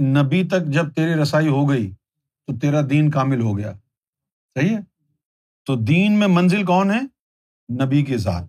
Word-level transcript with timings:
نبی 0.00 0.44
تک 0.44 0.66
جب 0.66 0.92
تیری 0.92 1.14
رسائی 1.14 1.48
ہو 1.48 1.70
گئی 1.70 1.90
تو 2.46 2.58
تیرا 2.58 2.80
دین 2.90 3.10
کامل 3.10 3.40
ہو 3.40 3.58
گیا۔ 3.58 3.72
صحیح 4.54 4.76
ہے؟ 4.76 4.80
تو 5.66 5.76
دین 5.76 6.12
میں 6.12 6.26
منزل 6.26 6.64
کون 6.64 6.90
ہے؟ 6.90 7.00
نبی 7.84 8.04
کے 8.04 8.18
ذات 8.18 8.44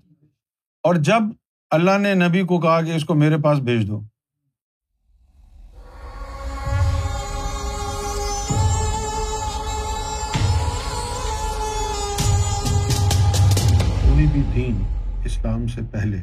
اور 0.84 0.96
جب 0.96 1.24
اللہ 1.72 1.98
نے 1.98 2.14
نبی 2.14 2.42
کو 2.42 2.60
کہا 2.60 2.82
کہ 2.82 2.96
اس 2.96 3.06
کو 3.06 3.16
میرے 3.16 3.38
پاس 3.38 3.60
بھیج 3.60 3.88
دو۔ 3.88 4.00
کوئی 14.02 14.28
بھی 14.28 14.42
دین 14.56 14.84
اسلام 15.26 15.68
سے 15.68 15.82
پہلے 15.92 16.18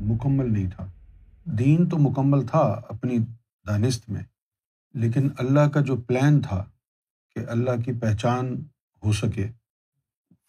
مکمل 0.00 0.52
نہیں 0.52 0.70
تھا۔ 0.76 0.86
دین 1.44 1.88
تو 1.88 1.98
مکمل 1.98 2.46
تھا 2.46 2.80
اپنی 2.88 3.18
دانست 3.68 4.10
میں۔ 4.10 4.22
لیکن 4.96 5.28
اللہ 5.38 5.68
کا 5.68 5.80
جو 5.80 5.96
پلان 5.96 6.40
تھا 6.40 6.64
کہ 7.34 7.40
اللہ 7.48 7.82
کی 7.84 7.92
پہچان 7.92 8.62
ہو 9.04 9.12
سکے، 9.12 9.48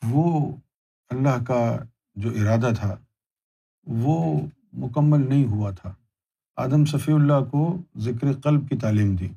وہ 0.04 0.56
اللہ 1.10 1.44
کا 1.44 1.78
جو 2.16 2.30
ارادہ 2.30 2.70
تھا، 2.80 2.96
وہ 3.88 4.42
مکمل 4.74 5.30
نہیں 5.30 5.46
ہوا 5.46 5.72
تھا۔ 5.72 5.94
آدم 6.56 6.86
صفی 6.86 7.12
اللہ 7.12 7.44
کو 7.52 7.82
ذکر 7.98 8.34
قلب 8.34 8.70
کی 8.70 8.78
تعلیم 8.78 9.16
دی، 9.16 9.28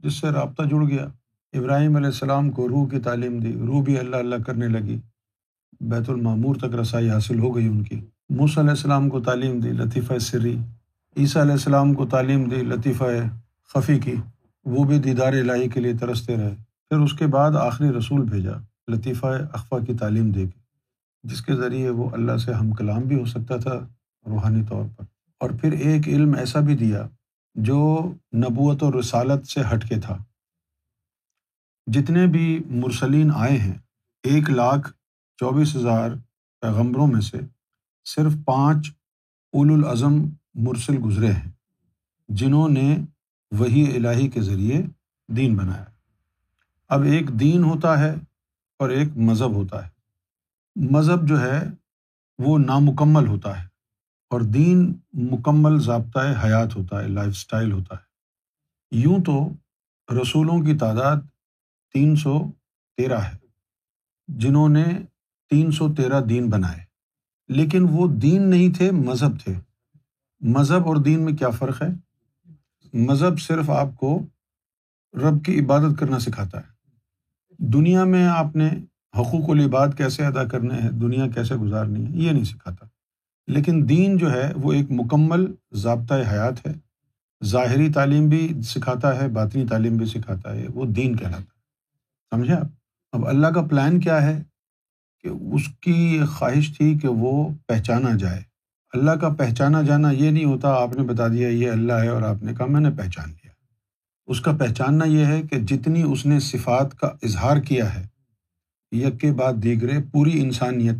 جس 0.00 0.14
سے 0.14 0.30
رابطہ 0.30 0.62
جڑ 0.62 0.88
گیا۔ 0.88 1.06
ابراہیم 1.52 1.96
علیہ 1.96 2.06
السلام 2.06 2.50
کو 2.50 2.68
روح 2.68 2.88
کی 2.88 3.00
تعلیم 3.00 3.38
دی، 3.38 3.52
روح 3.52 3.82
بھی 3.82 3.98
اللہ 3.98 4.16
اللہ 4.16 4.36
کرنے 4.46 4.68
لگی۔ 4.68 4.98
بیت 5.80 6.10
المعمور 6.10 6.54
تک 6.54 6.74
رسائی 6.80 7.10
حاصل 7.10 7.38
ہو 7.38 7.56
گئی 7.56 7.66
ان 7.66 7.82
کی۔ 7.82 8.00
موسیٰ 8.30 8.58
علیہ 8.58 8.70
السلام 8.70 9.08
کو 9.08 9.20
تعلیم 9.20 9.60
دی 9.60 9.72
لطیفہ 9.72 10.18
سری، 10.18 10.56
عیسیٰ 11.16 11.42
علیہ 11.42 11.52
السلام 11.52 11.94
کو 11.94 12.06
تعلیم 12.06 12.48
دی 12.48 12.56
لطیفہ 12.56 13.04
خفی 13.68 13.98
کی۔ 13.98 14.14
وہ 14.64 14.84
بھی 14.84 14.98
دیدار 14.98 15.32
الہی 15.32 15.68
کے 15.68 15.80
لیے 15.80 15.94
ترستے 15.94 16.36
رہے۔ 16.36 16.54
پھر 16.88 16.98
اس 16.98 17.12
کے 17.12 17.26
بعد 17.26 17.50
آخری 17.50 17.88
رسول 17.88 18.20
بھیجا، 18.22 18.52
لطیفہ 18.88 19.26
اقفا 19.26 19.78
کی 19.78 19.94
تعلیم 19.94 20.30
دے 20.30 20.46
کے، 20.46 20.60
جس 21.22 21.42
کے 21.42 21.54
ذریعے 21.54 21.90
وہ 21.90 22.10
اللہ 22.10 22.36
سے 22.36 22.52
ہم 22.52 22.72
کلام 22.72 23.02
بھی 23.02 23.20
ہو 23.20 23.24
سکتا 23.24 23.56
تھا 23.56 23.88
روحانی 24.26 24.62
طور 24.68 24.84
پر۔ 24.96 25.04
اور 25.40 25.50
پھر 25.60 25.72
ایک 25.72 26.08
علم 26.08 26.34
ایسا 26.34 26.60
بھی 26.60 26.76
دیا 26.76 27.08
جو 27.54 28.12
نبوت 28.34 28.82
و 28.82 29.00
رسالت 29.00 29.46
سے 29.46 29.60
ہٹ 29.74 29.88
کے 29.88 30.00
تھا۔ 30.00 30.18
جتنے 31.86 32.26
بھی 32.26 32.60
مرسلین 32.66 33.30
آئے 33.34 33.58
ہیں، 33.58 33.78
ایک 34.22 34.50
لاکھ 34.50 34.92
چوبیس 35.36 35.76
ہزار 35.76 36.10
پیغمبروں 36.60 37.06
میں 37.06 37.20
سے 37.20 37.38
صرف 38.04 38.32
پانچ 38.44 38.92
اول 39.52 39.72
الاظم 39.72 40.14
مرسل 40.54 40.94
گزرے 41.04 41.32
ہیں، 41.32 41.50
جنہوں 42.28 42.68
نے 42.68 42.98
وہی 43.58 43.96
الہی 43.96 44.28
کے 44.28 44.42
ذریعے 44.42 44.82
دین 45.28 45.56
بنایا 45.56 45.84
اب 46.88 47.02
ایک 47.02 47.40
دین 47.40 47.64
ہوتا 47.64 47.98
ہے 47.98 48.14
اور 48.78 48.90
ایک 48.90 49.16
مذہب 49.16 49.54
ہوتا 49.54 49.86
ہے۔ 49.86 49.90
مذہب 50.90 51.28
جو 51.28 51.40
ہے 51.40 51.62
وہ 52.38 52.58
نامکمل 52.58 53.26
ہوتا 53.26 53.62
ہے 53.62 53.66
اور 54.30 54.40
دین 54.40 54.92
مکمل 55.12 55.80
ضابطۂ 55.80 56.44
حیات 56.44 56.76
ہوتا 56.76 57.02
ہے، 57.02 57.08
لائف 57.08 57.28
اسٹائل 57.28 57.72
ہوتا 57.72 57.94
ہے۔ 57.94 58.14
یوں 58.90 59.18
تو 59.24 59.48
رسولوں 60.22 60.58
کی 60.58 60.78
تعداد 60.78 61.16
تین 61.92 62.16
سو 62.16 62.38
تیرہ 62.96 63.18
ہے، 63.18 63.36
جنہوں 64.28 64.68
نے 64.68 64.84
تین 65.50 65.70
سو 65.70 65.94
تیرہ 65.94 66.20
دین 66.20 66.50
بنائے۔ 66.50 66.84
لیکن 67.48 67.86
وہ 67.90 68.08
دین 68.08 68.50
نہیں 68.50 68.74
تھے، 68.74 68.90
مذہب 68.90 69.40
تھے۔ 69.40 69.54
مذہب 70.40 70.86
اور 70.86 70.96
دین 70.96 71.24
میں 71.24 71.32
کیا 71.32 71.50
فرق 71.50 71.82
ہے؟ 71.82 71.88
مذہب 72.94 73.40
صرف 73.40 73.70
آپ 73.70 73.96
کو 73.96 74.26
رب 75.14 75.44
کی 75.44 75.60
عبادت 75.60 75.98
کرنا 75.98 76.18
سکھاتا 76.18 76.58
ہے۔ 76.58 76.74
دنیا 77.58 78.04
میں 78.04 78.26
آپ 78.26 78.56
نے 78.56 78.68
حقوق 79.18 79.50
العباد 79.50 79.88
کیسے 79.96 80.26
ادا 80.26 80.44
کرنے 80.44 80.74
ہیں، 80.74 80.90
دنیا 80.90 81.26
کیسے 81.26 81.54
گزارنی 81.54 82.06
ہے، 82.06 82.10
یہ 82.10 82.32
نہیں 82.32 82.44
سکھاتا۔ 82.44 82.86
لیکن 83.46 83.88
دین 83.88 84.16
جو 84.16 84.32
ہے، 84.32 84.52
وہ 84.56 84.72
ایک 84.72 84.86
مکمل 84.90 85.54
ضابطۂ 85.72 86.14
حیات 86.32 86.66
ہے۔ 86.66 86.72
ظاہری 87.44 87.92
تعلیم 87.92 88.28
بھی 88.28 88.62
سکھاتا 88.62 89.22
ہے، 89.22 89.28
باطنی 89.28 89.66
تعلیم 89.66 89.96
بھی 89.96 90.06
سکھاتا 90.06 90.52
ہے، 90.52 90.66
وہ 90.74 90.86
دین 90.86 91.16
کہلاتا 91.16 91.42
ہے۔ 91.42 91.54
سمجھے 92.30 92.54
آپ؟ 92.54 92.66
اب 93.12 93.26
اللہ 93.26 93.46
کا 93.46 93.62
پلان 93.62 94.00
کیا 94.00 94.22
ہے؟ 94.22 94.42
کہ 95.22 95.28
اس 95.28 95.68
کی 95.80 96.20
خواہش 96.28 96.76
تھی 96.76 96.98
کہ 96.98 97.08
وہ 97.08 97.48
پہچانا 97.66 98.16
جائے۔ 98.16 98.53
اللہ 98.94 99.10
کا 99.10 99.28
پہچانا 99.28 99.82
جانا 99.82 100.10
یہ 100.10 100.30
نہیں 100.30 100.44
ہوتا، 100.44 100.68
آپ 100.68 100.96
نے 100.96 101.02
بتا 101.02 101.28
دیا 101.28 101.48
یہ 101.48 101.70
اللہ 101.70 101.92
ہے 101.92 102.08
اور 102.08 102.22
آپ 102.22 102.42
نے 102.42 102.54
کہا 102.54 102.66
میں 102.66 102.80
نے 102.80 102.90
پہچان 102.90 103.28
لیا۔ 103.28 103.50
اس 104.26 104.40
کا 104.40 104.52
پہچاننا 104.52 105.04
یہ 105.04 105.26
ہے 105.26 105.42
کہ 105.42 105.58
جتنی 105.58 106.02
اس 106.02 106.26
نے 106.26 106.40
صفات 106.40 106.98
کا 106.98 107.06
اظہار 107.22 107.56
کیا 107.56 107.94
ہے، 107.94 108.06
یک 108.92 109.20
کے 109.20 109.32
بعد 109.32 109.52
دیگرے 109.52 109.92
پوری 110.12 110.42
انسانیت 110.42 110.94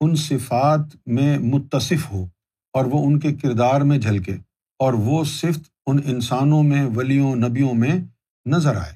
ان 0.00 0.14
صفات 0.16 0.80
میں 1.06 1.38
متصف 1.38 2.12
ہو 2.12 2.26
اور 2.72 2.84
وہ 2.84 3.06
ان 3.06 3.18
کے 3.18 3.34
کردار 3.34 3.80
میں 3.80 3.98
جھلکے 3.98 4.36
اور 4.78 4.92
وہ 4.92 5.24
صفت 5.24 5.70
ان 5.86 5.98
انسانوں 6.04 6.62
میں، 6.62 6.86
ولیوں، 6.96 7.36
نبیوں 7.36 7.74
میں 7.74 7.94
نظر 8.46 8.76
آئے۔ 8.76 8.94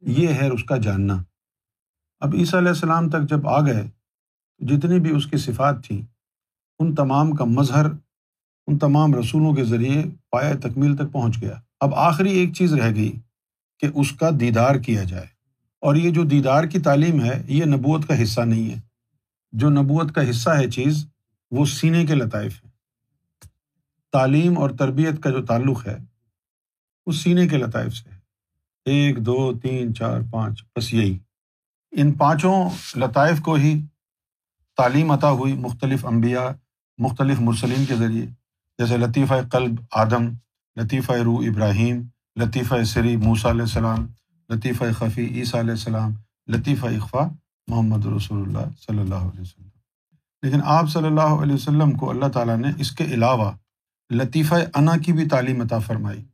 یہ 0.00 0.28
ہے 0.28 0.48
اس 0.48 0.64
کا 0.64 0.76
جاننا۔ 0.76 1.22
اب 2.20 2.34
عیسیٰ 2.34 2.60
علیہ 2.60 2.68
السلام 2.68 3.10
تک 3.10 3.30
جب 3.30 3.48
آ 3.48 3.60
گئے، 3.60 3.82
جتنی 4.58 5.00
بھی 5.00 5.16
اس 5.16 5.26
کی 5.26 5.36
صفات 5.36 5.84
تھیں 5.84 6.15
ان 6.78 6.94
تمام 6.94 7.32
کا 7.32 7.44
مظہر، 7.44 7.86
ان 8.66 8.78
تمام 8.78 9.14
رسولوں 9.14 9.52
کے 9.52 9.64
ذریعے 9.64 10.04
پایا 10.30 10.52
تکمیل 10.62 10.96
تک 10.96 11.12
پہنچ 11.12 11.40
گیا۔ 11.40 11.54
اب 11.80 11.94
آخری 11.94 12.30
ایک 12.30 12.54
چیز 12.54 12.74
رہ 12.74 12.94
گئی 12.94 13.12
کہ 13.78 13.88
اس 13.94 14.12
کا 14.12 14.30
دیدار 14.40 14.74
کیا 14.74 15.02
جائے۔ 15.02 15.26
اور 15.80 15.94
یہ 15.94 16.10
جو 16.10 16.22
دیدار 16.22 16.64
کی 16.64 16.78
تعلیم 16.78 17.24
ہے، 17.24 17.42
یہ 17.48 17.64
نبوت 17.64 18.08
کا 18.08 18.22
حصہ 18.22 18.40
نہیں 18.40 18.70
ہے۔ 18.70 18.80
جو 19.52 19.70
نبوت 19.70 20.14
کا 20.14 20.30
حصہ 20.30 20.50
ہے 20.50 20.70
چیز، 20.70 21.06
وہ 21.50 21.64
سینے 21.64 22.06
کے 22.06 22.14
لطائف 22.14 22.64
ہے 22.64 22.68
تعلیم 24.12 24.58
اور 24.58 24.70
تربیت 24.70 25.22
کا 25.22 25.30
جو 25.30 25.46
تعلق 25.46 25.86
ہے، 25.86 25.98
وہ 27.06 27.12
سینے 27.12 27.48
کے 27.48 27.56
لطائف 27.56 27.94
سے 27.94 28.10
ہے۔ 28.10 28.18
ایک، 28.84 29.26
دو، 29.26 29.58
تین، 29.58 29.94
چار، 29.94 30.20
پانچ، 30.30 30.64
بس 30.76 30.94
یہی۔ 30.94 31.18
ان 31.92 32.12
پانچوں 32.12 32.70
لطائف 32.96 33.40
کو 33.40 33.54
ہی 33.54 33.82
تعلیم 34.76 35.10
عطا 35.10 35.30
ہوئی، 35.30 35.52
مختلف 35.52 36.06
انبیاء 36.06 36.65
مختلف 36.98 37.40
مرسلین 37.40 37.84
کے 37.84 37.94
ذریعے، 37.94 38.26
جیسے 38.78 38.96
لطیفہ 38.96 39.34
قلب 39.52 39.74
آدم، 39.92 40.28
لطیفہ 40.76 41.12
روح 41.12 41.44
ابراہیم، 41.46 42.02
لطیفہ 42.36 42.82
سری 42.82 43.16
موسیٰ 43.16 43.50
علیہ 43.50 43.62
السلام، 43.62 44.06
لطیفہ 44.50 44.84
خفی 44.98 45.26
عیسیٰ 45.26 45.60
علیہ 45.60 45.70
السلام، 45.70 46.12
لطیفہ 46.48 46.86
اقفا 46.86 47.28
محمد 47.66 48.06
رسول 48.06 48.42
اللہ 48.42 48.70
صلی 48.86 48.98
اللہ 48.98 49.14
علیہ 49.14 49.40
وسلم۔ 49.40 49.68
لیکن 50.42 50.60
آپ 50.64 50.88
صلی 50.88 51.06
اللہ 51.06 51.20
علیہ 51.20 51.54
وسلم 51.54 51.92
کو 51.92 52.10
اللہ 52.10 52.26
تعالیٰ 52.26 52.56
نے 52.56 52.68
اس 52.78 52.92
کے 52.92 53.04
علاوہ 53.04 53.52
لطیفہ 54.10 54.54
انا 54.74 54.96
کی 54.96 55.12
بھی 55.12 55.28
تعلیم 55.28 55.60
عطا 55.60 55.78
فرمائی۔ 55.78 56.24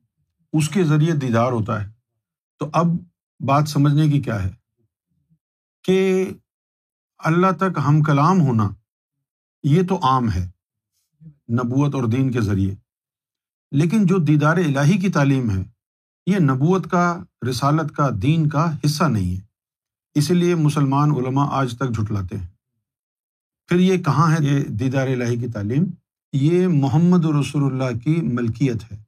اس 0.53 0.69
کے 0.69 0.85
ذریعے 0.85 1.13
دیدار 1.13 1.53
ہوتا 1.53 1.85
ہے۔ 1.85 1.91
تو 2.59 2.71
اب 2.73 2.87
بات 3.41 3.69
سمجھنے 3.69 4.09
کی 4.09 4.21
کیا 4.21 4.43
ہے؟ 4.43 4.51
کہ 5.85 6.27
اللہ 7.19 7.47
تک 7.59 7.79
ہم 7.89 8.03
کلام 8.03 8.41
ہونا 8.41 8.69
یہ 9.63 9.83
تو 9.89 9.99
عام 10.03 10.31
ہے 10.31 10.51
نبوت 11.53 11.95
اور 11.95 12.05
دین 12.05 12.31
کے 12.31 12.41
ذریعے۔ 12.41 12.75
لیکن 13.73 14.07
جو 14.07 14.17
دیدار 14.17 14.57
الہی 14.57 14.99
کی 14.99 15.09
تعلیم 15.09 15.51
ہے، 15.51 15.65
یہ 16.27 16.39
نبوت 16.39 16.91
کا، 16.91 17.25
رسالت 17.51 17.93
کا، 17.93 18.09
دین 18.23 18.49
کا 18.49 18.77
حصہ 18.85 19.05
نہیں 19.05 19.37
ہے۔ 19.37 19.41
اسی 20.15 20.35
لیے 20.35 20.55
مسلمان 20.55 21.11
علماء 21.11 21.47
آج 21.51 21.77
تک 21.77 21.89
جھٹلاتے 21.89 22.37
ہیں۔ 22.39 22.47
پھر 23.69 23.79
یہ 23.79 23.97
کہاں 23.97 24.33
ہے 24.33 24.37
یہ 24.41 24.65
دیدار 24.65 25.07
الہی 25.07 25.37
کی 25.37 25.49
تعلیم؟ 25.49 25.85
یہ 26.33 26.69
محمد 26.69 27.25
رسول 27.25 27.73
اللہ 27.73 27.99
کی 27.99 28.21
ملکیت 28.23 28.93
ہے۔ 28.93 29.03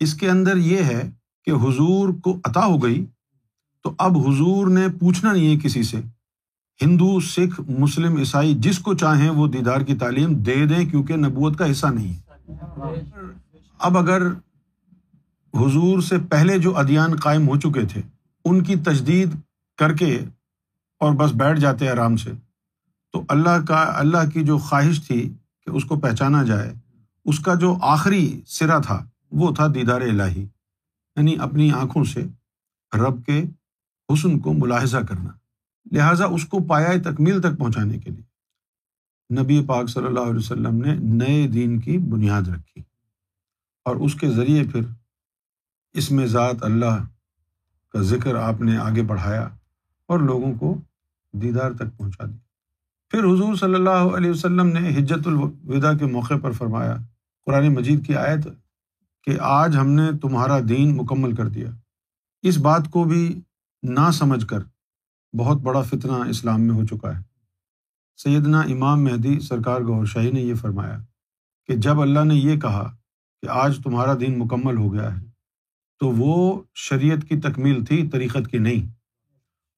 اس 0.00 0.14
کے 0.14 0.30
اندر 0.30 0.56
یہ 0.56 0.82
ہے 0.82 1.10
کہ 1.44 1.50
حضور 1.50 2.08
کو 2.22 2.40
عطا 2.44 2.66
ہو 2.66 2.82
گئی 2.82 3.04
تو 3.82 3.94
اب 3.98 4.16
حضور 4.16 4.66
نے 4.66 4.86
پوچھنا 5.00 5.32
نہیں 5.32 5.54
ہے 5.54 5.60
کسی 5.60 5.82
سے 5.82 6.00
ہندو، 6.82 7.20
سکھ، 7.20 7.60
مسلم، 7.60 8.16
عیسائی 8.16 8.54
جس 8.54 8.78
کو 8.78 8.94
چاہیں 8.94 9.30
وہ 9.30 9.46
دیدار 9.46 9.80
کی 9.80 9.94
تعلیم 9.94 10.34
دے 10.34 10.66
دیں 10.66 10.90
کیونکہ 10.90 11.16
نبوت 11.16 11.58
کا 11.58 11.70
حصہ 11.70 11.86
نہیں۔ 11.86 12.14
ہے 12.14 13.00
اب 13.78 13.98
اگر 13.98 14.22
حضور 15.54 16.00
سے 16.00 16.18
پہلے 16.18 16.58
جو 16.58 16.78
ادیان 16.78 17.16
قائم 17.16 17.48
ہو 17.48 17.56
چکے 17.56 17.84
تھے، 17.84 18.02
ان 18.44 18.64
کی 18.64 18.74
تجدید 18.76 19.28
کر 19.76 19.96
کے 19.96 20.20
اور 21.00 21.12
بس 21.12 21.32
بیٹھ 21.32 21.60
جاتے 21.60 21.90
آرام 21.90 22.16
سے، 22.16 22.32
تو 23.12 23.22
اللہ 23.28 23.64
کا، 23.68 23.92
اللہ 23.96 24.30
کی 24.32 24.44
جو 24.44 24.58
خواہش 24.58 25.06
تھی 25.06 25.32
کہ 25.64 25.70
اس 25.70 25.84
کو 25.84 25.96
پہچانا 25.96 26.42
جائے، 26.42 26.74
اس 27.24 27.40
کا 27.40 27.54
جو 27.54 27.76
آخری 27.82 28.40
سرا 28.46 28.78
تھا، 28.78 29.04
وہ 29.32 29.54
تھا 29.54 29.66
دیدار 29.74 30.00
الہی۔ 30.00 30.42
یعنی 31.16 31.36
اپنی 31.38 31.70
آنکھوں 31.70 32.04
سے 32.04 32.26
رب 32.94 33.24
کے 33.24 33.44
حسن 34.12 34.38
کو 34.38 34.52
ملاحظہ 34.52 34.98
کرنا۔ 34.98 35.37
لہٰذا 35.92 36.24
اس 36.24 36.44
کو 36.44 36.58
پایا 36.68 36.88
تکمیل 37.04 37.40
تک 37.40 37.58
پہنچانے 37.58 37.98
کے 37.98 38.10
لیے۔ 38.10 38.28
نبی 39.40 39.64
پاک 39.66 39.88
صلی 39.88 40.06
اللہ 40.06 40.20
علیہ 40.20 40.38
وسلم 40.38 40.84
نے 40.84 40.94
نئے 40.94 41.48
دین 41.48 41.80
کی 41.80 41.98
بنیاد 41.98 42.42
رکھی۔ 42.42 42.82
اور 43.84 43.96
اس 43.96 44.14
کے 44.14 44.30
ذریعے 44.30 44.64
پھر 44.72 44.80
اس 45.92 46.10
میں 46.10 46.26
ذات 46.26 46.56
اللہ 46.60 47.06
کا 47.92 48.00
ذکر 48.00 48.34
آپ 48.34 48.60
نے 48.60 48.76
آگے 48.76 49.02
بڑھایا 49.02 49.48
اور 50.06 50.18
لوگوں 50.18 50.54
کو 50.54 50.80
دیدار 51.32 51.72
تک 51.72 51.98
پہنچا 51.98 52.24
دیا۔ 52.24 52.36
پھر 53.10 53.24
حضور 53.24 53.54
صلی 53.54 53.74
اللہ 53.74 53.90
علیہ 53.90 54.30
وسلم 54.30 54.66
نے 54.66 54.96
حجت 54.96 55.26
الوداع 55.26 55.92
کے 55.92 56.04
موقع 56.04 56.34
پر 56.42 56.52
فرمایا، 56.52 56.96
قرآن 57.46 57.74
مجید 57.74 58.06
کی 58.06 58.14
آیت 58.16 58.48
کہ 59.24 59.36
آج 59.40 59.76
ہم 59.76 59.88
نے 59.88 60.10
تمہارا 60.22 60.58
دین 60.68 60.96
مکمل 60.96 61.34
کر 61.34 61.48
دیا۔ 61.48 61.68
اس 62.42 62.58
بات 62.58 62.90
کو 62.90 63.04
بھی 63.04 63.40
نہ 63.82 64.10
سمجھ 64.12 64.46
کر 64.46 64.58
بہت 65.32 65.56
بڑا 65.56 65.82
فتنہ 65.82 66.12
اسلام 66.12 66.62
میں 66.62 66.74
ہو 66.74 66.86
چکا 66.86 67.18
ہے۔ 67.18 67.22
سیدنا 68.16 68.60
امام 68.60 69.04
مہدی 69.04 69.40
سرکار 69.40 69.80
گور 69.80 70.04
شاہی 70.04 70.30
نے 70.30 70.40
یہ 70.40 70.54
فرمایا 70.54 70.98
کہ 71.66 71.76
جب 71.76 72.00
اللہ 72.00 72.24
نے 72.24 72.34
یہ 72.34 72.60
کہا 72.60 72.96
کہ 73.42 73.48
آج 73.48 73.78
تمہارا 73.84 74.14
دین 74.20 74.38
مکمل 74.38 74.76
ہو 74.76 74.92
گیا 74.94 75.20
ہے، 75.20 75.24
تو 76.00 76.08
وہ 76.08 76.62
شریعت 76.74 77.28
کی 77.28 77.40
تکمیل 77.40 77.84
تھی، 77.84 78.08
طریقت 78.08 78.48
کی 78.50 78.58
نہیں۔ 78.58 78.92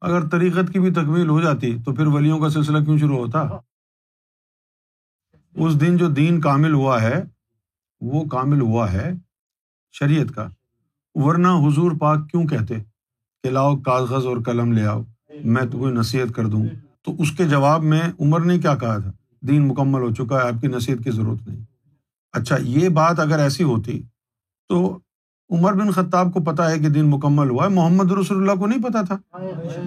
اگر 0.00 0.28
طریقت 0.28 0.72
کی 0.72 0.80
بھی 0.80 0.90
تکمیل 0.90 1.28
ہو 1.28 1.40
جاتی 1.40 1.76
تو 1.84 1.94
پھر 1.94 2.06
ولیوں 2.06 2.40
کا 2.40 2.48
سلسلہ 2.48 2.84
کیوں 2.84 2.98
شروع 2.98 3.16
ہوتا؟ 3.16 3.48
اس 5.54 5.80
دن 5.80 5.96
جو 5.96 6.08
دین 6.08 6.40
کامل 6.40 6.72
ہوا 6.72 7.02
ہے، 7.02 7.22
وہ 8.00 8.24
کامل 8.24 8.60
ہوا 8.60 8.92
ہے 8.92 9.12
شریعت 9.92 10.34
کا۔ 10.34 10.48
ورنہ 11.14 11.48
حضور 11.48 11.92
پاک 12.00 12.30
کیوں 12.30 12.44
کہتے 12.44 12.74
کہ 13.44 13.50
لاؤ 13.50 13.76
کاغذ 13.76 14.26
اور 14.26 14.36
قلم 14.46 14.72
لے 14.72 14.84
آؤ؟ 14.86 15.02
میں 15.44 15.62
تو 15.62 15.78
کوئی 15.78 15.94
نصیحت 15.94 16.34
کر 16.34 16.46
دوں۔ 16.46 16.62
تو 17.04 17.14
اس 17.18 17.32
کے 17.32 17.44
جواب 17.44 17.82
میں 17.82 18.00
عمر 18.20 18.40
نے 18.40 18.58
کیا 18.58 18.74
کہا 18.74 18.98
تھا؟ 18.98 19.12
دین 19.40 19.68
مکمل 19.68 20.00
ہو 20.00 20.14
چکا 20.14 20.36
ہے، 20.36 20.42
آپ 20.42 20.60
کی 20.60 20.66
نصیحت 20.66 21.04
کی 21.04 21.10
ضرورت 21.10 21.48
نہیں۔ 21.48 21.60
اچھا 22.32 22.56
یہ 22.60 22.88
بات 22.88 23.20
اگر 23.20 23.38
ایسی 23.38 23.64
ہوتی 23.64 24.02
تو 24.68 24.98
عمر 25.50 25.72
بن 25.72 25.90
خطاب 25.90 26.34
کو 26.34 26.40
پتا 26.40 26.70
ہے 26.70 26.78
کہ 26.78 26.88
دین 26.88 27.10
مکمل 27.10 27.50
ہوا 27.50 27.64
ہے، 27.64 27.68
محمد 27.68 28.12
رسول 28.12 28.36
اللہ 28.36 28.60
کو 28.60 28.66
نہیں 28.66 28.82
پتا 28.82 29.02
تھا۔ 29.02 29.18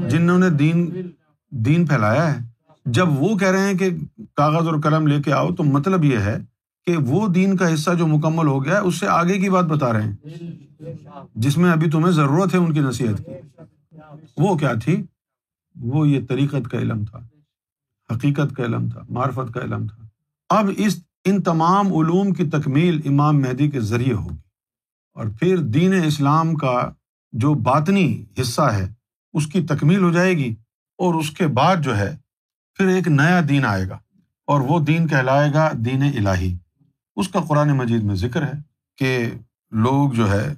جنہوں 0.09 0.39
نے 0.39 0.49
دین 0.49 1.07
دین 1.49 1.85
پھیلایا 1.85 2.35
ہے۔ 2.35 2.53
جب 2.85 3.09
وہ 3.09 3.37
کہہ 3.37 3.47
رہے 3.47 3.67
ہیں 3.67 3.73
کہ 3.73 3.89
کاغذ 4.35 4.67
اور 4.67 4.81
قلم 4.83 5.07
لے 5.07 5.21
کے 5.21 5.33
آؤ 5.33 5.49
تو 5.51 5.63
مطلب 5.63 6.03
یہ 6.03 6.17
ہے 6.17 6.37
کہ 6.85 6.97
وہ 6.97 7.27
دین 7.27 7.57
کا 7.57 7.73
حصہ 7.73 7.91
جو 7.91 8.07
مکمل 8.07 8.47
ہو 8.47 8.65
گیا 8.65 8.73
ہے، 8.73 8.79
اس 8.79 8.95
سے 8.95 9.07
آگے 9.07 9.39
کی 9.39 9.49
بات 9.49 9.63
بتا 9.63 9.93
رہے 9.93 10.01
ہیں۔ 10.01 10.15
جس 11.35 11.57
میں 11.57 11.71
ابھی 11.71 11.89
تمہیں 11.89 12.11
ضرورت 12.11 12.53
ہے 12.53 12.59
ان 12.59 12.73
کی 12.73 12.79
نصیحت 12.79 13.17
کی۔ 13.17 13.31
وہ 14.37 14.55
کیا 14.55 14.73
تھی؟ 14.73 15.03
وہ 15.75 16.07
یہ 16.07 16.19
طریقت 16.29 16.69
کا 16.71 16.77
علم 16.77 17.05
تھا، 17.05 17.19
حقیقت 18.15 18.55
کا 18.55 18.63
علم 18.63 18.89
تھا، 18.89 19.01
معرفت 19.09 19.53
کا 19.53 19.59
علم 19.59 19.87
تھا۔ 19.87 20.07
اب 20.49 20.69
اس، 20.77 21.03
ان 21.25 21.41
تمام 21.41 21.87
علوم 21.87 22.33
کی 22.33 22.49
تکمیل 22.49 23.01
امام 23.05 23.37
مہدی 23.37 23.69
کے 23.69 23.79
ذریعے 23.79 24.13
ہوگی۔ 24.13 24.35
اور 25.13 25.25
پھر 25.39 25.57
دین 25.57 25.93
اسلام 26.05 26.55
کا 26.55 26.91
جو 27.31 27.53
باطنی 27.53 28.25
حصہ 28.41 28.61
ہے، 28.61 28.93
اس 29.33 29.47
کی 29.47 29.61
تکمیل 29.61 30.03
ہو 30.03 30.11
جائے 30.11 30.37
گی 30.37 30.55
اور 30.97 31.13
اس 31.13 31.31
کے 31.31 31.47
بعد 31.47 31.75
جو 31.83 31.97
ہے، 31.97 32.17
پھر 32.75 32.87
ایک 32.87 33.07
نیا 33.07 33.41
دین 33.49 33.65
آئے 33.65 33.89
گا۔ 33.89 33.99
اور 34.47 34.61
وہ 34.61 34.79
دین 34.79 35.07
کہلائے 35.07 35.53
گا 35.53 35.69
دین 35.73 36.03
الہی۔ 36.03 36.57
اس 37.15 37.27
کا 37.27 37.39
قرآن 37.39 37.77
مجید 37.77 38.03
میں 38.03 38.15
ذکر 38.15 38.43
ہے 38.43 38.61
کہ 38.97 39.31
لوگ 39.71 40.11
جو 40.11 40.31
ہے، 40.31 40.53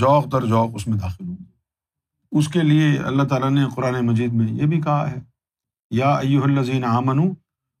ذوق 0.00 0.32
در 0.32 0.46
ذوق 0.46 0.70
اس 0.74 0.86
میں 0.86 0.98
داخل 0.98 1.24
ہوں 1.24 1.36
گے۔ 1.40 1.53
اس 2.34 2.48
کے 2.48 2.62
لیے 2.62 2.96
اللہ 2.98 3.22
تعالیٰ 3.22 3.50
نے 3.50 3.64
قرآن 3.74 4.06
مجید 4.06 4.32
میں 4.32 4.46
یہ 4.52 4.66
بھی 4.66 4.80
کہا 4.80 5.10
ہے، 5.10 5.20
یا 5.90 6.10
ایو 6.16 6.42
الزین 6.44 6.84
آمن 6.84 7.18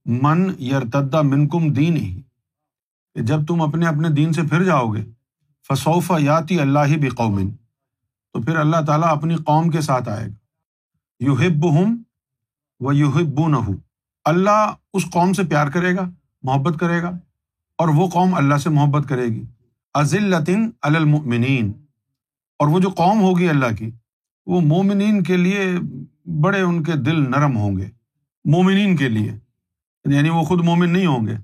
من 0.06 0.48
یرتدا 0.62 1.20
منکم 1.22 1.72
دین 1.72 1.96
ہی 1.96 2.20
جب 3.16 3.46
تم 3.48 3.60
اپنے 3.62 3.86
اپنے 3.86 4.08
دین 4.08 4.32
سے 4.32 4.42
پھر 4.42 4.64
جاؤ 4.64 4.86
گے 4.92 5.04
فصوفہ 5.68 6.20
یاتی 6.20 6.58
اللہ 6.60 6.86
ہی 6.86 6.96
بھی 6.96 7.08
تو 8.34 8.40
پھر 8.42 8.56
اللہ 8.56 8.84
تعالیٰ 8.86 9.08
اپنی 9.08 9.34
قوم 9.46 9.70
کے 9.70 9.80
ساتھ 9.80 10.08
آئے 10.08 10.26
گا۔ 10.26 10.34
یو 11.20 11.34
ہب 11.34 11.66
ہم 11.72 11.96
و 12.80 12.92
یو 12.92 13.08
ہب 13.10 13.46
نہ 13.48 13.56
اللہ 14.26 14.74
اس 14.92 15.04
قوم 15.12 15.32
سے 15.32 15.42
پیار 15.44 15.66
کرے 15.68 15.94
گا، 15.96 16.08
محبت 16.42 16.78
کرے 16.80 17.02
گا، 17.02 17.10
اور 17.78 17.88
وہ 17.88 18.08
قوم 18.08 18.34
اللہ 18.34 18.58
سے 18.58 18.70
محبت 18.70 19.08
کرے 19.08 19.26
گی۔ 19.26 19.44
عزلطن 19.94 20.70
المنین 20.82 21.72
اور 22.60 22.68
وہ 22.68 22.80
جو 22.80 22.90
قوم 22.96 23.20
ہوگی 23.20 23.48
اللہ 23.48 23.74
کی 23.78 23.90
وہ 24.46 24.60
مومنین 24.60 25.22
کے 25.22 25.36
لیے 25.36 25.72
بڑے 26.40 26.60
ان 26.60 26.82
کے 26.82 26.92
دل 26.92 27.30
نرم 27.30 27.56
ہوں 27.56 27.76
گے۔ 27.76 27.88
مومنین 28.44 28.96
کے 28.96 29.08
لیے 29.08 29.32
یعنی 30.04 30.28
وہ 30.28 30.42
خود 30.42 30.64
مومن 30.64 30.90
نہیں 30.90 31.06
ہوں 31.06 31.26
گے۔ 31.26 31.36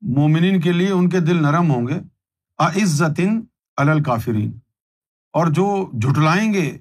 مومنین 0.00 0.60
کے 0.60 0.72
لیے 0.72 0.90
ان 0.90 1.08
کے 1.08 1.20
دل 1.20 1.42
نرم 1.42 1.70
ہوں 1.70 1.86
گے۔ 1.86 1.94
عزتن 2.58 3.40
الکافرین۔ 3.76 4.52
اور 5.32 5.46
جو 5.46 5.90
جھٹلائیں 5.92 6.52
گے 6.52 6.78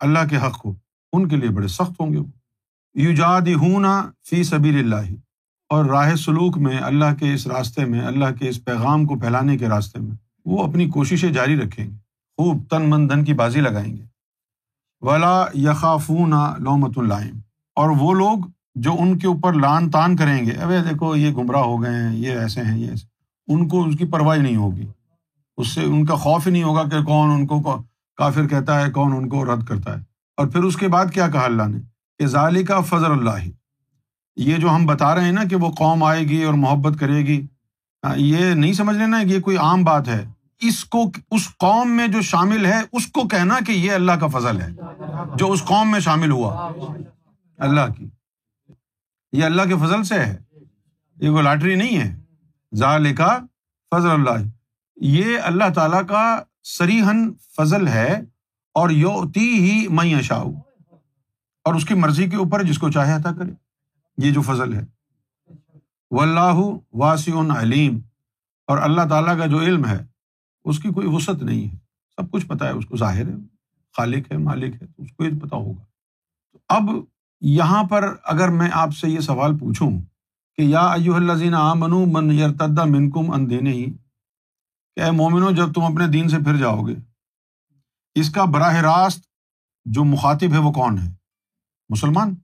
اللہ 0.00 0.18
کے 0.30 0.36
حق 0.36 0.58
کو، 0.58 0.74
ان 1.12 1.28
کے 1.28 1.36
لیے 1.36 1.48
بڑے 1.48 1.68
سخت 1.68 2.00
ہوں 2.00 2.12
گے۔ 2.12 2.18
وہ 2.18 2.24
یوجاد 2.94 3.40
ہونا 3.40 4.10
فی 4.30 4.42
سبیر 4.42 4.78
اللہ 4.78 5.14
اور 5.68 5.84
راہ 5.84 6.14
سلوک 6.14 6.58
میں 6.58 6.78
اللہ 6.78 7.14
کے 7.18 7.34
اس 7.34 7.46
راستے 7.46 7.84
میں، 7.84 8.00
اللہ 8.00 8.24
کے 8.38 8.48
اس 8.48 8.64
پیغام 8.64 9.04
کو 9.04 9.18
پھیلانے 9.18 9.58
کے 9.58 9.68
راستے 9.68 10.00
میں، 10.00 10.16
وہ 10.44 10.66
اپنی 10.66 10.88
کوششیں 10.88 11.32
جاری 11.32 11.56
رکھیں 11.56 11.86
گے۔ 11.86 11.96
خوب 12.36 12.70
تن 12.70 12.90
من 12.90 13.10
دھن 13.10 13.24
کی 13.24 13.34
بازی 13.34 13.60
لگائیں 13.60 13.96
گے۔ 13.96 14.09
ولا 15.00 15.46
یقافون 15.54 16.30
لومت 16.58 16.98
اللائم 16.98 17.38
اور 17.74 17.90
وہ 17.90 18.14
لوگ 18.14 18.38
جو 18.74 18.96
ان 18.98 19.18
کے 19.18 19.26
اوپر 19.26 19.52
لان 19.52 19.90
تان 19.90 20.16
کریں 20.16 20.46
گے 20.46 20.50
ابے 20.50 20.78
دیکھو 20.90 21.16
یہ 21.16 21.32
گمراہ 21.32 21.60
ہو 21.60 21.82
گئے 21.82 21.94
ہیں، 21.94 22.16
یہ 22.16 22.30
ایسے 22.30 22.60
ہیں، 22.60 22.78
یہ 22.78 22.90
ایسے 22.90 23.06
ان 23.52 23.68
کو 23.68 23.84
اس 23.84 23.94
کی 23.98 24.06
پرواہ 24.06 24.36
نہیں 24.36 24.56
ہوگی۔ 24.56 24.86
اس 25.56 25.68
سے 25.68 25.84
ان 25.84 26.06
کا 26.06 26.14
خوف 26.14 26.46
ہی 26.46 26.52
نہیں 26.52 26.62
ہوگا 26.62 26.82
کہ 26.82 27.02
کون 27.02 27.30
ان 27.30 27.46
کو 27.46 27.82
کافر 28.16 28.46
کہتا 28.46 28.80
ہے، 28.80 28.90
کون 28.90 29.12
ان 29.12 29.28
کو 29.28 29.54
رد 29.54 29.64
کرتا 29.64 29.92
ہے۔ 29.92 30.02
اور 30.36 30.46
پھر 30.46 30.62
اس 30.62 30.76
کے 30.76 30.88
بعد 30.88 31.06
کیا 31.06 31.28
کہا 31.28 31.44
اللہ 31.44 31.62
نے؟ 31.62 31.78
کہ 32.18 32.26
ظالی 32.26 32.64
کا 32.64 32.80
فضل 32.80 33.10
اللہ۔ 33.10 33.48
یہ 34.36 34.56
جو 34.56 34.70
ہم 34.70 34.86
بتا 34.86 35.14
رہے 35.14 35.24
ہیں 35.24 35.32
نا 35.32 35.44
کہ 35.44 35.56
وہ 35.56 35.70
قوم 35.72 36.02
آئے 36.02 36.20
گی 36.20 36.42
اور 36.42 36.54
محبت 36.54 37.00
کرے 37.00 37.18
گی 37.18 37.46
ہاں، 38.06 38.16
یہ 38.16 38.54
نہیں 38.54 38.72
سمجھ 38.72 38.96
لینا 38.96 39.20
یہ 39.20 39.40
کوئی 39.40 39.56
عام 39.56 39.84
بات 39.84 40.08
ہے۔ 40.08 40.24
اس 40.60 40.84
کو 40.84 41.10
اس 41.30 41.48
قوم 41.58 41.90
میں 41.90 42.08
جو 42.08 42.20
شامل 42.20 42.66
ہے، 42.66 42.80
اس 42.92 43.06
کو 43.06 43.28
کہنا 43.28 43.58
کہ 43.66 43.72
یہ 43.72 43.92
اللہ 43.92 44.12
کا 44.12 44.26
فضل 44.26 44.60
ہے، 44.60 44.68
جو 45.36 45.52
اس 45.52 45.64
قوم 45.64 45.90
میں 45.90 46.00
شامل 46.00 46.30
ہوا۔ 46.30 46.72
اللہ 47.58 47.80
کی۔ 47.98 48.08
یہ 49.32 49.44
اللہ 49.44 49.62
کے 49.62 49.74
فضل 49.76 50.04
سے 50.04 50.14
ہے۔ 50.14 50.36
یہ 51.16 51.30
کوئی 51.30 51.42
لاٹری 51.42 51.74
نہیں 51.74 51.98
ہے۔ 51.98 52.20
ذالکا 52.74 53.38
فضل 53.90 54.10
اللہ۔ 54.10 54.48
یہ 54.96 55.38
اللہ 55.42 55.64
تعالیٰ 55.74 56.06
کا 56.06 56.42
سریحن 56.62 57.32
فضل 57.56 57.88
ہے 57.88 58.20
اور 58.74 58.90
یوتی 58.90 59.54
ہی 59.54 59.88
میں 59.88 60.14
اشاؤ 60.14 60.52
اور 61.64 61.74
اس 61.74 61.84
کی 61.84 61.94
مرضی 61.94 62.30
کے 62.30 62.36
اوپر 62.36 62.62
جس 62.62 62.78
کو 62.78 62.90
چاہے 62.90 63.12
عطا 63.12 63.32
کرے۔ 63.32 63.52
یہ 64.18 64.32
جو 64.32 64.42
فضل 64.42 64.74
ہے۔ 64.74 64.84
و 66.10 66.20
اللہ 66.20 66.54
واسی 66.92 67.32
علیم۔ 67.58 67.98
اور 68.66 68.78
اللہ 68.78 69.02
تعالیٰ 69.08 69.38
کا 69.38 69.46
جو 69.46 69.60
علم 69.60 69.86
ہے 69.86 70.09
اس 70.64 70.78
کی 70.78 70.88
کوئی 70.88 71.06
وسعت 71.10 71.42
نہیں 71.42 71.72
ہے۔ 71.72 71.76
سب 72.16 72.30
کچھ 72.30 72.46
پتا 72.46 72.66
ہے، 72.66 72.70
اس 72.70 72.86
کو 72.86 72.96
ظاہر 72.96 73.26
ہے۔ 73.28 73.34
خالق 73.96 74.32
ہے، 74.32 74.36
مالک 74.36 74.82
ہے، 74.82 74.86
تو 74.86 75.02
اس 75.02 75.12
کو 75.12 75.24
یہ 75.24 75.40
پتا 75.40 75.56
ہوگا۔ 75.56 75.84
اب 76.68 76.82
یہاں 77.40 77.84
پر 77.84 78.16
اگر 78.24 78.48
میں 78.48 78.70
آپ 78.72 78.94
سے 78.94 79.08
یہ 79.08 79.20
سوال 79.20 79.58
پوچھوں 79.58 79.90
کہ 80.56 80.62
یا 80.62 80.80
ایو 80.80 81.14
الزین 81.14 81.54
آ 81.54 81.74
من 81.74 82.30
یرتدا 82.32 82.84
منکم 82.84 83.30
ان 83.30 83.50
دینے 83.50 83.70
ہی 83.70 83.84
کہ 84.96 85.00
اے 85.00 85.10
مومنو 85.10 85.50
جب 85.50 85.72
تم 85.72 85.82
اپنے 85.82 86.06
دین 86.06 86.28
سے 86.28 86.38
پھر 86.38 86.56
جاؤ 86.56 86.82
گے، 86.82 86.94
اس 88.14 88.30
کا 88.30 88.44
براہ 88.44 88.74
راست 88.74 89.24
جو 89.84 90.04
مخاطب 90.04 90.52
ہے 90.52 90.58
وہ 90.58 90.72
کون 90.72 90.98
ہے؟ 90.98 91.14
مسلمان۔ 91.88 92.34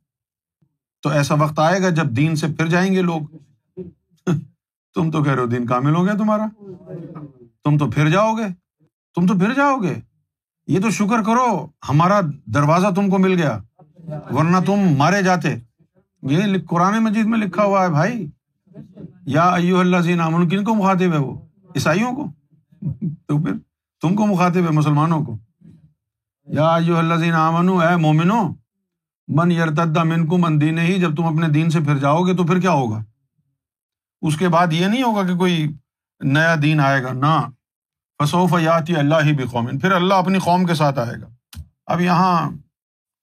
تو 1.02 1.08
ایسا 1.08 1.34
وقت 1.34 1.58
آئے 1.58 1.82
گا 1.82 1.88
جب 1.88 2.04
دین 2.04 2.36
سے 2.36 2.46
پھر 2.46 2.66
جائیں 2.66 2.94
گے 2.94 3.02
لوگ۔ 3.02 3.20
تم 4.94 5.10
تو 5.10 5.22
کہہ 5.22 5.32
رہے 5.32 5.40
ہو 5.40 5.46
دین 5.46 5.66
کامل 5.66 5.94
ہو 5.94 6.04
گیا 6.04 6.14
تمہارا۔ 6.14 6.46
تم 7.66 7.78
تو 7.78 7.90
پھر 7.90 8.08
جاؤ 8.08 8.34
گے 8.34 8.44
تم 9.14 9.26
تو 9.26 9.38
پھر 9.38 9.54
جاؤ 9.54 9.76
گے 9.76 9.94
یہ 10.66 10.80
تو 10.80 10.90
شکر 10.90 11.22
کرو، 11.22 11.66
ہمارا 11.88 12.20
دروازہ 12.46 12.86
تم 12.96 13.10
کو 13.10 13.18
مل 13.18 13.42
گیا، 13.42 13.58
ورنہ 14.30 14.56
تم 14.66 14.94
مارے 14.96 15.22
جاتے۔ 15.22 15.48
یہ 16.22 16.58
قرآن 16.68 17.04
مجید 17.04 17.26
میں 17.26 17.38
لکھا 17.38 17.64
ہوا 17.64 17.84
ہے، 17.84 17.90
بھائی۔ 17.90 18.30
یا 19.26 19.42
ایو 19.42 19.78
اللہ 19.78 19.96
زین 19.96 20.20
امن 20.20 20.48
کن 20.48 20.64
کو 20.64 20.74
مخاطب 20.74 21.12
ہے 21.12 21.18
وہ؟ 21.18 21.38
عیسائیوں 21.74 22.12
کو؟ 22.12 22.32
تو 23.26 23.42
پھر 23.44 23.52
تم 24.00 24.14
کو 24.14 24.26
مخاطب 24.26 24.64
ہے، 24.64 24.70
مسلمانوں 24.70 25.24
کو۔ 25.24 25.38
یا 26.46 26.74
ایو 26.74 26.96
اللہ 26.96 27.14
زین 27.14 27.34
امن 27.34 27.82
اے 27.82 27.96
مومنو، 27.96 28.48
من 29.28 29.52
یرتدا 29.52 30.02
من 30.02 30.26
کو 30.26 30.38
من 30.38 30.60
دین 30.60 30.78
ہی 30.78 31.00
جب 31.00 31.16
تم 31.16 31.24
اپنے 31.24 31.48
دین 31.48 31.70
سے 31.70 31.80
پھر 31.80 31.98
جاؤ 31.98 32.22
گے 32.22 32.34
تو 32.34 32.44
پھر 32.44 32.60
کیا 32.60 32.70
ہوگا؟ 32.70 33.04
اس 34.22 34.36
کے 34.36 34.48
بعد 34.48 34.72
یہ 34.72 34.86
نہیں 34.86 35.02
ہوگا 35.02 35.26
کہ 35.26 35.36
کوئی 35.36 35.72
نیا 36.20 36.54
دین 36.62 36.80
آئے 36.80 37.02
گا، 37.02 37.12
نہ۔ 37.12 37.55
فصوف 38.22 38.54
یاتی 38.60 38.96
اللہ 38.96 39.14
ہی 39.24 39.32
بھی 39.32 39.44
قوم 39.44 39.78
پھر 39.78 39.92
اللہ 39.92 40.14
اپنی 40.14 40.38
قوم 40.38 40.64
کے 40.64 40.74
ساتھ 40.74 40.98
آئے 40.98 41.20
گا۔ 41.20 41.60
اب 41.86 42.00
یہاں 42.00 42.50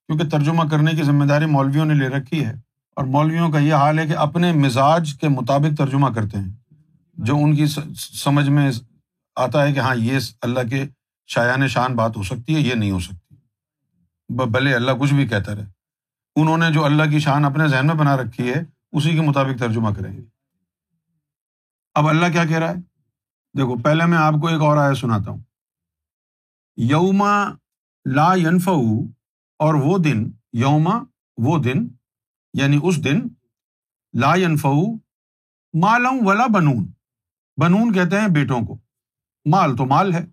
کیونکہ 0.07 0.29
ترجمہ 0.29 0.63
کرنے 0.71 0.91
کی 0.91 1.03
ذمہ 1.03 1.25
داری 1.25 1.45
مولویوں 1.45 1.85
نے 1.85 1.93
لے 1.93 2.07
رکھی 2.07 2.45
ہے 2.45 2.53
اور 2.95 3.05
مولویوں 3.05 3.50
کا 3.50 3.59
یہ 3.59 3.73
حال 3.73 4.00
ہے 4.00 4.07
کہ 4.07 4.17
اپنے 4.17 4.51
مزاج 4.51 5.13
کے 5.21 5.29
مطابق 5.29 5.77
ترجمہ 5.77 6.09
کرتے 6.09 6.38
ہیں۔ 6.38 6.51
جو 7.13 7.38
ان 7.38 7.55
کی 7.55 7.65
سمجھ 7.97 8.50
میں 8.50 8.71
آتا 9.35 9.63
ہے 9.63 9.73
کہ 9.73 9.79
ہاں 9.79 9.95
یہ 9.95 10.19
اللہ 10.41 10.59
کے 10.69 10.85
شایان 11.27 11.67
شان 11.67 11.95
بات 11.95 12.17
ہو 12.17 12.23
سکتی 12.23 12.55
ہے، 12.55 12.59
یہ 12.59 12.73
نہیں 12.73 12.91
ہو 12.91 13.00
سکتی۔ 13.00 13.35
بھلے 14.29 14.75
اللہ 14.75 14.91
کچھ 14.91 15.13
بھی 15.13 15.27
کہتا 15.27 15.55
رہے۔ 15.55 15.65
انہوں 16.35 16.57
نے 16.57 16.71
جو 16.71 16.85
اللہ 16.85 17.03
کی 17.03 17.19
شان 17.19 17.45
اپنے 17.45 17.67
ذہن 17.67 17.88
میں 17.88 17.95
بنا 17.95 18.17
رکھی 18.17 18.53
ہے، 18.53 18.63
اسی 18.91 19.12
کے 19.12 19.21
مطابق 19.21 19.59
ترجمہ 19.59 19.89
کریں 19.89 20.17
گے۔ 20.17 20.21
اب 21.93 22.07
اللہ 22.07 22.25
کیا 22.31 22.45
کہہ 22.45 22.57
رہا 22.57 22.69
ہے؟ 22.69 22.92
دیکھو، 23.57 23.77
پہلے 23.77 24.05
میں 24.05 24.17
آپ 24.17 24.33
کو 24.41 24.48
ایک 24.48 24.62
اور 24.62 24.77
آیا 24.77 24.93
سناتا 24.93 25.31
ہوں۔ 25.31 25.39
یوما 26.77 27.45
لا 28.05 28.36
ینف 28.36 28.69
اور 29.60 29.74
وہ 29.74 29.98
دن، 29.98 30.31
یوما 30.53 31.03
وہ 31.38 31.57
دن 31.57 31.88
یعنی 32.53 32.79
اس 32.83 33.03
دن، 33.03 33.22
لا 34.19 34.36
ینف 34.36 34.65
مالم 35.74 36.27
ولا 36.27 36.48
بنون۔ 36.48 36.91
بنون 37.62 37.93
کہتے 37.93 38.22
ہیں 38.22 38.27
بیٹوں 38.27 38.62
کو۔ 38.62 38.77
مال 39.45 39.75
تو 39.75 39.86
مال 39.86 40.13
ہے۔ 40.13 40.25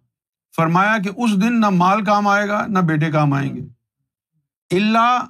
فرمایا 0.56 0.98
کہ 1.04 1.10
اس 1.16 1.42
دن 1.42 1.60
نہ 1.60 1.70
مال 1.70 2.04
کام 2.04 2.28
آئے 2.28 2.48
گا، 2.48 2.66
نہ 2.66 2.78
بیٹے 2.78 3.10
کام 3.10 3.32
آئیں 3.32 3.56
گے۔ 3.56 3.60
اللہ 4.76 5.26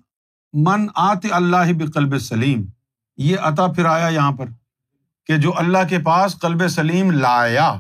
من 0.52 0.87
آت 0.94 1.26
اللہ 1.30 1.73
بقلب 1.78 2.18
سلیم۔ 2.18 2.64
یہ 3.16 3.37
عطا 3.38 3.66
پھر 3.66 3.85
آیا 3.85 4.09
یہاں 4.09 4.32
پر۔ 4.32 4.47
کہ 5.30 5.37
جو 5.37 5.52
اللہ 5.56 5.78
کے 5.88 5.99
پاس 5.99 6.40
قلب 6.40 6.68
سلیم 6.68 7.10
لایا، 7.10 7.75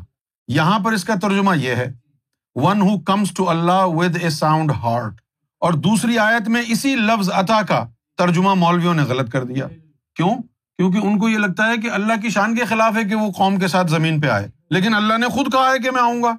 یہاں 0.48 0.78
پر 0.78 0.92
اس 0.92 1.04
کا 1.04 1.14
ترجمہ 1.22 1.58
یہ 1.58 1.74
ہے 1.74 1.92
one 2.54 2.80
who 2.80 3.00
comes 3.00 3.30
to 3.34 3.50
Allah 3.50 3.84
with 3.84 4.16
a 4.20 4.30
sound 4.30 4.70
heart 4.70 5.14
اور 5.60 5.72
دوسری 5.72 6.18
آیت 6.18 6.48
میں 6.48 6.62
اسی 6.66 6.96
لفظ 6.96 7.30
عطا 7.30 7.62
کا 7.62 7.86
ترجمہ 8.18 8.54
مولویوں 8.54 8.94
نے 8.94 9.02
غلط 9.02 9.30
کر 9.30 9.44
دیا۔ 9.44 9.68
کیوں؟ 10.16 10.34
کیونکہ 10.76 10.98
ان 10.98 11.18
کو 11.18 11.28
یہ 11.28 11.38
لگتا 11.38 11.66
ہے 11.66 11.76
کہ 11.76 11.90
اللہ 11.90 12.12
کی 12.22 12.30
شان 12.30 12.56
کے 12.56 12.64
خلاف 12.64 12.96
ہے 12.96 13.04
کہ 13.04 13.14
وہ 13.14 13.32
قوم 13.32 13.56
کے 13.56 13.68
ساتھ 13.68 13.90
زمین 13.90 14.20
پہ 14.20 14.28
آئے۔ 14.28 14.48
لیکن 14.70 14.94
اللہ 14.94 15.18
نے 15.18 15.26
خود 15.26 15.52
کہا 15.52 15.68
ہے 15.68 15.78
کہ 15.78 15.90
میں 15.90 16.02
آؤں 16.02 16.22
گا۔ 16.22 16.36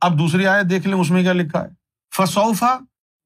اب 0.00 0.18
دوسری 0.18 0.46
آیت 0.46 0.70
دیکھ 0.70 0.86
لیں، 0.86 0.98
اس 0.98 1.10
میں 1.10 1.22
کیا 1.22 1.32
لکھا 1.32 1.64
ہے؟ 1.64 1.68
فسوفا 2.16 2.76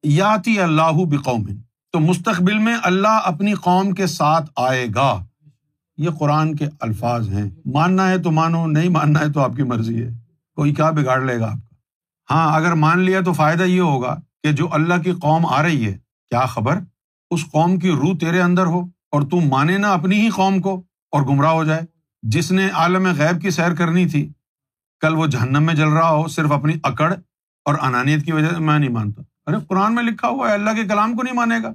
یاتی 0.02 0.60
اللہ 0.60 0.92
بقوم 0.92 1.44
تو 1.92 2.00
مستقبل 2.00 2.58
میں 2.58 2.76
اللہ 2.82 3.20
اپنی 3.24 3.54
قوم 3.54 3.90
کے 3.90 4.06
ساتھ 4.06 4.50
آئے 4.56 4.86
گا۔ 4.94 5.24
یہ 5.96 6.10
قرآن 6.10 6.56
کے 6.56 6.66
الفاظ 6.80 7.28
ہیں۔ 7.28 7.50
ماننا 7.66 8.08
ہے 8.08 8.18
تو 8.18 8.30
مانو، 8.30 8.66
نہیں 8.66 8.88
ماننا 8.88 9.20
ہے 9.20 9.32
تو 9.32 9.40
آپ 9.40 9.52
کی 9.56 9.62
مرضی 9.62 10.02
ہے۔ 10.02 10.18
کوئی 10.54 10.74
کیا 10.74 10.90
بگاڑ 10.90 11.20
لے 11.20 11.40
گا 11.40 11.46
آپ 11.46 11.70
کا؟ 11.70 11.74
ہاں 12.30 12.56
اگر 12.56 12.72
مان 12.72 13.00
لیا 13.00 13.20
تو 13.20 13.32
فائدہ 13.32 13.62
یہ 13.62 13.80
ہوگا 13.80 14.16
کہ 14.42 14.52
جو 14.52 14.68
اللہ 14.72 15.02
کی 15.02 15.12
قوم 15.12 15.46
آ 15.46 15.62
رہی 15.62 15.86
ہے، 15.86 15.98
کیا 16.28 16.46
خبر؟ 16.46 16.78
اس 17.30 17.44
قوم 17.52 17.78
کی 17.78 17.90
روح 17.90 18.16
تیرے 18.20 18.40
اندر 18.40 18.66
ہو 18.66 18.80
اور 19.10 19.22
تم 19.22 19.40
مانے 19.48 19.78
نہ 19.78 19.86
اپنی 19.86 20.20
ہی 20.20 20.30
قوم 20.30 20.60
کو 20.60 20.82
اور 21.10 21.22
گمراہ 21.22 21.50
ہو 21.50 21.64
جائے۔ 21.64 21.80
جس 22.22 22.52
نے 22.52 22.68
عالم 22.68 23.06
غیب 23.06 23.42
کی 23.42 23.50
سیر 23.50 23.74
کرنی 23.74 24.06
تھی، 24.06 24.32
کل 25.00 25.14
وہ 25.14 25.26
جہنم 25.26 25.62
میں 25.62 25.74
جل 25.74 25.88
رہا 25.88 26.10
ہو 26.10 26.28
صرف 26.28 26.52
اپنی 26.52 26.72
اکڑ 26.82 27.14
اور 27.64 27.74
انانیت 27.80 28.24
کی 28.24 28.32
وجہ 28.32 28.48
سے، 28.48 28.58
میں 28.58 28.78
نہیں 28.78 28.90
مانتا۔ 28.90 29.22
ارے، 29.46 29.56
قرآن 29.68 29.94
میں 29.94 30.02
لکھا 30.02 30.28
ہوا 30.28 30.48
ہے، 30.48 30.54
اللہ 30.54 30.70
کے 30.70 30.84
کلام 30.84 31.16
کو 31.16 31.22
نہیں 31.22 31.34
مانے 31.34 31.54
گا۔ 31.62 31.68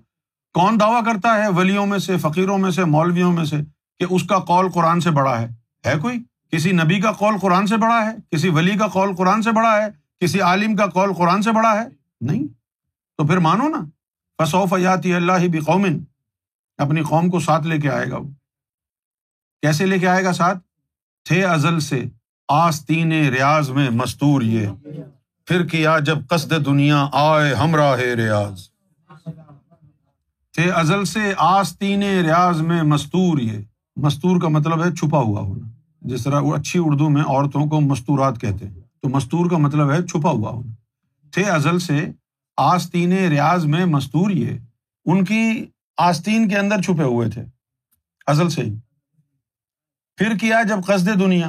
کون 0.54 0.80
دعویٰ 0.80 1.06
کرتا 1.06 1.44
ہے 1.44 1.50
ولیوں 1.50 1.86
میں 1.86 2.00
سے، 2.00 2.18
فقیروں 2.18 2.58
میں 2.58 2.72
سے، 2.72 2.84
مولویوں 2.84 3.34
میں 3.34 3.46
سے؟ 3.46 3.62
کہ 4.02 4.14
اس 4.14 4.24
کا 4.24 4.40
قول 4.40 4.72
قرآن 4.72 5.00
سے 5.00 5.12
بڑا 5.12 5.42
ہے۔ 5.42 5.48
ہے 5.86 5.94
کوئی؟ 6.02 6.24
کسی 6.52 6.72
نبی 6.72 7.02
کا 7.02 7.12
قول 7.12 7.38
قرآن 7.42 7.68
سے 7.68 7.78
بڑا 7.78 8.06
ہے؟ 8.06 8.36
کسی 8.36 8.50
ولی 8.50 8.78
کا 8.78 8.88
قول 8.88 9.16
قرآن 9.16 9.42
سے 9.42 9.52
بڑا 9.52 9.78
ہے؟ 9.78 9.88
کسی 10.20 10.42
عالم 10.42 10.76
کا 10.76 10.88
قول 10.88 11.14
قرآن 11.14 11.42
سے 11.42 11.52
بڑا 11.52 11.82
ہے؟ 11.82 11.88
نہیں۔ 12.22 12.48
تو 13.18 13.28
پھر 13.28 13.38
مانو 13.38 13.70
نا۔ 13.70 13.78
فصوف 14.38 14.74
یاتی 14.78 15.14
اللہ 15.14 15.48
بھی 15.48 15.60
قومن 15.60 16.00
اپنی 16.78 17.02
قوم 17.02 17.30
کو 17.30 17.40
ساتھ 17.40 17.68
لے 17.68 17.78
کے 17.78 17.90
آئے 17.90 18.12
گا 18.12 18.18
وہ۔ 18.18 18.30
کیسے 19.62 19.86
لے 19.86 20.00
کے 20.00 20.08
آئے 20.08 20.24
گا 20.24 20.34
ساتھ؟ 20.34 20.58
تھے 21.24 21.46
ازل 21.46 21.80
سے۔ 21.80 22.04
آستین 22.48 23.12
ریاض 23.12 23.70
میں 23.70 23.90
مستور 23.90 24.42
یہ۔ 24.42 24.68
پھر 25.46 25.66
کیا 25.68 26.00
جب 26.00 26.18
قصد 26.30 26.66
دنیا 26.66 27.08
آئے 27.14 27.54
ہمراہ 27.54 27.98
ریاض۔ 27.98 28.70
تھے 30.54 30.72
ازل 30.72 31.06
سے 31.06 31.34
آستین 31.38 32.04
ریاض 32.04 32.62
میں 32.62 32.84
مستور 32.84 33.38
یہ۔ 33.38 33.60
مستور 34.02 34.42
کا 34.42 34.48
مطلب 34.48 34.86
ہے 34.86 34.96
چھپا 34.96 35.18
ہوا 35.18 35.42
ہونا۔ 35.42 35.68
جس 36.02 36.24
طرح 36.24 36.40
وہ 36.40 36.56
اچھی 36.56 36.80
اردو 36.84 37.10
میں 37.10 37.22
عورتوں 37.22 37.66
کو 37.66 37.82
مستورات 37.82 38.42
کہتے 38.42 38.68
ہیں، 38.68 38.82
تو 39.02 39.10
مستور 39.10 39.50
کا 39.50 39.58
مطلب 39.58 39.92
ہے 39.92 40.08
چھپا 40.08 40.30
ہوا 40.30 40.52
ہونا۔ 40.52 40.72
تھے 41.32 41.44
ازل 41.44 41.80
سے 41.80 42.12
آستین 42.58 43.14
ریاض 43.14 43.66
میں 43.66 43.86
مستور 43.86 44.32
یہ، 44.32 44.58
ان 45.06 45.26
کی 45.26 45.66
آستین 45.98 46.50
کے 46.50 46.58
اندر 46.58 46.82
چھپے 46.82 47.04
ہوئے 47.04 47.30
تھے۔ 47.30 47.44
ازل 48.28 48.50
سے 48.50 48.62
ہی۔ 48.62 48.76
پھر 50.18 50.38
کیا 50.38 50.64
جب 50.64 50.80
قصد 50.86 51.20
دنیا، 51.20 51.48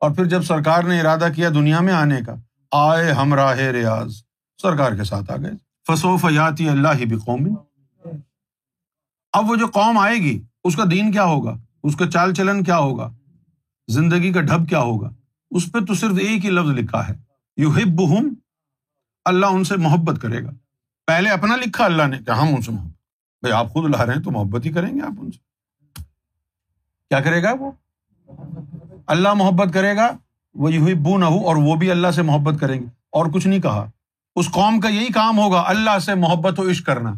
اور 0.00 0.10
پھر 0.10 0.24
جب 0.24 0.42
سرکار 0.42 0.82
نے 0.82 1.00
ارادہ 1.00 1.28
کیا 1.36 1.48
دنیا 1.48 1.80
میں 1.80 1.92
آنے 1.92 2.20
کا، 2.26 2.34
آئے 2.72 3.12
ہم 3.12 3.34
راہ 3.34 3.56
ریاض۔ 3.56 4.22
سرکار 4.62 4.92
کے 4.92 5.04
ساتھ 5.04 5.30
آ 5.30 5.36
گئے۔ 5.36 5.50
فسو 5.86 6.16
فیاتی 6.16 6.68
اللہ 6.68 6.88
ہی 6.98 7.04
بھی 7.04 7.16
قومی 7.16 7.50
اب 9.32 9.50
وہ 9.50 9.56
جو 9.56 9.66
قوم 9.66 9.98
آئے 9.98 10.16
گی 10.16 10.42
اس 10.68 10.76
کا 10.76 10.82
دین 10.90 11.12
کیا 11.12 11.24
ہوگا؟ 11.24 11.56
اس 11.82 11.96
کا 11.96 12.10
چال 12.10 12.34
چلن 12.34 12.64
کیا 12.64 12.78
ہوگا؟ 12.78 13.12
زندگی 13.88 14.32
کا 14.32 14.40
ڈھب 14.40 14.68
کیا 14.68 14.78
ہوگا؟ 14.78 15.10
اس 15.50 15.72
پہ 15.72 15.78
تو 15.78 15.94
صرف 15.94 16.12
ایک 16.20 16.44
ہی 16.44 16.50
لفظ 16.50 16.68
لکھا 16.68 17.08
ہے۔ 17.08 17.14
یو 17.56 17.70
ہب 17.70 18.18
ہم 18.18 18.34
اللہ 19.24 19.46
ان 19.46 19.64
سے 19.64 19.76
محبت 19.76 20.22
کرے 20.22 20.44
گا۔ 20.44 20.50
پہلے 21.06 21.30
اپنا 21.30 21.56
لکھا، 21.56 21.84
اللہ 21.84 22.02
نے 22.02 22.18
کہ 22.18 22.30
ہم 22.30 22.46
ان 22.54 22.62
سے 22.62 22.72
محبت۔ 22.72 22.92
بھائی 23.40 23.52
آپ 23.52 23.72
خود 23.72 23.90
لا 23.90 24.06
رہے 24.06 24.14
ہیں 24.14 24.22
تو 24.22 24.30
محبت 24.30 24.66
ہی 24.66 24.72
کریں 24.72 24.94
گے 24.94 25.00
آپ 25.00 25.12
ان 25.18 25.30
سے۔ 25.30 25.38
کیا 27.08 27.20
کرے 27.20 27.42
گا 27.42 27.52
وہ؟ 27.60 27.70
اللہ 29.06 29.34
محبت 29.34 29.74
کرے 29.74 29.96
گا 29.96 30.08
وہ 30.54 30.72
یہ 30.72 30.94
بو 30.94 31.18
نہ 31.18 31.24
ہو 31.24 31.46
اور 31.46 31.56
وہ 31.56 31.74
بھی 31.74 31.90
اللہ 31.90 32.10
سے 32.10 32.22
محبت 32.22 32.60
کریں 32.60 32.80
گے۔ 32.80 32.86
اور 33.10 33.26
کچھ 33.26 33.46
نہیں 33.46 33.60
کہا۔ 33.60 33.90
اس 34.36 34.50
قوم 34.52 34.80
کا 34.80 34.88
یہی 34.88 35.12
کام 35.12 35.38
ہوگا، 35.38 35.64
اللہ 35.66 35.98
سے 35.98 36.14
محبت 36.14 36.60
و 36.60 36.70
عشق 36.70 36.86
کرنا۔ 36.86 37.12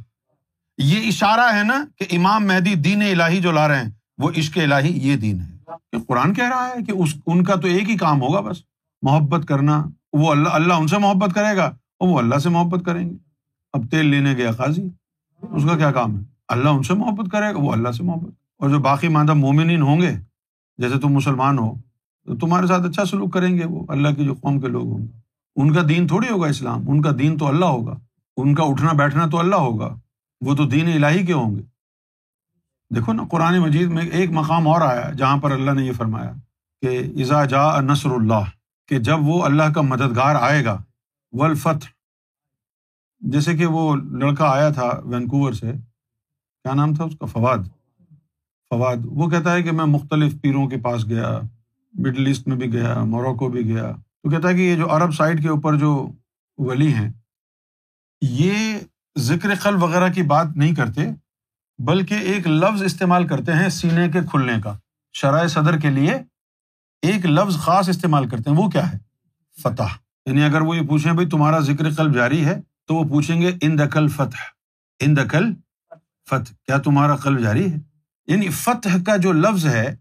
یہ 0.79 1.09
اشارہ 1.09 1.57
ہے 1.59 1.65
نا 1.65 1.85
کہ 1.97 2.07
امام 2.17 2.47
مہدی 2.47 2.75
دین 2.75 3.03
الہی 3.03 3.41
جو 3.41 3.53
لا 3.53 3.69
رہے 3.69 3.83
ہیں، 3.83 3.91
وہ 4.19 4.31
عشق 4.37 4.59
الہی 4.59 5.09
یہ 5.09 5.17
دین 5.17 5.41
ہے۔ 5.41 5.50
کہ 5.93 5.97
قرآن 6.07 6.35
کہہ 6.35 6.49
رہا 6.49 6.69
ہے 6.69 6.83
کہ 6.83 6.93
اس، 6.93 7.15
ان 7.27 7.45
کا 7.45 7.55
تو 7.55 7.69
ایک 7.69 7.91
ہی 7.91 7.97
کام 7.97 8.23
ہوگا 8.23 8.41
بس، 8.41 8.57
محبت 9.03 9.49
کرنا۔ 9.49 9.85
وہ 10.12 10.31
اللہ 10.31 10.49
اللہ 10.49 10.75
ان 10.75 10.89
سے 10.89 10.99
محبت 10.99 11.35
کرے 11.35 11.57
گا 11.57 11.65
اور 11.99 12.09
وہ 12.09 12.19
اللہ 12.19 12.35
سے 12.35 12.49
محبت 12.49 12.85
کریں 12.85 13.11
گے۔ 13.11 13.15
اب 13.73 13.91
تیل 13.91 14.07
لینے 14.07 14.35
گیا 14.35 14.53
قاضی، 14.53 14.83
اس 15.43 15.62
کا 15.71 15.77
کیا 15.77 15.93
کام 15.93 16.17
ہے؟ 16.17 16.23
اللہ 16.49 16.69
ان 16.69 16.83
سے 16.83 16.95
محبت 16.95 17.31
کرے 17.33 17.55
گا، 17.55 17.59
وہ 17.59 17.73
اللہ 17.73 17.89
سے 17.89 18.03
محبت۔ 18.03 18.35
اور 18.59 18.71
جو 18.71 18.79
باقی 18.79 19.09
مادہ 19.09 19.35
مومنین 19.35 19.83
ہوں 19.83 20.00
گے، 20.00 20.12
جیسے 20.79 21.00
تم 21.00 21.09
مسلمان 21.09 21.59
ہو، 21.59 21.75
تو 22.27 22.37
تمہارے 22.37 22.67
ساتھ 22.67 22.83
اچھا 22.83 23.05
سلوک 23.05 23.33
کریں 23.33 23.57
گے 23.57 23.65
وہ۔ 23.65 23.85
اللہ 23.89 24.09
کے 24.09 24.25
جو 24.25 24.35
قوم 24.35 24.61
کے 24.61 24.67
لوگ 24.67 24.85
ہوں 24.85 24.99
گے۔ 24.99 25.21
ان 25.57 25.73
کا 25.73 25.81
دین 25.89 26.07
تھوڑی 26.07 26.29
ہوگا 26.31 26.49
اسلام، 26.49 26.91
ان 26.91 27.03
کا 27.03 27.11
دین 27.19 27.37
تو 27.37 27.47
اللہ 27.47 27.65
ہوگا۔ 27.65 27.95
ان 28.37 28.55
کا 28.55 28.65
اٹھنا 28.65 28.93
بیٹھنا 28.93 29.27
تو 29.27 29.39
اللہ 29.39 29.57
ہوگا۔ 29.57 29.95
وہ 30.40 30.54
تو 30.54 30.66
دین 30.66 30.88
الہی 30.94 31.26
کے 31.26 31.32
ہوں 31.32 31.56
گے۔ 31.56 31.62
دیکھو 32.90 33.12
نا، 33.12 33.25
قرآن 33.30 33.59
مجید 33.59 33.88
میں 33.88 34.02
ایک 34.02 34.30
مقام 34.32 34.68
اور 34.68 34.80
آیا 34.80 35.11
جہاں 35.11 35.37
پر 35.37 35.50
اللہ 35.50 35.70
نے 35.70 35.85
یہ 35.87 35.92
فرمایا 35.92 36.32
کہ 36.82 36.99
ازا 37.23 37.44
جا 37.44 37.80
نثر 37.80 38.11
اللہ، 38.11 38.49
کہ 38.88 38.99
جب 38.99 39.18
وہ 39.20 39.42
اللہ 39.44 39.73
کا 39.75 39.80
مددگار 39.80 40.35
آئے 40.35 40.64
گا 40.64 40.76
ولفت 41.32 41.87
جیسے 43.23 43.56
کہ 43.56 43.66
وہ 43.66 43.94
لڑکا 43.97 44.50
آیا 44.50 44.68
تھا 44.68 44.88
وینکوور 45.04 45.52
سے، 45.52 45.73
کیا 46.64 46.75
نام 46.75 46.94
تھا 46.94 47.04
اس 47.04 47.14
کا؟ 47.20 47.26
فواد۔ 47.26 47.59
فواد، 48.70 48.97
وہ 49.04 49.28
کہتا 49.30 49.52
ہے 49.52 49.62
کہ 49.62 49.73
میں 49.73 49.85
مختلف 49.85 50.40
پیروں 50.42 50.66
کے 50.68 50.76
پاس 50.76 51.09
گیا، 51.09 51.38
مڈل 51.94 52.26
ایسٹ 52.26 52.49
میں 52.49 52.56
بھی 52.56 52.73
گیا 52.73 53.02
موروکو 53.04 53.49
بھی 53.49 53.64
گیا۔ 53.64 53.90
تو 54.23 54.30
کہتا 54.30 54.49
ہے 54.49 54.54
کہ 54.54 54.61
یہ 54.61 54.76
جو 54.76 54.90
عرب 54.97 55.14
سائڈ 55.14 55.42
کے 55.42 55.49
اوپر 55.49 55.76
جو 55.76 55.92
ولی 56.59 56.92
ہیں، 56.94 57.11
یہ 58.23 58.78
ذکر 59.19 59.55
قل 59.55 59.75
وغیرہ 59.75 60.09
کی 60.09 60.23
بات 60.23 60.47
نہیں 60.57 60.75
کرتے، 60.75 61.00
بلکہ 61.79 62.14
ایک 62.14 62.49
لفظ 62.49 62.83
استعمال 62.83 63.26
کرتے 63.26 63.52
ہیں 63.52 63.69
سینے 63.69 64.09
کے 64.09 64.21
کھلنے 64.31 64.52
کا۔ 64.64 64.79
شرائ 65.12 65.47
صدر 65.47 65.79
کے 65.79 65.90
لیے 65.90 66.14
ایک 67.02 67.26
لفظ 67.26 67.57
خاص 67.57 67.88
استعمال 67.88 68.29
کرتے 68.29 68.50
ہیں، 68.50 68.57
وہ 68.57 68.69
کیا 68.69 68.93
ہے؟ 68.93 68.99
فتح۔ 69.62 69.83
یعنی 70.26 70.43
اگر 70.43 70.61
وہ 70.61 70.76
یہ 70.76 70.87
پوچھیں، 70.87 71.12
بھائی 71.12 71.29
تمہارا 71.29 71.59
ذکر 71.59 71.95
قلب 71.95 72.14
جاری 72.14 72.45
ہے، 72.45 72.61
تو 72.87 72.95
وہ 72.95 73.09
پوچھیں 73.09 73.43
گے 73.43 73.52
ان 73.61 73.79
دقل 73.79 74.09
فتح۔ 74.09 74.43
ان 75.00 75.17
دقل 75.17 75.55
فتح۔ 76.31 76.52
کیا 76.67 76.79
تمہارا 76.79 77.17
قلب 77.17 77.40
جاری 77.40 77.73
ہے؟ 77.73 77.76
یعنی 78.26 78.49
فتح 78.49 78.97
کا 79.07 79.17
جو 79.17 79.33
لفظ 79.33 79.67
ہے، 79.67 79.97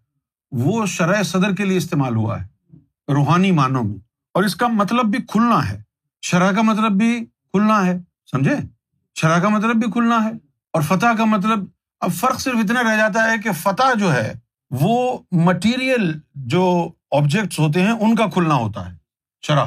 وہ 0.52 0.86
شرح 0.86 1.24
صدر 1.24 1.56
کے 1.56 1.66
لیے 1.66 1.78
استعمال 1.78 2.16
ہوا 2.16 2.42
ہے، 2.42 2.76
روحانی 3.14 3.52
معنوں 3.52 3.84
میں۔ 3.84 3.98
اور 4.34 4.44
اس 4.44 4.56
کا 4.56 4.68
مطلب 4.68 5.06
بھی 5.06 5.20
کھلنا 5.28 5.70
ہے۔ 5.70 5.82
شرح 6.22 6.52
کا 6.52 6.62
مطلب 6.62 6.92
بھی 6.92 7.26
کھلنا 7.26 7.86
ہے، 7.86 7.98
سمجھے؟ 8.32 8.79
شرح 9.22 9.40
کا 9.40 9.50
مطلب 9.50 9.76
بھی 9.76 9.92
کھلنا 9.92 10.24
ہے 10.24 10.30
اور 10.74 10.82
فتح 10.82 11.06
کا 11.18 11.26
مطلب 11.26 11.60
اب 12.00 12.12
فرق 12.12 12.40
صرف 12.40 12.56
اتنا 12.56 12.84
رہ 12.84 12.98
جاتا 12.98 13.32
ہے 13.32 13.38
کہ 13.38 13.52
فتح 13.52 13.94
جو 14.00 14.14
ہے 14.14 14.34
وہ 14.72 15.20
مٹیریل 15.32 16.20
جو 16.36 16.92
آبجیکٹس 17.12 17.60
ہوتے 17.60 17.82
ہیں 17.82 17.92
ان 17.92 18.16
کا 18.16 18.26
کھلنا 18.34 18.56
ہوتا 18.56 18.92
ہے 18.92 18.98
شرح 19.42 19.64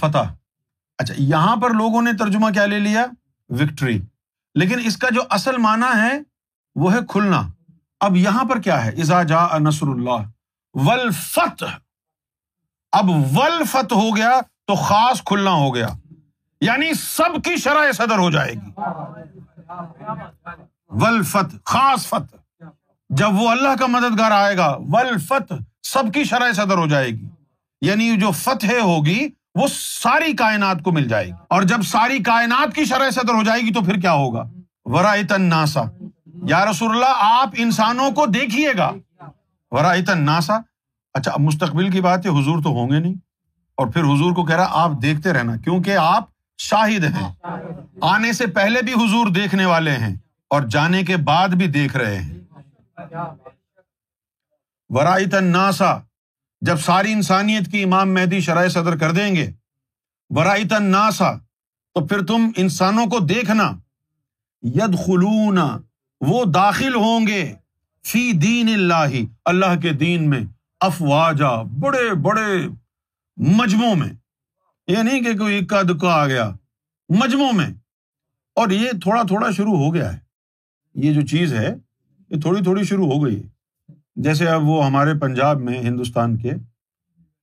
فتح۔ 0.00 0.18
اچھا 0.98 1.14
یہاں 1.18 1.56
پر 1.56 1.70
لوگوں 1.70 2.02
نے 2.02 2.12
ترجمہ 2.12 2.50
کیا 2.50 2.66
لے 2.66 2.78
لیا؟ 2.78 3.06
وکٹری 3.48 4.02
لیکن 4.54 4.78
اس 4.84 4.96
کا 4.96 5.08
جو 5.14 5.20
اصل 5.30 5.56
معنی 5.56 6.00
ہے 6.00 6.18
وہ 6.74 6.92
ہے 6.92 6.98
کھلنا۔ 7.08 7.42
اب 8.00 8.16
یہاں 8.16 8.44
پر 8.44 8.60
کیا 8.60 8.84
ہے؟ 8.84 8.90
ازا 8.90 9.22
جا 9.22 9.58
نسر 9.58 9.86
اللہ۔ 9.86 10.28
ولفت 10.74 11.64
اب 12.92 13.10
ولفت 13.10 13.92
ہو 13.92 14.16
گیا 14.16 14.40
تو 14.66 14.74
خاص 14.74 15.22
کھلنا 15.24 15.50
ہو 15.50 15.74
گیا۔ 15.74 15.88
یعنی 16.60 16.94
سب 16.94 17.44
کی 17.44 17.56
شرح 17.56 17.92
صدر 17.92 18.18
ہو 18.18 18.30
جائے 18.30 18.52
گی۔ 18.52 18.70
ولفت 20.88 21.64
خاص 21.64 22.06
فت۔ 22.06 22.36
جب 23.08 23.34
وہ 23.34 23.50
اللہ 23.50 23.76
کا 23.78 23.86
مددگار 23.86 24.30
آئے 24.30 24.56
گا 24.56 24.76
ولفت 24.78 25.52
سب 25.82 26.04
کی 26.14 26.24
شرح 26.24 26.52
صدر 26.52 26.76
ہو 26.76 26.86
جائے 26.86 27.10
گی۔ 27.10 27.28
یعنی 27.80 28.16
جو 28.16 28.30
فتح 28.30 28.80
ہوگی، 28.82 29.28
وہ 29.54 29.66
ساری 30.02 30.32
کائنات 30.32 30.82
کو 30.82 30.92
مل 30.92 31.08
جائے 31.08 31.26
گی۔ 31.26 31.32
اور 31.48 31.62
جب 31.62 31.82
ساری 31.82 32.18
کائنات 32.18 32.74
کی 32.74 32.84
شرح 32.84 33.10
صدر 33.10 33.34
ہو 33.34 33.42
جائے 33.42 33.60
گی، 33.60 33.72
تو 33.72 33.80
پھر 33.80 34.00
کیا 34.00 34.12
ہوگا؟ 34.12 34.44
ورائتن 34.84 35.42
ناسا 35.42 35.82
یا 36.46 36.70
رسول 36.70 36.90
اللہ، 36.90 37.14
آپ 37.18 37.48
انسانوں 37.56 38.10
کو 38.10 38.26
دیکھیے 38.26 38.72
گا۔ 38.78 38.92
ورائتن 39.70 40.22
ناسا 40.22 40.58
اچھا 41.14 41.32
اب 41.32 41.40
مستقبل 41.40 41.90
کی 41.90 42.00
بات 42.00 42.26
ہے، 42.26 42.30
حضور 42.30 42.62
تو 42.62 42.68
ہوں 42.68 42.90
گے 42.90 42.98
نہیں۔ 43.00 43.14
اور 43.76 43.86
پھر 43.86 44.02
حضور 44.02 44.32
کو 44.32 44.44
کہہ 44.44 44.56
رہا 44.56 44.66
آپ 44.70 44.90
دیکھتے 45.02 45.32
رہنا۔ 45.32 45.56
کیونکہ 45.56 45.96
آپ 45.96 46.35
شاہد 46.58 47.04
ہیں۔ 47.04 47.32
آنے 48.00 48.32
سے 48.32 48.46
پہلے 48.46 48.82
بھی 48.82 48.92
حضور 48.92 49.26
دیکھنے 49.26 49.64
والے 49.64 49.90
ہیں 49.90 50.16
اور 50.50 50.62
جانے 50.62 51.02
کے 51.02 51.16
بعد 51.16 51.48
بھی 51.48 51.66
دیکھ 51.66 51.96
رہے 51.96 52.18
ہیں۔ 52.18 52.38
ورائتن 54.88 55.44
ناسا 55.44 55.98
جب 56.60 56.76
ساری 56.76 57.12
انسانیت 57.12 57.72
کی 57.72 57.82
امام 57.82 58.14
مہدی 58.14 58.40
شرائ 58.40 58.68
صدر 58.68 58.96
کر 58.96 59.12
دیں 59.12 59.36
گے۔ 59.36 59.50
ورائتن 60.30 60.82
ناسا 60.82 61.32
تو 61.94 62.06
پھر 62.06 62.26
تم 62.26 62.50
انسانوں 62.56 63.06
کو 63.06 63.18
دیکھنا۔ 63.18 63.72
ید 64.62 64.98
خلون 65.06 65.58
وہ 66.20 66.44
داخل 66.44 66.94
ہوں 66.94 67.26
گے۔ 67.26 67.52
فی 68.06 68.32
دین 68.32 68.68
اللہ 68.68 69.14
اللہ 69.44 69.80
کے 69.82 69.92
دین 69.92 70.30
میں 70.30 70.40
افواجا، 70.80 71.62
بڑے 71.62 72.14
بڑے 72.14 72.68
مجموع 73.36 73.94
میں۔ 73.94 74.25
یہ 74.86 74.96
نہیں 74.96 75.22
کہ 75.22 75.38
کوئی 75.38 75.58
اکا 75.58 75.82
دکا 75.82 76.08
آ 76.08 76.26
گیا 76.26 76.50
مجموع 77.08 77.52
میں۔ 77.52 77.68
اور 78.54 78.70
یہ 78.70 78.90
تھوڑا 79.02 79.22
تھوڑا 79.22 79.50
شروع 79.50 79.78
ہو 79.78 79.94
گیا 79.94 80.12
ہے۔ 80.12 80.18
یہ 80.94 81.12
جو 81.12 81.26
چیز 81.26 81.54
ہے، 81.54 81.74
یہ 82.30 82.40
تھوڑی 82.40 82.62
تھوڑی 82.62 82.84
شروع 82.84 83.06
ہو 83.06 83.24
گئی 83.24 83.42
ہے۔ 83.42 83.48
جیسے 84.16 84.48
اب 84.48 84.62
وہ 84.64 84.86
ہمارے 84.86 85.14
پنجاب 85.14 85.60
میں 85.60 85.80
ہندوستان 85.80 86.36
کے 86.36 86.50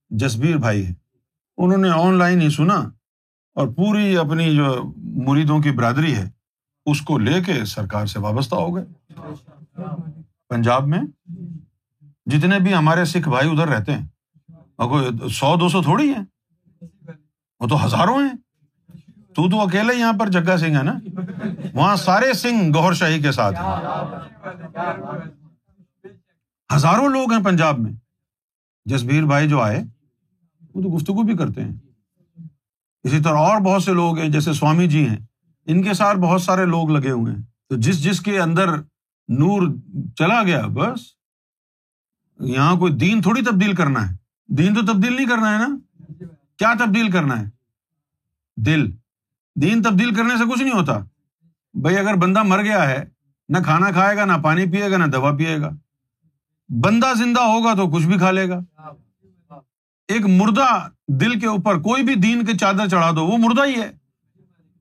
جسبیر 0.10 0.56
بھائی 0.56 0.86
ہیں۔ 0.86 0.94
انہوں 1.58 1.78
نے 1.78 1.90
آن 1.90 2.14
لائن 2.14 2.42
ہی 2.42 2.50
سنا 2.50 2.90
اور 3.54 3.68
پوری 3.68 4.18
اپنی 4.18 4.56
جو 4.56 4.94
مریدوں 4.98 5.60
کی 5.60 5.72
برادری 5.72 6.16
ہے، 6.16 6.30
اس 6.86 7.02
کو 7.02 7.18
لے 7.18 7.44
کے 7.46 7.66
سرکار 7.66 8.06
سے 8.06 8.20
وابستہ 8.20 8.56
ہو 8.56 8.76
گئے۔ 8.76 8.86
پنجاب 10.50 10.88
میں 10.88 11.02
جتنے 12.26 12.60
بھی 12.60 12.74
ہمارے 12.74 13.06
سکھ 13.06 13.30
بھائی 13.30 13.50
ادھر 13.50 13.68
رہتے 13.68 13.92
ہیں 13.92 14.08
سو، 15.32 15.56
دو 15.56 15.70
سو 15.70 15.82
تھوڑی 15.82 16.10
ہے 16.10 16.33
وہ 17.64 17.68
تو 17.68 17.86
ہزاروں 17.86 18.28
ہیں۔ 18.28 18.34
تو 19.34 19.50
تو 19.50 19.62
اکیلے 19.62 19.96
یہاں 19.96 20.14
پر 20.14 20.30
جگہ 20.30 20.58
سنگھ 20.58 20.78
ہے 20.78 20.84
نا۔ 20.84 20.94
وہاں 21.74 21.96
سارے 21.96 22.34
سنگھ 22.34 22.78
گوہر 22.78 22.94
شاہی 22.94 23.22
کے 23.22 23.32
ساتھ۔ 23.32 23.56
ہزاروں 26.76 27.10
لوگ 27.10 27.34
ہیں 27.34 27.44
پنجاب 27.44 27.80
میں۔ 27.80 27.94
جسبیر 28.86 29.24
بھائی 29.24 29.50
جو 29.50 29.62
آئے، 29.62 29.84
وہ 30.74 30.82
تو 30.82 30.96
گفتگو 30.96 31.24
بھی 31.24 31.38
کرتے 31.38 31.64
ہیں۔ 31.64 31.72
اسی 33.04 33.20
طرح 33.20 33.38
اور 33.38 33.62
بہت 33.62 33.84
سے 33.84 33.94
لوگ 33.94 34.20
ہیں، 34.20 34.30
جیسے 34.30 34.54
سوامی 34.54 34.88
جی 34.88 35.10
ہیں۔ 35.10 35.18
ان 35.66 35.84
کے 35.84 35.94
ساتھ 35.94 36.18
بہت 36.18 36.42
سارے 36.42 36.66
لوگ 36.66 36.90
لگے 36.90 37.12
ہوئے 37.12 37.34
ہیں۔ 37.34 37.42
تو 37.70 37.76
جس 37.76 38.04
جس 38.04 38.20
کے 38.20 38.40
اندر 38.40 38.68
نور 39.28 39.68
چلا 40.16 40.44
گیا، 40.44 40.68
بس 40.68 41.00
یہاں 42.40 42.76
کوئی 42.76 42.94
دین 42.94 43.22
تھوڑی 43.22 43.42
تبدیل 43.42 43.76
کرنا 43.76 44.12
ہے۔ 44.12 44.16
دین 44.48 44.76
تو 44.76 44.94
تبدیل 44.94 45.16
نہیں 45.16 45.28
کرنا 45.28 45.54
ہے 45.54 45.58
نا۔ 45.58 45.76
کیا 46.58 46.74
تبدیل 46.80 47.12
کرنا 47.12 47.42
ہے؟ 47.42 47.46
دل۔ 48.58 48.92
دین 49.56 49.82
تبدیل 49.82 50.16
کرنے 50.16 50.38
سے 50.38 50.44
کچھ 50.54 50.64
نہیں 50.64 50.74
ہوتا۔ 50.74 51.00
بھائی 51.74 51.98
اگر 51.98 52.14
بندہ 52.14 52.44
مر 52.44 52.64
گیا 52.64 52.90
ہے، 52.90 53.06
نہ 53.50 53.58
کھانا 53.58 53.92
کھائے 53.92 54.18
گا، 54.18 54.26
نہ 54.26 54.34
پانی 54.44 54.66
پیے 54.66 54.92
گا، 54.92 54.98
نہ 54.98 55.06
دوا 55.06 55.32
پیے 55.32 55.62
گا۔ 55.62 55.70
بندہ 56.70 57.14
زندہ 57.18 57.40
ہوگا 57.40 57.74
تو 57.74 57.90
کچھ 57.90 58.06
بھی 58.06 58.18
کھا 58.18 58.32
لے 58.32 58.50
گا۔ 58.50 58.60
ایک 60.08 60.26
مردہ 60.26 60.90
دل 61.08 61.40
کے 61.40 61.48
اوپر 61.48 61.80
کوئی 61.80 62.04
بھی 62.04 62.16
دین 62.16 62.46
کے 62.46 62.58
چادر 62.58 62.88
چڑھا 62.88 63.12
دو، 63.12 63.26
وہ 63.26 63.38
مردہ 63.38 63.66
ہی 63.66 63.82
ہے۔ 63.82 63.92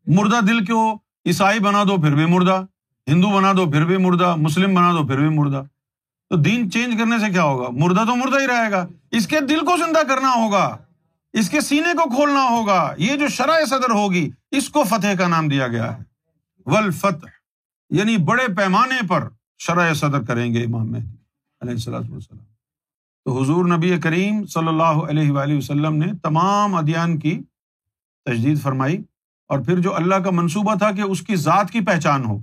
مردہ 0.07 0.41
دل 0.41 0.65
کو 0.65 0.99
عیسائی 1.27 1.61
بنا 1.61 1.85
دو، 1.85 1.97
پھر 1.97 2.15
بھی 2.15 2.27
مردہ۔ 2.27 2.65
ہندو 3.09 3.29
بنا 3.31 3.53
دو، 3.53 3.71
پھر 3.71 3.85
بھی 3.85 3.97
مردہ۔ 3.97 4.35
مسلم 4.37 4.75
بنا 4.75 4.93
دو، 4.93 5.07
پھر 5.07 5.17
بھی 5.17 5.29
مردہ۔ 5.29 5.63
تو 6.31 6.37
دین 6.37 6.71
چینج 6.71 6.95
کرنے 6.99 7.19
سے 7.19 7.31
کیا 7.31 7.43
ہوگا؟ 7.43 7.69
مردہ 7.73 8.01
تو 8.07 8.17
مردہ 8.17 8.41
ہی 8.41 8.47
رہے 8.47 8.71
گا۔ 8.71 8.87
اس 9.11 9.27
کے 9.27 9.41
دل 9.41 9.59
کو 9.61 9.77
زندہ 9.77 10.03
کرنا 10.09 10.33
ہوگا۔ 10.37 10.77
اس 11.33 11.51
کے 11.51 11.61
سینے 11.61 11.93
کو 11.93 12.15
کھولنا 12.15 12.49
ہوگا۔ 12.51 12.95
یہ 12.99 13.17
جو 13.17 13.29
شرح 13.29 13.65
صدر 13.65 13.91
ہوگی، 13.91 14.31
اس 14.51 14.69
کو 14.69 14.85
فتح 14.85 15.15
کا 15.19 15.29
نام 15.29 15.49
دیا 15.49 15.69
گیا 15.69 15.97
ہے۔ 15.97 16.03
ول 16.67 16.91
فتح 16.91 17.27
یعنی 17.91 18.17
بڑے 18.17 18.47
پیمانے 18.57 19.07
پر 19.07 19.29
شرح 19.59 19.95
صدر 19.95 20.23
کریں 20.23 20.55
گے 20.55 20.63
امام 20.63 20.93
مہدی 20.93 21.17
علیہ 21.61 21.73
السلام 21.73 22.13
وسلم 22.13 22.45
تو 23.25 23.43
حضور 23.43 23.65
نبی 23.65 23.99
کریم 23.99 24.47
صلی 24.47 24.69
اللہ 24.69 24.83
علیہ 24.83 25.31
وآلہ 25.31 25.57
وسلم 25.57 25.95
نے 25.95 26.07
تمام 26.23 26.75
ادیان 26.75 27.19
کی 27.19 27.43
تجدید 28.25 28.63
فرمائی۔ 28.63 29.03
اور 29.49 29.59
پھر 29.59 29.79
جو 29.79 29.97
اللہ 29.97 30.15
کا 30.15 30.31
منصوبہ 30.31 30.75
تھا 30.75 30.93
کہ 30.93 31.01
اس 31.01 31.23
کی 31.23 31.37
ذات 31.37 31.71
کی 31.71 31.81
پہچان 31.81 32.25
ہو، 32.25 32.39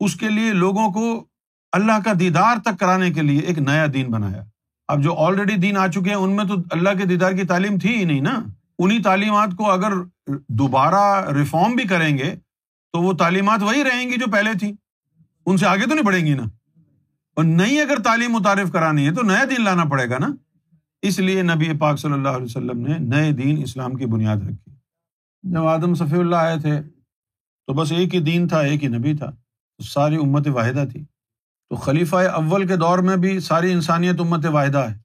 اس 0.00 0.16
کے 0.16 0.28
لیے 0.28 0.52
لوگوں 0.52 0.92
کو 0.92 1.24
اللہ 1.72 1.92
کا 2.04 2.12
دیدار 2.20 2.56
تک 2.64 2.80
کرانے 2.80 3.10
کے 3.10 3.22
لیے 3.22 3.40
ایک 3.40 3.58
نیا 3.58 3.86
دین 3.94 4.10
بنایا۔ 4.10 4.44
اب 4.88 5.02
جو 5.02 5.14
آلریڈی 5.14 5.54
دین 5.54 5.76
آ 5.76 5.86
چکے 5.88 6.08
ہیں، 6.08 6.16
ان 6.16 6.36
میں 6.36 6.44
تو 6.44 6.54
اللہ 6.70 6.88
کے 6.98 7.04
دیدار 7.04 7.32
کی 7.32 7.46
تعلیم 7.46 7.78
تھی 7.78 7.96
ہی 7.96 8.04
نہیں 8.04 8.20
نا۔ 8.20 8.42
انہیں 8.78 9.02
تعلیمات 9.02 9.48
کو 9.58 9.70
اگر 9.70 9.92
دوبارہ 10.48 11.32
ریفارم 11.34 11.72
بھی 11.72 11.84
کریں 11.84 12.18
گے، 12.18 12.34
تو 12.92 13.00
وہ 13.02 13.12
تعلیمات 13.12 13.62
وہی 13.62 13.84
رہیں 13.84 14.10
گی 14.10 14.16
جو 14.16 14.30
پہلے 14.32 14.50
تھی۔ 14.58 14.74
ان 15.46 15.56
سے 15.56 15.66
آگے 15.66 15.80
تو 15.80 15.94
نہیں 15.94 16.04
بڑھیں 16.04 16.26
گی 16.26 16.34
نا۔ 16.34 16.42
اور 17.36 17.44
نئی 17.44 17.80
اگر 17.80 17.98
تعلیم 18.02 18.32
متعارف 18.32 18.72
کرانی 18.72 19.06
ہے، 19.06 19.14
تو 19.14 19.22
نیا 19.22 19.44
دین 19.50 19.64
لانا 19.64 19.84
پڑے 19.84 20.10
گا 20.10 20.18
نا۔ 20.18 20.28
اس 21.02 21.18
لیے 21.18 21.42
نبی 21.42 21.78
پاک 21.78 21.98
صلی 21.98 22.12
اللہ 22.12 22.28
علیہ 22.28 22.44
وسلم 22.44 22.86
نے 22.86 22.98
نئے 22.98 23.32
دین 23.32 23.62
اسلام 23.62 23.94
کی 23.94 24.06
بنیاد 24.06 24.36
رکھی۔ 24.36 24.72
جب 25.42 25.66
آدم 25.66 25.94
صفی 25.94 26.16
اللہ 26.16 26.36
آئے 26.36 26.60
تھے، 26.60 26.82
تو 27.66 27.72
بس 27.72 27.92
ایک 27.92 28.14
ہی 28.14 28.20
دین 28.20 28.48
تھا، 28.48 28.60
ایک 28.60 28.84
ہی 28.84 28.88
نبی 28.88 29.14
تھا۔ 29.14 29.30
ساری 29.84 30.16
امت 30.16 30.48
واحدہ 30.48 30.84
تھی۔ 30.92 31.04
تو 31.74 31.78
خلیفہ 31.80 32.16
اول 32.16 32.66
کے 32.66 32.76
دور 32.76 32.98
میں 32.98 33.16
بھی 33.16 33.40
ساری 33.40 33.72
انسانیت 33.72 34.20
امت 34.20 34.46
واحدہ 34.46 34.78
ہے۔ 34.78 34.98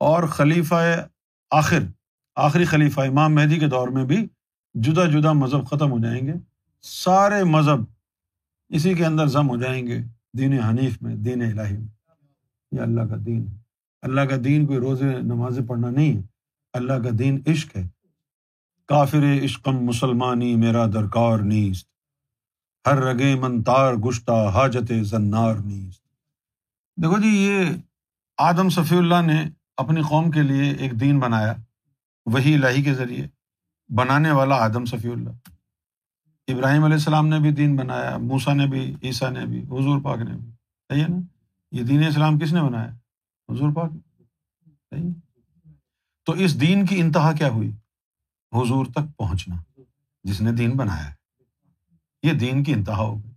اور 0.00 0.22
خلیفہ 0.22 1.06
آخر، 1.50 1.78
آخری 2.36 2.64
خلیفہ 2.64 3.00
امام 3.00 3.34
مہدی 3.34 3.56
کے 3.56 3.68
دور 3.68 3.88
میں 3.88 4.04
بھی 4.04 4.26
جدا 4.74 5.04
جدا 5.04 5.32
مذہب 5.32 5.70
ختم 5.70 5.90
ہو 5.90 5.98
جائیں 5.98 6.26
گے۔ 6.26 6.32
سارے 6.82 7.44
مذہب 7.44 7.84
اسی 8.68 8.94
کے 8.94 9.06
اندر 9.06 9.26
ضم 9.26 9.48
ہو 9.48 9.56
جائیں 9.56 9.86
گے۔ 9.86 9.98
دین 10.38 10.60
حنیف 10.60 11.02
میں، 11.02 11.16
دین 11.16 11.42
الہی 11.42 11.76
میں۔ 11.76 11.88
یہ 12.72 12.80
اللہ 12.80 13.00
کا 13.00 13.16
دین 13.26 13.46
ہے۔ 13.48 13.56
اللہ 14.02 14.20
کا 14.20 14.36
دین 14.44 14.66
کوئی 14.66 14.78
روزے 14.78 15.18
نمازیں 15.22 15.66
پڑھنا 15.66 15.90
نہیں 15.90 16.16
ہے۔ 16.16 16.22
اللہ 16.72 16.92
کا 16.92 17.08
دین 17.18 17.42
عشق 17.46 17.76
ہے۔ 17.76 17.88
کافر 18.86 19.24
عشقم 19.44 19.84
مسلمانی، 19.84 20.56
میرا 20.56 20.86
درکار 20.86 21.38
نیست۔ 21.38 21.93
ہر 22.86 22.96
رگے 22.96 23.34
من 23.34 23.62
تار 23.62 23.94
گشتہ 23.94 24.50
حاجت 24.54 24.92
زنار 25.02 25.54
نیست۔ 25.54 26.04
دیکھو 26.96 27.18
جی 27.18 27.28
یہ 27.28 27.64
آدم 28.38 28.68
صفی 28.68 28.96
اللہ 28.96 29.22
نے 29.26 29.44
اپنی 29.76 30.02
قوم 30.02 30.30
کے 30.30 30.42
لیے 30.42 30.70
ایک 30.70 31.00
دین 31.00 31.18
بنایا 31.18 31.54
وہی 32.26 32.54
الہی 32.54 32.82
کے 32.82 32.94
ذریعے 32.94 33.26
بنانے 33.88 34.30
والا 34.30 34.54
آدم 34.54 34.84
صفی 34.84 35.08
اللہ۔ 35.08 35.30
ابراہیم 36.48 36.84
علیہ 36.84 36.94
السلام 36.94 37.28
نے 37.28 37.38
بھی 37.38 37.50
دین 37.50 37.76
بنایا 37.76 38.18
موسا 38.18 38.54
نے 38.54 38.66
بھی، 38.66 38.96
عیسیٰ 39.02 39.30
نے 39.30 39.46
بھی، 39.46 39.62
حضور 39.62 40.00
پاک 40.00 40.18
نے 40.18 40.36
بھی۔ 40.36 40.50
صحیح 40.88 41.02
ہے 41.02 41.08
نا؟ 41.08 41.16
یہ 41.72 41.82
دین 41.82 42.06
اسلام 42.06 42.38
کس 42.38 42.52
نے 42.52 42.62
بنایا؟ 42.62 42.90
حضور 43.52 43.72
پاک۔ 43.72 43.92
صحیح 44.90 45.10
تو 46.24 46.32
اس 46.32 46.60
دین 46.60 46.86
کی 46.86 47.00
انتہا 47.00 47.32
کیا 47.32 47.48
ہوئی؟ 47.48 47.70
حضور 48.52 48.86
تک 48.86 49.16
پہنچنا، 49.16 49.80
جس 50.24 50.40
نے 50.40 50.52
دین 50.52 50.70
بنایا۔ 50.70 51.10
ہے 51.10 51.23
یہ 52.24 52.32
دین 52.32 52.62
کی 52.62 52.72
انتہا 52.72 52.96
ہو 52.96 53.14
گئی۔ 53.24 53.32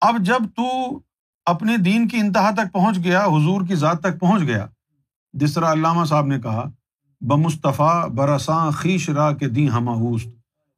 اب 0.00 0.16
جب 0.20 0.46
تو 0.56 0.98
اپنے 1.46 1.76
دین 1.76 2.08
کی 2.08 2.16
انتہا 2.16 2.50
تک 2.50 2.72
پہنچ 2.72 2.98
گیا، 3.04 3.24
حضور 3.24 3.66
کی 3.66 3.74
ذات 3.74 4.00
تک 4.00 4.20
پہنچ 4.20 4.42
گیا، 4.42 4.66
جس 5.32 5.54
طرح 5.54 5.72
علامہ 5.72 6.04
صاحب 6.04 6.26
نے 6.26 6.40
کہا، 6.40 6.64
بمصطفیٰ 7.20 8.08
برساں 8.08 8.70
خیش 8.70 9.08
را 9.08 9.32
کے 9.32 9.48
دی 9.48 9.68
ہما 9.70 9.94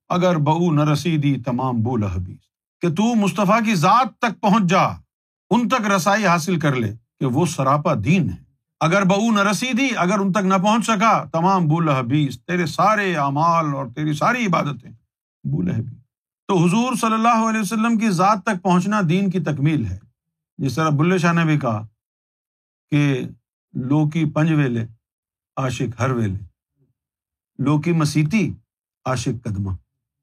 اگر 0.09 0.37
بہو 0.37 0.73
نہ 0.73 0.85
رسیدی 0.85 1.35
تمام 1.47 1.83
بول 1.83 2.05
حبیز 2.05 2.39
کہ 2.83 2.89
تو 2.89 3.15
مصطفیٰ 3.15 3.65
کی 3.65 3.75
ذات 3.75 4.19
تک 4.19 4.41
پہنچ 4.41 4.65
جا، 4.65 4.85
ان 5.51 5.69
تک 5.69 5.91
رسائی 5.91 6.27
حاصل 6.27 6.59
کر 6.59 6.75
لے 6.75 6.93
کہ 7.21 7.27
وہ 7.27 7.47
سراپا 7.47 7.95
دین 8.05 8.31
ہے۔ 8.31 8.37
اگر 8.81 9.05
بہو 9.05 9.31
نہ 9.31 9.41
رسیدی، 9.41 9.89
اگر 9.97 10.19
ان 10.19 10.33
تک 10.33 10.45
نہ 10.45 10.55
پہنچ 10.55 10.87
سکا، 10.87 11.25
تمام 11.33 11.67
بول 11.67 11.89
حبیز 11.89 12.41
تیرے 12.45 12.67
سارے 12.67 13.17
اعمال 13.17 13.75
اور 13.75 13.87
تیری 13.87 14.13
ساری 14.13 14.47
عبادتیں 14.47 14.91
بول 15.45 15.71
حبیز 15.71 15.98
تو 16.49 16.57
حضور 16.57 16.95
صلی 16.95 17.13
اللہ 17.13 17.49
علیہ 17.49 17.61
وسلم 17.61 17.99
کی 17.99 18.11
ذات 18.11 18.43
تک 18.43 18.63
پہنچنا 18.63 19.01
دین 19.09 19.31
کی 19.31 19.41
تکمیل 19.41 19.87
ہے۔ 19.87 19.99
جس 20.59 20.75
طرح 20.75 20.89
بلے 20.89 21.19
شاہ 21.19 21.33
نے 21.33 21.45
بھی 21.45 21.59
کہا 21.59 21.87
کہ 22.91 23.29
لو 23.75 24.09
کی 24.09 24.25
پنج 24.25 24.53
ویلے، 24.53 24.87
عاشق 25.57 26.01
ہر 26.01 26.11
ویلے۔ 26.11 26.39
لو 27.59 27.81
کی 27.81 27.93
مسیتی، 27.93 28.55
عاشق 29.05 29.45
قدمہ۔ 29.45 29.71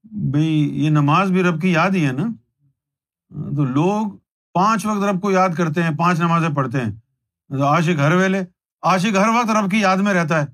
بھائی 0.04 0.84
یہ 0.84 0.90
نماز 0.90 1.30
بھی 1.30 1.42
رب 1.42 1.62
کی 1.62 1.72
یاد 1.72 1.90
ہی 1.90 2.06
ہے 2.06 2.12
نا۔ 2.12 2.26
تو 3.56 3.64
لوگ 3.64 4.06
پانچ 4.54 4.86
وقت 4.86 5.04
رب 5.04 5.22
کو 5.22 5.30
یاد 5.30 5.48
کرتے 5.48 5.82
ہیں، 5.82 5.96
پانچ 5.98 6.20
نمازیں 6.20 6.54
پڑھتے 6.54 6.80
ہیں۔ 6.80 6.92
تو 7.48 7.66
عاشق 7.66 8.00
ہر 8.00 8.14
ویلے، 8.14 8.42
عاشق 8.82 9.16
ہر 9.16 9.28
وقت 9.28 9.50
رب 9.50 9.70
کی 9.70 9.78
یاد 9.78 9.96
میں 9.96 10.14
رہتا 10.14 10.42
ہے۔ 10.42 10.46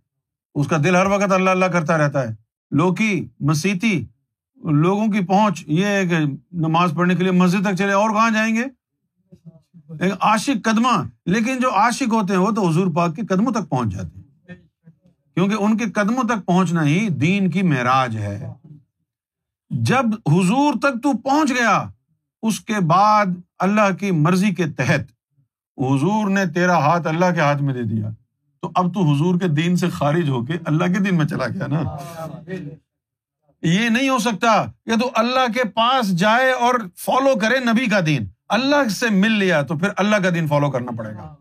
اس 0.55 0.69
کا 0.69 0.77
دل 0.85 0.97
ہر 0.97 1.07
وقت 1.07 1.33
اللہ 1.33 1.51
اللہ 1.51 1.65
کرتا 1.65 1.99
رہتا 1.99 2.23
ہے۔ 2.23 2.35
لوکی، 2.71 3.29
مسیتی 3.41 4.07
لوگوں 4.63 5.09
کی 5.09 5.21
پہنچ 5.21 5.65
یہ 5.67 5.87
ہے 5.87 6.07
کہ 6.07 6.19
نماز 6.53 6.93
پڑھنے 6.97 7.15
کے 7.15 7.23
لیے 7.23 7.33
مسجد 7.33 7.65
تک 7.65 7.75
چلے 7.75 7.93
اور 7.93 8.11
کہاں 8.11 8.31
جائیں 8.31 8.57
گے؟ 8.57 8.65
عاشق 10.21 10.65
قدمہ 10.65 11.03
لیکن 11.27 11.61
جو 11.61 11.75
عاشق 11.75 12.13
ہوتے 12.13 12.33
ہیں 12.33 12.41
وہ 12.41 12.51
تو 12.51 12.69
حضور 12.69 12.87
پاک 12.95 13.17
کے 13.17 13.23
قدموں 13.23 13.53
تک 13.53 13.69
پہنچ 13.69 13.93
جاتے 13.93 14.19
ہیں۔ 14.19 14.55
کیونکہ 15.35 15.55
ان 15.59 15.77
کے 15.77 15.85
قدموں 15.85 16.25
تک 16.25 16.47
پہنچنا 16.47 16.85
ہی 16.85 17.09
دین 17.09 17.51
کی 17.51 17.63
معراج 17.63 18.17
ہے۔ 18.17 18.53
جب 19.71 20.05
حضور 20.27 20.75
تک 20.75 21.03
تو 21.03 21.19
پہنچ 21.19 21.51
گیا، 21.51 21.89
اس 22.43 22.61
کے 22.61 22.75
بعد 22.87 23.27
اللہ 23.59 23.95
کی 23.95 24.11
مرضی 24.11 24.55
کے 24.55 24.65
تحت 24.67 25.01
حضور 25.79 26.31
نے 26.31 26.47
تیرا 26.47 26.79
ہاتھ 26.79 27.07
اللہ 27.07 27.35
کے 27.35 27.41
ہاتھ 27.41 27.63
میں 27.63 27.75
دے 27.75 27.83
دیا۔ 27.83 28.09
تو 28.61 28.71
اب 28.75 28.95
تو 28.95 29.15
حضور 29.15 29.41
کے 29.41 29.49
دین 29.49 29.77
سے 29.77 29.89
خارج 29.89 30.29
ہو 30.29 30.45
کے 30.45 30.53
اللہ 30.65 30.85
کے 30.85 30.99
دین 30.99 31.17
میں 31.17 31.27
چلا 31.27 31.47
گیا 31.47 31.67
نا۔ 31.67 31.83
یہ 33.63 33.89
نہیں 33.89 34.09
ہو 34.09 34.19
سکتا 34.19 34.65
کہ 34.87 35.01
تو 35.01 35.11
اللہ 35.15 35.53
کے 35.53 35.65
پاس 35.65 36.17
جائے 36.17 36.53
اور 36.53 36.75
فالو 36.97 37.39
کرے 37.39 37.59
نبی 37.59 37.87
کا 37.87 38.01
دین۔ 38.07 38.27
اللہ 38.49 38.89
سے 38.89 39.07
مل 39.11 39.33
لیا 39.33 39.63
تو 39.63 39.79
پھر 39.79 39.89
اللہ 39.97 40.17
کا 40.17 40.31
دین 40.31 40.47
فالو 40.47 40.71
کرنا 40.71 40.93
پڑے 40.99 41.15
گا۔ 41.15 41.35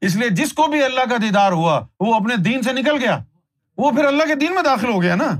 اس 0.00 0.16
لیے 0.16 0.30
جس 0.30 0.52
کو 0.52 0.66
بھی 0.66 0.84
اللہ 0.84 1.00
کا 1.10 1.16
دیدار 1.22 1.52
ہوا، 1.52 1.86
وہ 2.00 2.14
اپنے 2.14 2.36
دین 2.36 2.62
سے 2.62 2.72
نکل 2.72 2.98
گیا۔ 3.00 3.18
وہ 3.78 3.90
پھر 3.90 4.04
اللہ 4.04 4.22
کے 4.22 4.34
دین 4.34 4.54
میں 4.54 4.62
داخل 4.62 4.92
ہو 4.92 5.02
گیا 5.02 5.14
نا۔ 5.14 5.30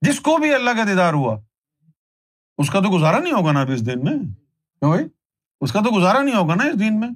جس 0.00 0.20
کو 0.20 0.36
بھی 0.36 0.54
اللہ 0.54 0.70
کا 0.70 0.84
دیدار 0.86 1.12
ہوا۔ 1.14 1.40
اس 2.58 2.70
کا 2.70 2.80
تو 2.80 2.98
گزارا 2.98 3.18
نہیں 3.18 3.32
ہوگا 3.32 3.52
نا 3.52 3.60
ابھی 3.60 3.74
اس 3.74 3.86
دن 3.86 4.04
میں۔ 4.04 4.16
بھائی؟ 4.80 5.04
اس 5.60 5.72
کا 5.72 5.80
تو 5.80 5.98
گزارا 5.98 6.22
نہیں 6.22 6.34
ہوگا 6.34 6.54
نا 6.54 6.64
اس 6.64 6.80
دن 6.80 7.00
میں۔ 7.00 7.08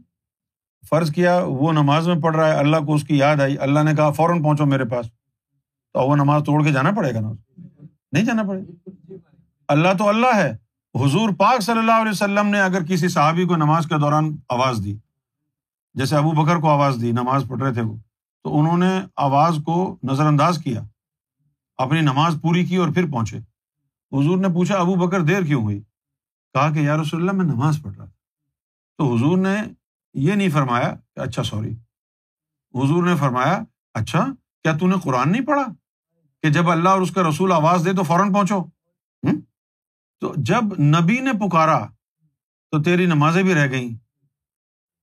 فرض 0.90 1.12
کیا، 1.12 1.40
وہ 1.44 1.72
نماز 1.72 2.08
میں 2.08 2.20
پڑھ 2.22 2.36
رہا 2.36 2.48
ہے، 2.48 2.52
اللہ 2.52 2.76
کو 2.76 2.94
اس 2.94 3.04
کی 3.04 3.16
یاد 3.16 3.36
آئی۔ 3.36 3.58
اللہ 3.58 3.80
نے 3.80 3.94
کہا، 3.94 4.10
فوراً 4.10 4.42
پہنچو 4.42 4.66
میرے 4.66 4.84
پاس۔ 4.84 5.06
تو 5.92 6.00
وہ 6.00 6.16
نماز 6.16 6.42
توڑ 6.46 6.64
کے 6.64 6.72
جانا 6.72 6.90
پڑے 6.90 7.14
گا 7.14 7.20
نا۔ 7.20 7.60
نہیں 8.12 8.24
جانا 8.24 8.42
پڑے۔ 8.42 8.60
اللہ 9.68 9.88
تو 9.98 10.08
اللہ 10.08 10.36
ہے۔ 10.36 10.56
حضور 10.94 11.30
پاک 11.38 11.60
صلی 11.60 11.78
اللہ 11.78 11.92
علیہ 11.92 12.10
وسلم 12.10 12.46
نے 12.46 12.60
اگر 12.60 12.84
کسی 12.84 13.08
صحابی 13.08 13.44
کو 13.44 13.56
نماز 13.56 13.86
کے 13.86 13.98
دوران 13.98 14.36
آواز 14.48 14.80
دی، 14.84 14.96
جیسے 15.94 16.16
ابو 16.16 16.30
بکر 16.30 16.56
کو 16.56 16.70
آواز 16.70 16.98
دی، 17.00 17.12
نماز 17.12 17.44
پڑھ 17.48 17.62
رہے 17.62 17.72
تھے 17.72 17.82
وہ، 17.82 17.96
تو 18.44 18.60
انہوں 18.60 18.78
نے 18.78 19.00
آواز 19.16 19.58
کو 19.66 19.98
نظر 20.02 20.26
انداز 20.26 20.58
کیا، 20.58 20.82
اپنی 21.76 22.00
نماز 22.00 22.36
پوری 22.42 22.64
کی 22.64 22.76
اور 22.76 22.88
پھر 22.88 23.06
پہنچے۔ 23.12 23.36
حضور 24.12 24.38
نے 24.38 24.48
پوچھا، 24.48 24.78
ابو 24.78 24.94
بکر 24.94 25.20
دیر 25.20 25.42
کیوں 25.42 25.62
ہوئی؟ 25.62 25.80
کہا 26.52 26.72
کہ 26.72 26.78
یا 26.78 26.96
رسول 26.96 27.20
اللہ، 27.20 27.32
میں 27.32 27.54
نماز 27.54 27.80
پڑھ 27.82 27.96
رہا 27.96 28.04
تھا۔ 28.04 28.12
تو 28.98 29.14
حضور 29.14 29.38
نے 29.38 29.56
یہ 30.14 30.34
نہیں 30.34 30.48
فرمایا 30.48 30.94
کہ 31.14 31.20
اچھا 31.20 31.42
سوری۔ 31.42 31.72
حضور 32.74 33.02
نے 33.02 33.16
فرمایا 33.16 33.62
اچھا 33.94 34.26
کیا 34.62 34.76
تو 34.76 34.86
نے 34.86 34.94
قرآن 35.02 35.32
نہیں 35.32 35.44
پڑھا؟ 35.44 35.64
کہ 36.46 36.52
جب 36.52 36.70
اللہ 36.70 36.88
اور 36.88 37.00
اس 37.00 37.10
کا 37.10 37.22
رسول 37.28 37.52
آواز 37.52 37.82
دے 37.84 37.92
تو 37.92 38.02
فوراً 38.02 38.32
پہنچو۔ 38.32 38.64
تو 40.20 40.34
جب 40.36 40.80
نبی 40.80 41.20
نے 41.20 41.32
پکارا 41.32 41.86
تو 42.70 42.82
تیری 42.82 43.06
نمازیں 43.06 43.42
بھی 43.42 43.54
رہ 43.54 43.70
گئی 43.70 43.88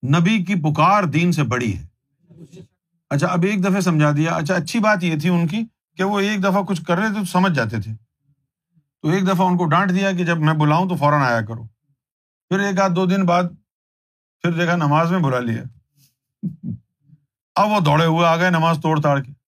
نبی 0.04 0.44
کی 0.44 0.56
پکار 0.56 1.04
دین 1.04 1.32
سے 1.32 1.44
بڑی 1.44 1.78
ہے۔ 1.78 1.88
اچھا 3.10 3.28
اب 3.28 3.44
ایک 3.44 3.64
دفعہ 3.64 3.80
سمجھا 3.80 4.12
دیا۔ 4.12 4.36
اچھا 4.36 4.56
اچھی 4.56 4.80
بات 4.80 5.04
یہ 5.04 5.20
تھی 5.20 5.30
ان 5.30 5.48
کی 5.48 5.64
کہ 5.98 6.04
وہ 6.04 6.20
ایک 6.20 6.44
دفعہ 6.44 6.64
کچھ 6.64 6.82
کر 6.86 6.98
رہے 6.98 7.08
تھے 7.08 7.20
تو 7.20 7.26
سمجھ 7.26 7.54
جاتے 7.54 7.82
تھے۔ 7.82 7.94
تو 9.02 9.10
ایک 9.10 9.28
دفعہ 9.28 9.48
ان 9.48 9.58
کو 9.58 9.66
ڈانٹ 9.66 9.90
دیا 9.90 10.12
کہ 10.12 10.26
جب 10.26 10.40
میں 10.40 10.54
بلاؤں 10.54 10.90
تو 10.90 10.96
فوراً 10.96 11.22
آیا 11.22 11.42
کرو۔ 11.42 11.64
پھر 12.50 12.60
ایک 12.60 12.80
آدھ 12.80 12.92
دو 12.92 13.06
دن 13.06 13.26
بعد 13.26 13.44
پھر 14.42 14.52
دیکھا 14.52 14.76
نماز 14.76 15.12
میں 15.12 15.20
بلا 15.20 15.40
لیا۔ 15.40 15.64
اب 17.56 17.70
وہ 17.72 17.80
دوڑے 17.80 18.06
ہوئے 18.06 18.28
آ 18.28 18.36
گئے 18.36 18.50
نماز 18.50 18.80
توڑ 18.82 19.02
تاڑ 19.02 19.20
کے۔ 19.22 19.43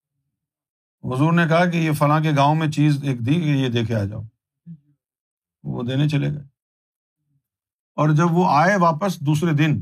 حضور 1.14 1.34
نے 1.34 1.48
کہا 1.48 1.66
کہ 1.66 1.78
یہ 1.78 1.92
فلاں 1.92 2.20
کے 2.20 2.32
گاؤں 2.38 2.56
میں 2.56 2.68
چیز 2.68 3.04
ایک 3.04 3.26
دی 3.26 3.34
کہ 3.34 3.48
یہ 3.48 3.70
دیکھے 3.70 3.96
آ 3.96 4.04
جاؤ۔ 4.04 4.22
وہ 5.64 5.84
دینے 5.84 6.10
چلے 6.10 6.34
گئے۔ 6.34 6.44
اور 7.96 8.10
جب 8.10 8.32
وہ 8.32 8.50
آئے 8.50 8.76
واپس 8.76 9.20
دوسرے 9.20 9.54
دن 9.54 9.82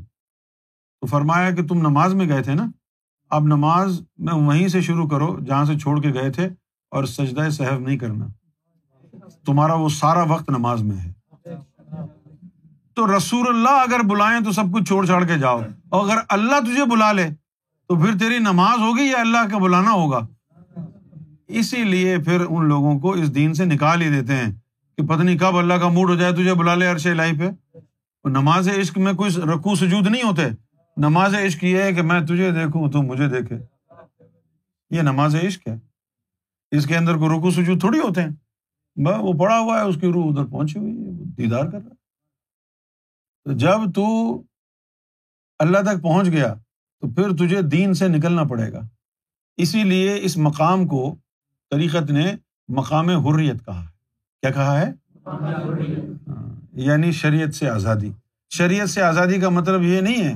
تو 1.02 1.08
فرمایا 1.08 1.52
کہ 1.52 1.68
تم 1.68 1.78
نماز 1.78 2.14
میں 2.14 2.28
گئے 2.30 2.44
تھے 2.44 2.54
نا؟ 2.54 2.66
اب 3.30 3.44
نماز 3.44 4.02
میں 4.18 4.34
وہیں 4.34 4.68
سے 4.68 4.82
شروع 4.82 5.08
کرو 5.08 5.40
جہاں 5.48 5.66
سے 5.66 5.80
چھوڑ 5.80 6.02
کے 6.02 6.14
گئے 6.14 6.32
تھے 6.32 6.46
اور 6.92 7.04
سجدہ 7.04 7.50
صحب 7.50 7.80
نہیں 7.80 7.98
کرنا۔ 7.98 8.28
تمہارا 9.46 9.74
وہ 9.74 9.90
سارا 9.90 10.24
وقت 10.24 10.50
نماز 10.50 10.84
میں 10.84 10.98
ہے۔ 10.98 11.14
تو 12.94 13.18
رسول 13.18 13.48
اللہ 13.50 13.70
اگر 13.70 14.00
بلائیں 14.00 14.40
تو 14.40 14.52
سب 14.52 14.64
کچھ 14.74 14.84
چھوڑ 14.84 15.06
چھاڑ 15.06 15.26
کے 15.26 15.38
جاؤ۔ 15.38 15.62
اور 15.90 16.10
اگر 16.10 16.22
اللہ 16.30 16.60
تجھے 16.60 16.86
بلا 16.86 17.12
لے 17.12 17.30
تو 17.88 18.00
پھر 18.00 18.18
تیری 18.20 18.40
نماز 18.40 18.80
ہوگی 18.80 19.04
یا 19.04 19.20
اللہ 19.20 19.52
کا 19.52 19.58
بلانا 19.58 19.92
ہوگا؟ 19.92 20.20
اسی 21.48 21.84
لیے 21.84 22.18
پھر 22.18 22.46
ان 22.50 22.66
لوگوں 22.66 23.00
کو 23.00 23.12
اس 23.12 23.36
دین 23.36 23.54
سے 23.54 23.66
نکال 23.66 24.02
ہی 24.02 24.10
دیتے 24.10 24.36
ہیں 24.36 24.54
کہ 24.98 25.08
پتنی 25.08 25.38
کب 25.38 25.58
اللہ 25.58 25.74
کا 25.74 25.90
موڈ 25.90 26.10
ہو 26.10 26.16
جائے 26.16 26.34
تجھے 26.34 26.54
بلا 26.54 26.76
لے 26.76 26.88
عرش 26.88 27.06
لائی 27.06 27.32
پہ۔ 27.40 27.78
نماز 28.24 28.70
عشق 28.70 28.98
میں 28.98 29.14
کوئی 29.14 29.32
رقو 29.32 29.76
سجود 29.76 30.08
نہیں 30.08 30.24
ہوتے۔ 30.24 30.42
نماز 30.98 31.36
عشق 31.36 31.64
یہ 31.64 31.82
ہے 31.82 31.94
کہ 31.94 32.02
میں 32.02 32.22
تجھے 32.22 32.52
دیکھوں، 32.52 32.92
تو 32.92 33.02
مجھے 33.02 33.28
دیکھے۔ 33.28 33.58
یہ 34.90 35.02
نماز 35.02 35.36
عشق 35.36 35.68
ہے۔ 35.68 35.76
اس 36.72 36.86
کے 36.86 36.98
اندر 36.98 37.18
کوئی 37.18 37.38
رکو 37.38 37.52
سجود 37.52 37.80
تھوڑی 37.80 38.00
ہوتے 38.00 38.22
ہیں۔ 38.22 38.30
وہ 39.06 39.34
پڑا 39.34 39.60
ہوا 39.60 39.80
ہے، 39.80 39.84
اس 39.84 39.96
کی 40.02 40.08
روح 40.08 40.26
ادھر 40.26 40.46
پہنچی 40.46 40.80
ہوئی 40.80 40.98
ہے 40.98 41.12
دیدار 41.12 41.64
کر 41.64 41.80
رہا 41.80 41.90
تو 43.44 43.52
جب 43.52 43.94
تو 43.96 44.38
اللہ 45.60 45.78
تک 45.78 46.02
پہنچ 46.02 46.28
گیا، 46.28 46.54
تو 47.02 47.14
پھر 47.14 47.30
تجھے 47.30 47.62
دین 47.62 47.94
سے 47.94 48.08
نکلنا 48.08 48.44
پڑے 48.44 48.72
گا۔ 48.72 48.82
اسی 49.58 49.84
لیے 49.84 50.20
اس 50.22 50.38
مقام 50.38 50.88
کو 50.88 51.16
طریقت 51.74 52.12
نے 52.12 52.36
مقام 52.68 53.10
حریت 53.10 53.66
کہا 53.66 53.82
ہے۔ 53.82 53.88
کیا 54.42 54.52
کہا 54.52 54.82
ہے؟ 54.82 54.92
یعنی 56.72 57.12
شریعت 57.12 57.56
سے 57.56 57.70
آزادی۔ 57.70 58.12
شریعت 58.50 58.90
سے 58.90 59.02
آزادی 59.02 59.40
کا 59.40 59.50
مطلب 59.50 59.82
یہ 59.82 60.02
نہیں 60.02 60.24
ہے 60.24 60.34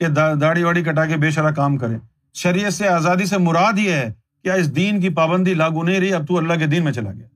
کہ 0.00 0.06
داڑھی 0.34 0.62
واڑی 0.62 0.82
کٹا 0.82 1.06
کے 1.06 1.16
بے 1.16 1.30
شرح 1.30 1.50
کام 1.50 1.76
کرے۔ 1.76 1.98
شریعت 2.34 2.72
سے 2.72 2.88
آزادی 2.88 3.24
سے 3.24 3.38
مراد 3.38 3.78
یہ 3.78 3.92
ہے 3.92 4.12
کیا 4.42 4.54
اس 4.54 4.76
دین 4.76 5.00
کی 5.00 5.08
پابندی 5.08 5.54
لاگو 5.54 5.82
نہیں 5.82 6.00
رہی، 6.00 6.12
اب 6.12 6.28
تو 6.28 6.38
اللہ 6.38 6.54
کے 6.54 6.66
دین 6.66 6.84
میں 6.84 6.92
چلا 6.92 7.12
گیا۔ 7.12 7.26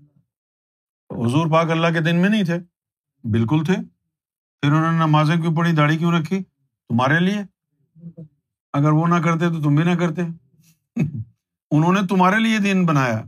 حضور 1.26 1.46
پاک 1.46 1.70
اللہ 1.70 1.86
کے 1.86 2.00
دن 2.00 2.16
میں 2.16 2.28
نہیں 2.28 2.44
تھے۔ 2.44 2.58
بالکل 3.28 3.64
تھے۔ 3.66 3.74
پھر 4.62 4.72
انہوں 4.72 4.92
نے 4.92 4.98
نمازیں 4.98 5.36
کیوں 5.36 5.56
پڑھی؟ 5.56 5.72
داڑھی 5.72 5.96
کیوں 5.96 6.12
رکھی؟ 6.12 6.42
تمہارے 6.88 7.20
لیے۔ 7.20 7.42
اگر 8.72 8.90
وہ 8.92 9.06
نہ 9.06 9.14
کرتے 9.14 9.48
تو 9.48 9.62
تم 9.62 9.74
بھی 9.74 9.84
نہ 9.84 9.94
کرتے۔ 9.94 10.22
انہوں 11.70 11.92
نے 11.92 12.00
تمہارے 12.08 12.36
لیے 12.38 12.58
دین 12.58 12.86
بنایا۔ 12.86 13.22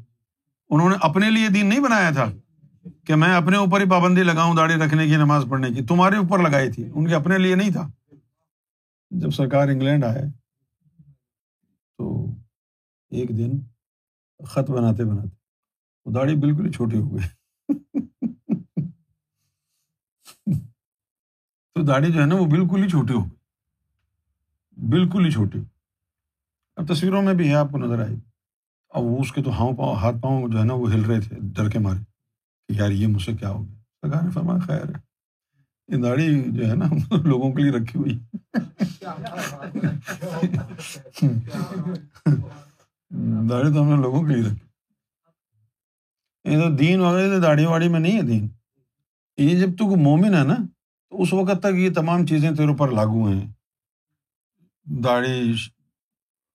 انہوں 0.71 0.91
نے 0.91 0.97
اپنے 1.01 1.31
لیے 1.31 1.49
دین 1.49 1.67
نہیں 1.67 1.81
بنایا 1.81 2.11
تھا 2.11 2.33
کہ 3.05 3.15
میں 3.15 3.35
اپنے 3.35 3.57
اوپر 3.57 3.81
ہی 3.81 3.91
پابندی 3.91 4.23
لگاؤں، 4.23 4.55
داڑھی 4.55 4.75
رکھنے 4.75 5.07
کی، 5.07 5.17
نماز 5.17 5.45
پڑھنے 5.51 5.69
کی۔ 5.69 5.87
تمہارے 5.87 6.17
اوپر 6.17 6.39
لگائی 6.39 6.73
تھی، 6.73 6.91
ان 6.95 7.07
کے 7.09 7.15
اپنے 7.15 7.39
لیے 7.39 7.55
نہیں 7.55 7.71
تھا۔ 7.71 7.91
جب 9.11 9.31
سرکار 9.31 9.69
انگلینڈ 9.69 10.05
آئے 10.05 10.23
تو 11.99 12.27
ایک 13.11 13.29
دن 13.29 13.51
خط 14.47 14.71
بناتے 14.71 15.05
بناتے 15.05 15.29
وہ 16.05 16.13
داڑھی 16.13 16.37
بالکل 16.37 16.67
ہی 16.67 16.71
چھوٹی 16.71 16.99
ہو 16.99 17.17
گئی۔ 17.17 17.29
تو 21.75 21.83
داڑھی 21.83 22.13
جو 22.13 22.21
ہے 22.21 22.27
نا 22.27 22.35
وہ 22.35 22.47
بالکل 22.47 22.83
ہی 22.83 22.89
چھوٹی 22.89 23.15
ہو 23.15 23.25
گئی۔ 23.25 23.37
بالکل 24.89 25.27
ہی 25.27 25.31
چھوٹی۔ 25.31 25.59
اب 26.77 26.89
تصویروں 26.89 27.23
میں 27.23 27.35
بھی 27.35 27.49
ہے، 27.49 27.55
آپ 27.55 27.67
کو 27.71 27.79
نظر 27.79 28.07
آئی 28.07 28.17
اب 28.91 29.03
وہ 29.03 29.21
اس 29.21 29.33
کے 29.33 29.43
تو 29.43 29.51
ہاؤں 29.51 29.77
پاؤں، 29.77 29.97
ہاتھ 29.97 30.17
پاؤں 30.23 30.49
جو 30.49 30.59
ہے 30.59 30.65
نا 30.65 30.75
وہ 30.75 30.93
ہل 30.93 31.01
رہے 31.01 31.21
تھے، 31.21 31.37
ڈر 31.43 31.71
کے 31.71 31.79
مارے 31.79 31.99
کہ 32.69 32.83
یار 32.83 32.91
یہ 32.91 33.07
مجھ 33.07 33.23
سے 33.23 33.33
کیا 33.33 33.51
ہو 33.51 33.65
گیا؟ 33.65 33.75
سرکار 33.75 34.23
نے 34.23 34.31
فرمایا 34.31 34.59
خیر 34.59 34.85
ہے۔ 34.85 35.11
یہ 35.89 36.03
داڑھی 36.03 36.45
جو 36.47 36.67
ہے 36.67 36.75
نا، 36.75 36.85
لوگوں 37.25 37.53
کے 37.53 37.63
لیے 37.63 37.73
رکھی 37.73 37.99
ہوئی۔ 37.99 38.19
داڑھی 43.51 43.73
تو 43.73 43.83
ہم 43.83 43.91
نے 43.91 44.03
لوگوں 44.03 44.23
کے 44.23 44.35
لیے 44.35 44.43
رکھی۔ 44.43 44.71
یہ 46.45 46.59
تو 46.59 46.77
دین 46.77 47.01
وغیرہ 47.01 47.39
داڑھی 47.39 47.67
واڑی 47.67 47.89
میں 47.89 48.01
نہیں 48.01 48.17
ہے 48.17 48.23
دین۔ 48.23 48.49
یہ 49.37 49.61
جب 49.61 49.79
تو 49.79 49.97
مومن 49.97 50.35
ہے 50.35 50.45
نا، 50.45 50.57
تو 51.11 51.23
اس 51.23 51.33
وقت 51.33 51.61
تک 51.61 51.75
یہ 51.75 51.91
تمام 51.95 52.27
چیزیں 52.27 52.51
تیرے 52.51 52.69
اوپر 52.69 52.91
لاگو 52.91 53.29
ہیں۔ 53.29 53.53
داڑھی، 54.85 55.55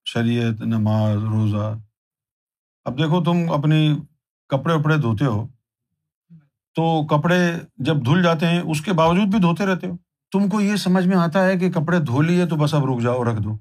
شریعت، 0.05 0.61
نماز، 0.61 1.23
روزہ۔ 1.23 1.84
اب 2.85 2.97
دیکھو 2.97 3.23
تم 3.23 3.51
اپنی 3.51 3.99
کپڑے 4.49 4.73
وپڑے 4.73 4.97
دھوتے 4.97 5.25
ہو 5.25 5.47
تو 6.75 7.05
کپڑے 7.05 7.51
جب 7.77 8.05
دھل 8.05 8.23
جاتے 8.23 8.47
ہیں، 8.47 8.59
اس 8.59 8.81
کے 8.81 8.93
باوجود 8.93 9.27
بھی 9.27 9.39
دھوتے 9.39 9.65
رہتے 9.65 9.87
ہو۔ 9.87 9.97
تم 10.31 10.49
کو 10.49 10.61
یہ 10.61 10.75
سمجھ 10.75 11.07
میں 11.07 11.17
آتا 11.17 11.45
ہے 11.45 11.57
کہ 11.57 11.71
کپڑے 11.71 11.99
دھو 11.99 12.21
لیے 12.21 12.45
تو 12.45 12.55
بس 12.55 12.73
اب 12.73 12.85
رک 12.85 13.01
جاؤ، 13.01 13.23
رکھ 13.23 13.41
دو۔ 13.41 13.57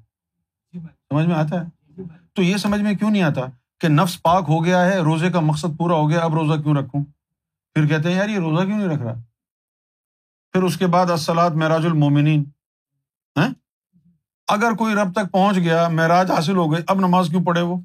سمجھ 0.88 1.26
میں 1.26 1.34
آتا 1.34 1.60
ہے؟ 1.60 2.02
تو 2.32 2.42
یہ 2.42 2.56
سمجھ 2.56 2.80
میں 2.80 2.94
کیوں 2.94 3.10
نہیں 3.10 3.22
آتا 3.22 3.40
کہ 3.80 3.88
نفس 3.88 4.22
پاک 4.22 4.44
ہو 4.48 4.64
گیا 4.64 4.84
ہے، 4.84 4.98
روزے 4.98 5.30
کا 5.30 5.40
مقصد 5.40 5.78
پورا 5.78 5.94
ہو 5.94 6.10
گیا، 6.10 6.20
اب 6.20 6.34
روزہ 6.34 6.60
کیوں 6.60 6.74
رکھوں؟ 6.74 7.04
پھر 7.74 7.86
کہتے 7.86 8.10
ہیں، 8.10 8.16
یار 8.16 8.28
یہ 8.28 8.38
روزہ 8.38 8.66
کیوں 8.66 8.78
نہیں 8.78 8.88
رکھ 8.88 9.02
رہا؟ 9.02 9.14
پھر 10.52 10.62
اس 10.62 10.76
کے 10.76 10.86
بعد 10.86 11.10
اسلاد 11.10 11.50
معراج 11.50 11.86
المومنین۔ 11.86 12.44
ہاں؟ 13.36 13.48
اگر 14.48 14.72
کوئی 14.72 14.94
رب 14.94 15.12
تک 15.12 15.32
پہنچ 15.32 15.56
گیا، 15.56 15.88
معراج 15.88 16.30
حاصل 16.30 16.56
ہو 16.56 16.72
گئی 16.72 16.82
اب 16.86 16.98
نماز 16.98 17.28
کیوں 17.28 17.44
پڑھے 17.44 17.60
وہ؟ 17.60 17.76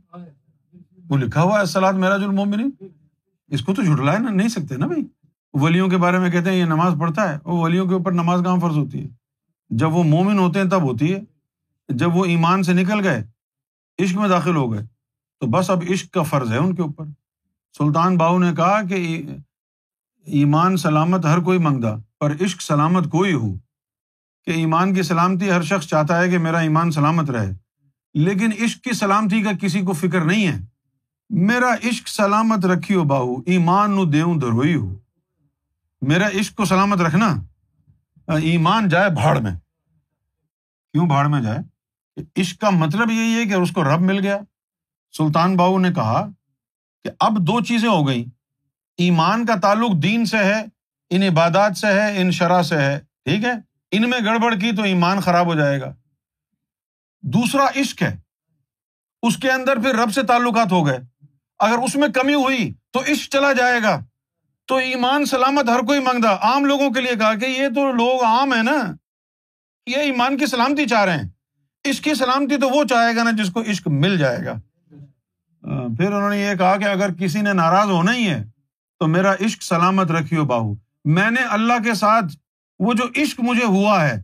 وہ 1.09 1.17
لکھا 1.17 1.41
ہوا 1.41 1.57
ہے 1.57 1.63
اسلاد 1.63 1.93
معراج 1.93 2.23
المومنین۔ 2.23 2.69
اس 3.47 3.61
کو 3.61 3.73
تو 3.73 3.81
جھٹلا 3.83 4.13
ہے 4.13 4.19
نا، 4.19 4.29
نہیں 4.29 4.47
سکتے 4.47 4.77
نا 4.77 4.87
بھائی۔ 4.87 5.01
ولیوں 5.53 5.87
کے 5.87 5.97
بارے 5.97 6.19
میں 6.19 6.29
کہتے 6.29 6.51
ہیں، 6.51 6.57
یہ 6.57 6.65
نماز 6.65 6.93
پڑھتا 6.99 7.33
ہے۔ 7.33 7.37
وہ 7.45 7.63
ولیوں 7.63 7.85
کے 7.85 7.93
اوپر 7.93 8.11
نماز 8.11 8.41
کہاں 8.43 8.59
فرض 8.59 8.77
ہوتی 8.77 9.03
ہے۔ 9.03 9.07
جب 9.69 9.93
وہ 9.93 10.03
مومن 10.03 10.39
ہوتے 10.39 10.59
ہیں، 10.61 10.69
تب 10.69 10.83
ہوتی 10.83 11.13
ہے۔ 11.13 11.19
جب 11.89 12.15
وہ 12.15 12.25
ایمان 12.25 12.63
سے 12.63 12.73
نکل 12.73 13.07
گئے، 13.07 13.23
عشق 14.03 14.17
میں 14.17 14.29
داخل 14.29 14.55
ہو 14.55 14.73
گئے، 14.73 14.81
تو 15.39 15.47
بس 15.47 15.69
اب 15.69 15.83
عشق 15.89 16.13
کا 16.13 16.23
فرض 16.23 16.51
ہے 16.51 16.57
ان 16.57 16.75
کے 16.75 16.81
اوپر۔ 16.81 17.05
سلطان 17.77 18.17
باؤ 18.17 18.39
نے 18.39 18.53
کہا 18.55 18.83
کہ 18.83 19.25
ایمان 20.25 20.77
سلامت 20.77 21.25
ہر 21.25 21.39
کوئی 21.39 21.57
منگدا 21.57 21.95
پر 22.19 22.33
عشق 22.41 22.61
سلامت 22.61 23.09
کوئی 23.09 23.33
ہو۔ 23.33 23.53
کہ 24.45 24.51
ایمان 24.51 24.93
کی 24.93 25.01
سلامتی 25.01 25.49
ہر 25.49 25.61
شخص 25.61 25.87
چاہتا 25.87 26.19
ہے 26.19 26.29
کہ 26.29 26.37
میرا 26.37 26.57
ایمان 26.57 26.91
سلامت 26.91 27.29
رہے۔ 27.29 27.51
لیکن 28.13 28.49
عشق 28.63 28.81
کی 28.81 28.93
سلامتی 28.93 29.41
کا 29.41 29.51
کسی 29.61 29.81
کو 29.81 29.93
فکر 29.93 30.21
نہیں 30.21 30.47
ہے۔ 30.47 30.59
میرا 31.29 31.73
عشق 31.89 32.07
سلامت 32.07 32.65
رکھی 32.65 32.95
ہو 32.95 33.03
باہو، 33.03 33.35
ایمان 33.45 33.91
نو 33.91 34.05
دیوں 34.05 34.35
دروئی 34.35 34.75
ہو 34.75 34.99
میرا 36.01 36.27
عشق 36.27 36.55
کو 36.55 36.65
سلامت 36.65 37.01
رکھنا، 37.01 37.35
ایمان 38.27 38.89
جائے 38.89 39.09
بھاڑ 39.09 39.39
میں۔ 39.39 39.51
کیوں 40.91 41.07
بھاڑ 41.07 41.27
میں 41.27 41.41
جائے؟ 41.41 41.59
عشق 42.41 42.61
کا 42.61 42.69
مطلب 42.69 43.11
یہی 43.11 43.39
ہے 43.39 43.45
کہ 43.45 43.53
اس 43.53 43.71
کو 43.71 43.83
رب 43.83 44.01
مل 44.01 44.19
گیا۔ 44.19 44.37
سلطان 45.17 45.55
باؤ 45.55 45.79
نے 45.79 45.91
کہا 45.91 46.27
کہ 47.03 47.09
اب 47.19 47.39
دو 47.39 47.61
چیزیں 47.61 47.89
ہو 47.89 48.07
گئی 48.07 48.25
ایمان 48.97 49.45
کا 49.45 49.55
تعلق 49.55 49.93
دین 50.03 50.25
سے 50.25 50.37
ہے، 50.37 50.65
ان 51.09 51.23
عبادات 51.23 51.77
سے 51.77 51.87
ہے، 51.87 52.21
ان 52.21 52.31
شرح 52.31 52.61
سے 52.61 52.77
ہے۔ 52.77 52.99
ٹھیک 52.99 53.45
ہے؟ 53.45 53.53
ان 53.91 54.09
میں 54.09 54.19
گڑبڑ 54.25 54.55
کی 54.55 54.71
تو 54.71 54.83
ایمان 54.83 55.19
خراب 55.19 55.45
ہو 55.45 55.55
جائے 55.55 55.81
گا۔ 55.81 55.95
دوسرا 57.21 57.65
عشق 57.81 58.01
ہے۔ 58.01 58.19
اس 59.23 59.37
کے 59.37 59.51
اندر 59.51 59.75
پھر 59.75 59.95
رب 59.95 60.13
سے 60.13 60.23
تعلقات 60.23 60.71
ہو 60.71 60.85
گئے۔ 60.87 61.18
اگر 61.59 61.77
اس 61.77 61.95
میں 61.95 62.07
کمی 62.07 62.33
ہوئی 62.33 62.73
تو 62.91 63.01
عشق 63.11 63.31
چلا 63.31 63.53
جائے 63.53 63.83
گا۔ 63.83 63.99
تو 64.67 64.75
ایمان 64.75 65.25
سلامت 65.25 65.69
ہر 65.69 65.79
کوئی 65.79 65.99
مانگتا۔ 65.99 66.37
عام 66.41 66.65
لوگوں 66.65 66.89
کے 66.89 67.01
لیے 67.01 67.15
کہا 67.15 67.33
کہ 67.33 67.45
یہ 67.45 67.67
تو 67.75 67.91
لوگ 67.91 68.23
عام 68.23 68.53
ہے 68.53 68.63
نا۔ 68.63 68.95
یہ 69.87 69.95
ایمان 69.95 70.37
کی 70.37 70.45
سلامتی 70.45 70.85
چاہ 70.85 71.05
رہے 71.05 71.17
ہیں۔ 71.17 71.29
عشق 71.89 72.03
کی 72.03 72.13
سلامتی 72.13 72.57
تو 72.57 72.69
وہ 72.69 72.83
چاہے 72.83 73.15
گا 73.15 73.23
نا 73.23 73.31
جس 73.31 73.49
کو 73.49 73.61
عشق 73.61 73.87
مل 73.87 74.17
جائے 74.17 74.45
گا۔ 74.45 74.53
پھر 75.97 76.11
انہوں 76.11 76.29
نے 76.29 76.41
یہ 76.41 76.55
کہا 76.55 76.77
کہ 76.77 76.83
اگر 76.83 77.13
کسی 77.13 77.41
نے 77.41 77.53
ناراض 77.53 77.89
ہونا 77.89 78.15
ہی 78.15 78.29
ہے 78.29 78.43
تو 78.99 79.07
میرا 79.07 79.33
عشق 79.45 79.63
سلامت 79.63 80.11
رکھیو 80.11 80.45
باہو۔ 80.45 80.73
میں 81.05 81.31
نے 81.31 81.41
اللہ 81.41 81.73
کے 81.83 81.93
ساتھ 81.93 82.25
وہ 82.79 82.93
جو 82.93 83.23
عشق 83.23 83.39
مجھے 83.39 83.65
ہوا 83.65 84.09
ہے، 84.09 84.23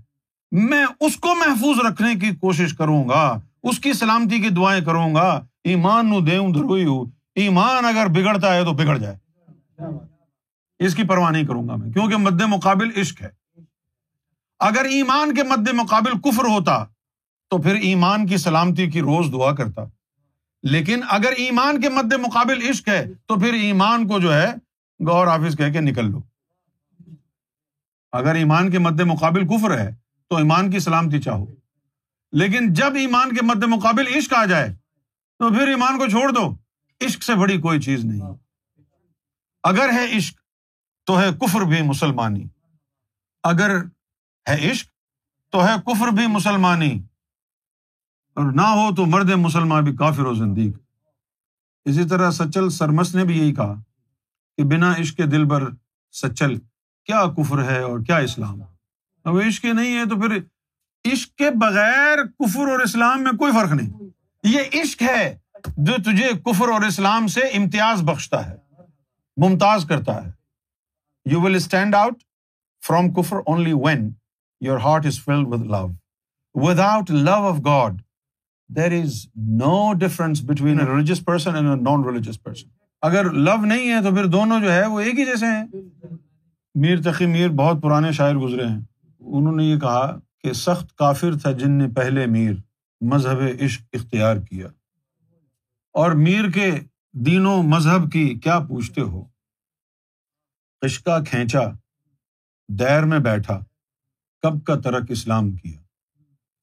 میں 0.51 0.85
اس 0.99 1.17
کو 1.17 1.35
محفوظ 1.35 1.79
رکھنے 1.79 2.15
کی 2.15 2.35
کوشش 2.35 2.73
کروں 2.77 3.09
گا۔ 3.09 3.39
اس 3.63 3.79
کی 3.79 3.93
سلامتی 3.93 4.39
کی 4.39 4.49
دعائیں 4.49 4.85
کروں 4.85 5.15
گا۔ 5.15 5.45
ایمان 5.63 6.09
نو 6.09 6.19
دے 6.19 6.37
دروئی 6.55 6.85
ہوں 6.85 7.14
ایمان 7.35 7.85
اگر 7.85 8.07
بگڑتا 8.07 8.55
ہے 8.55 8.63
تو 8.63 8.73
بگڑ 8.73 8.97
جائے۔ 8.97 9.17
اس 10.79 10.95
کی 10.95 11.03
پرواہ 11.03 11.31
نہیں 11.31 11.45
کروں 11.45 11.67
گا 11.67 11.75
میں، 11.75 11.91
کیونکہ 11.91 12.17
مد 12.17 12.41
مقابل 12.41 12.89
عشق 12.97 13.21
ہے۔ 13.21 13.29
اگر 14.59 14.83
ایمان 14.85 15.35
کے 15.35 15.43
مد 15.43 15.69
مقابل 15.73 16.19
کفر 16.19 16.43
ہوتا 16.45 16.85
تو 17.49 17.57
پھر 17.57 17.75
ایمان 17.75 18.27
کی 18.27 18.37
سلامتی 18.37 18.91
کی 18.91 19.01
روز 19.01 19.31
دعا 19.31 19.55
کرتا۔ 19.55 19.81
لیکن 20.63 20.99
اگر 21.09 21.31
ایمان 21.37 21.81
کے 21.81 21.89
مد 21.89 22.13
مقابل 22.13 22.69
عشق 22.69 22.89
ہے 22.89 23.05
تو 23.25 23.35
پھر 23.35 23.53
ایمان 23.53 24.07
کو 24.07 24.19
جو 24.19 24.33
ہے 24.33 24.53
گور 25.07 25.27
آفس 25.27 25.57
کہہ 25.57 25.71
کے 25.73 25.81
نکل 25.81 26.11
لو۔ 26.11 26.21
اگر 28.11 28.35
ایمان 28.35 28.71
کے 28.71 28.79
مد 28.79 29.01
مقابل 29.01 29.47
کفر 29.47 29.77
ہے 29.77 29.95
تو 30.29 30.35
ایمان 30.35 30.71
کی 30.71 30.79
سلامتی 30.79 31.21
چاہو۔ 31.21 31.45
لیکن 32.31 32.73
جب 32.73 32.95
ایمان 32.95 33.35
کے 33.35 33.45
مد 33.45 33.63
مقابل 33.63 34.07
عشق 34.15 34.33
آ 34.33 34.45
جائے 34.45 34.75
تو 35.39 35.49
پھر 35.49 35.67
ایمان 35.67 35.97
کو 35.97 36.05
چھوڑ 36.07 36.31
دو۔ 36.31 36.64
عشق 37.01 37.23
سے 37.23 37.35
بڑی 37.35 37.61
کوئی 37.61 37.81
چیز 37.81 38.05
نہیں۔ 38.05 38.21
اگر 39.63 39.89
ہے 39.93 40.17
عشق، 40.17 40.39
تو 41.05 41.19
ہے 41.19 41.25
کفر 41.41 41.61
بھی 41.61 41.81
مسلمانی۔ 41.81 42.45
اگر 43.43 43.69
ہے 44.49 44.71
عشق، 44.71 44.87
تو 45.51 45.65
ہے 45.65 45.71
کفر 45.85 46.07
بھی 46.07 46.27
مسلمانی۔ 46.27 47.03
اور 48.33 48.51
نہ 48.51 48.61
ہو 48.61 48.95
تو 48.95 49.05
مرد 49.05 49.29
مسلمان 49.29 49.83
بھی 49.83 49.95
کافر 49.95 50.25
و 50.25 50.33
زندیق۔ 50.33 50.77
اسی 51.85 52.07
طرح 52.09 52.31
سچل 52.31 52.69
سرمس 52.69 53.15
نے 53.15 53.23
بھی 53.23 53.39
یہی 53.39 53.55
کہا 53.55 53.73
کہ 54.57 54.63
بنا 54.63 54.93
عشق 54.99 55.17
کے 55.17 55.23
دل 55.23 55.45
بر 55.45 55.63
سچل 56.11 56.57
کیا 57.03 57.25
کفر 57.37 57.63
ہے 57.63 57.79
اور 57.79 57.99
کیا 57.99 58.17
اسلام؟ 58.17 58.61
اب 59.23 59.37
عشق 59.47 59.65
نہیں 59.65 59.97
ہے 59.97 60.05
تو 60.05 60.21
پھر 60.21 60.37
عشق 61.13 61.35
کے 61.35 61.51
بغیر 61.51 62.25
کفر 62.25 62.59
اور 62.59 62.79
اسلام 62.79 63.23
میں 63.23 63.31
کوئی 63.31 63.53
فرق 63.53 63.71
نہیں۔ 63.71 63.89
یہ 64.43 64.59
عشق 64.81 65.01
ہے۔ 65.01 65.37
جو 65.77 65.93
تجھے 65.97 66.29
کفر 66.45 66.69
اور 66.69 66.81
اسلام 66.81 67.27
سے 67.27 67.39
امتیاز 67.39 68.01
بخشتا 68.01 68.49
ہے، 68.49 68.55
ممتاز 69.37 69.85
کرتا 69.85 70.25
ہے۔ 70.25 70.31
You 71.25 71.41
will 71.41 71.55
stand 71.55 71.95
out 71.95 72.13
from 72.87 73.13
کفر 73.13 73.37
only 73.45 73.73
when 73.73 74.13
your 74.61 74.77
heart 74.77 75.05
is 75.05 75.19
filled 75.23 75.47
with 75.47 75.65
love 75.65 75.89
without 76.79 77.11
love 77.11 77.47
of 77.47 77.57
God 77.65 78.01
there 78.75 79.01
is 79.01 79.25
no 79.35 79.93
difference 79.93 80.43
between 80.43 80.79
a 80.79 80.85
religious 80.85 81.25
person 81.25 81.55
and 81.55 81.69
a 81.69 81.75
non 81.75 82.03
religious 82.03 82.43
person 82.43 82.67
اگر 83.01 83.29
لو 83.29 83.55
نہیں 83.55 83.91
ہے 83.91 84.03
تو 84.03 84.15
پھر 84.15 84.25
دونوں 84.25 84.59
جو 84.59 84.71
ہے 84.71 84.85
وہ 84.85 84.99
ایک 84.99 85.19
ہی 85.19 85.25
جیسے 85.25 85.45
ہیں۔ 85.45 85.65
میر 86.75 87.01
تقی 87.01 87.25
میر 87.25 87.49
بہت 87.49 87.77
پرانے 87.81 88.11
شاعر 88.11 88.35
گزرے 88.35 88.67
ہیں۔ 88.67 88.79
انہوں 89.19 89.55
نے 89.55 89.63
یہ 89.63 89.79
کہا 89.79 90.19
کہ 90.43 90.53
سخت 90.53 90.95
کافر 90.95 91.37
تھا 91.37 91.51
جن 91.51 91.71
نے 91.71 91.87
پہلے 91.87 92.25
میر 92.25 92.53
مذہب 93.01 93.39
عشق 93.61 93.81
اختیار 93.93 94.37
کیا۔ 94.37 94.67
اور 95.95 96.11
میر 96.11 96.49
کے 96.49 96.71
دینوں 97.13 97.63
مذہب 97.63 98.11
کی 98.11 98.39
کیا 98.39 98.59
پوچھتے 98.59 99.01
ہو؟ 99.01 99.25
عشقہ 100.81 101.23
کھینچا، 101.23 101.61
دیر 102.69 103.05
میں 103.05 103.19
بیٹھا، 103.19 103.59
کب 104.41 104.65
کا 104.65 104.75
ترک 104.75 105.03
اسلام 105.09 105.51
کیا؟ 105.51 105.81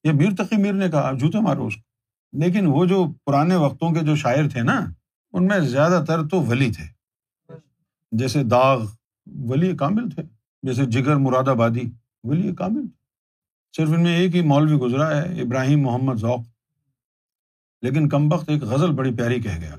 یہ 0.04 0.12
میر 0.12 0.30
تقی 0.38 0.56
میر 0.56 0.72
نے 0.72 0.90
کہا، 0.90 1.12
جوتے 1.12 1.40
مارو 1.40 1.66
اس 1.66 1.76
کو۔ 1.76 1.80
لیکن 2.32 2.66
وہ 2.66 2.84
جو 2.84 3.04
پرانے 3.24 3.56
وقتوں 3.56 3.90
کے 3.90 4.00
جو 4.00 4.16
شاعر 4.16 4.48
تھے 4.52 4.62
نا، 4.62 4.80
ان 5.32 5.46
میں 5.46 5.58
زیادہ 5.58 6.04
تر 6.08 6.28
تو 6.28 6.42
ولی 6.42 6.72
تھے۔ 6.72 6.84
جیسے 8.12 8.44
داغ 8.44 8.86
ولی 9.26 9.76
کامل 9.76 10.10
تھے، 10.10 10.22
جیسے 10.62 10.84
جگر 10.84 11.16
مراد 11.16 11.48
آبادی 11.48 11.90
ولی 12.24 12.54
کامل 12.54 12.82
صرف 13.76 13.88
ان 13.88 14.02
میں 14.02 14.16
ایک 14.16 14.36
ہی 14.36 14.40
مولوی 14.40 14.76
گزرا 14.76 15.16
ہے، 15.16 15.40
ابراہیم 15.40 15.82
محمد 15.82 16.14
ذوق۔ 16.14 16.51
لیکن 17.82 18.08
کم 18.08 18.32
وقت 18.32 18.48
ایک 18.48 18.62
غزل 18.62 18.92
بڑی 18.92 19.14
پیاری 19.16 19.40
کہہ 19.40 19.60
گیا۔ 19.60 19.74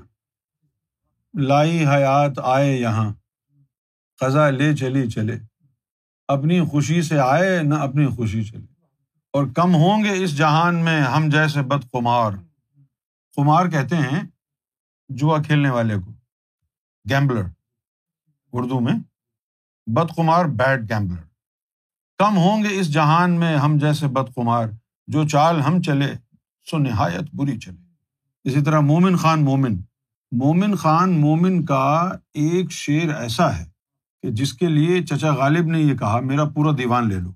لائی 1.34 1.86
حیات 1.86 2.38
آئے 2.44 2.76
یہاں 2.76 3.12
قزا 4.20 4.50
لے 4.50 4.76
چلی 4.76 5.10
چلے۔ 5.10 5.38
اپنی 6.28 6.66
خوشی 6.66 7.02
سے 7.02 7.18
آئے، 7.18 7.62
نہ 7.62 7.74
اپنی 7.74 8.06
خوشی 8.06 8.44
چلے۔ 8.44 8.66
اور 9.32 9.46
کم 9.56 9.74
ہوں 9.74 10.04
گے 10.04 10.24
اس 10.24 10.36
جہان 10.36 10.84
میں 10.84 11.00
ہم 11.00 11.28
جیسے 11.28 11.62
بد 11.62 11.84
کمار 11.92 12.32
کمار 13.36 13.66
کہتے 13.66 13.96
ہیں 13.96 14.22
جوا 15.08 15.42
کھیلنے 15.42 15.70
والے 15.70 15.94
کو۔ 15.94 16.10
گیمبلر، 17.10 17.44
اردو 18.52 18.80
میں 18.80 18.94
بد 19.86 20.16
کمار 20.16 20.44
بیڈ 20.44 20.90
گیمبلر۔ 20.90 21.22
کم 22.18 22.36
ہوں 22.36 22.64
گے 22.64 22.68
اس 22.70 22.92
جہان 22.92 23.30
میں 23.30 23.56
ہم 23.56 23.78
جیسے 23.78 24.06
بد 24.06 24.34
کمار 24.34 24.66
جو 25.06 25.28
چال 25.28 25.60
ہم 25.60 25.82
چلے، 25.82 26.14
سو 26.70 26.78
نہایت 26.78 27.24
بری 27.32 27.58
چلے۔ 27.58 27.83
اسی 28.44 28.60
طرح 28.62 28.80
مومن 28.80 29.16
خان 29.16 29.44
مومن۔ 29.44 29.76
مومن 30.30 30.74
خان 30.74 31.20
مومن 31.20 31.64
کا 31.64 32.12
ایک 32.34 32.72
شعر 32.72 33.08
ایسا 33.08 33.58
ہے 33.58 33.70
کہ 34.22 34.30
جس 34.30 34.52
کے 34.52 34.66
لیے 34.66 35.02
چچا 35.02 35.34
غالب 35.34 35.66
نے 35.66 35.80
یہ 35.80 35.94
کہا، 35.94 36.20
میرا 36.20 36.44
پورا 36.44 36.70
دیوان 36.78 37.08
لے 37.08 37.20
لو۔ 37.20 37.32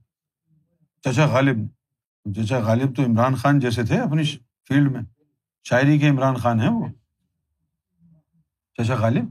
چچا 1.02 1.26
غالب 1.26 1.56
نے 1.58 2.32
چچا 2.34 2.58
غالب 2.58 2.96
تو 2.96 3.02
عمران 3.02 3.34
خان 3.34 3.60
جیسے 3.60 3.82
تھے 3.82 3.98
اپنی 3.98 4.22
فیلڈ 4.68 4.92
میں۔ 4.92 5.02
شاعری 5.64 5.98
کے 5.98 6.08
عمران 6.08 6.34
خان 6.34 6.60
ہیں 6.60 6.68
وہ۔ 6.68 6.86
چچا 8.74 8.94
غالب 8.94 9.24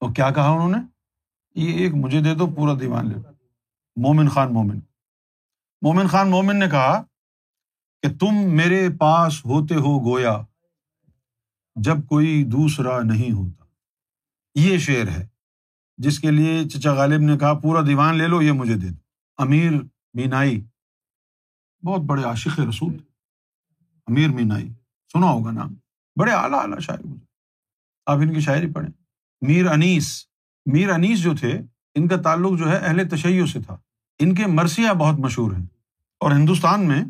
تو 0.00 0.12
کیا 0.12 0.30
کہا 0.30 0.48
انہوں 0.48 0.68
نے؟ 0.68 0.78
یہ 1.54 1.72
ایک 1.72 1.94
مجھے 1.94 2.20
دے 2.20 2.34
دو، 2.34 2.46
پورا 2.46 2.72
دیوان 2.80 3.08
لے 3.08 3.14
لو۔ 3.14 3.22
مومن 3.96 4.28
خان 4.28 4.52
مومن۔ 4.52 4.78
مومن 5.82 6.06
خان 6.06 6.30
مومن 6.30 6.58
نے 6.58 6.68
کہا 6.68 7.02
کہ 8.02 8.18
تم 8.18 8.34
میرے 8.34 8.88
پاس 9.00 9.44
ہوتے 9.44 9.74
ہو 9.74 10.04
گویا۔ 10.04 10.38
جب 11.74 11.96
کوئی 12.08 12.44
دوسرا 12.44 13.02
نہیں 13.02 13.32
ہوتا۔ 13.32 13.64
یہ 14.54 14.78
شعر 14.78 15.08
ہے، 15.08 15.26
جس 15.96 16.18
کے 16.18 16.30
لیے 16.30 16.68
چچا 16.68 16.92
غالب 16.94 17.20
نے 17.20 17.38
کہا، 17.38 17.54
پورا 17.54 17.80
دیوان 17.86 18.16
لے 18.16 18.26
لو، 18.26 18.42
یہ 18.42 18.52
مجھے 18.52 18.74
دے 18.74 18.88
دو۔ 18.88 18.98
امیر 19.38 19.72
مینائی، 20.14 20.64
بہت 21.84 22.00
بڑے 22.00 22.24
عاشق 22.24 22.60
رسول 22.60 22.96
امیر 24.06 24.28
مینائی، 24.28 24.68
سنا 25.12 25.26
ہوگا 25.26 25.50
نام۔ 25.50 25.74
بڑے 26.16 26.32
اعلیٰ 26.32 26.60
اعلیٰ 26.60 26.80
شاعر 26.80 26.98
آپ 28.06 28.16
ان 28.16 28.34
کی 28.34 28.40
شاعری 28.40 28.72
پڑھیں۔ 28.72 28.90
میر 29.46 29.66
انیس 29.66 30.26
میر 30.66 30.90
انیس 30.90 31.18
جو 31.22 31.36
تھے، 31.36 31.60
ان 31.94 32.08
کا 32.08 32.16
تعلق 32.16 32.58
جو 32.58 32.68
ہے 32.68 32.76
اہل 32.76 33.08
تشیع 33.08 33.46
سے 33.46 33.60
تھا۔ 33.60 33.76
ان 34.18 34.34
کے 34.34 34.46
مرثیہ 34.46 34.88
بہت 34.98 35.18
مشہور 35.18 35.52
ہیں۔ 35.52 35.66
اور 36.20 36.32
ہندوستان 36.32 36.88
میں 36.88 37.04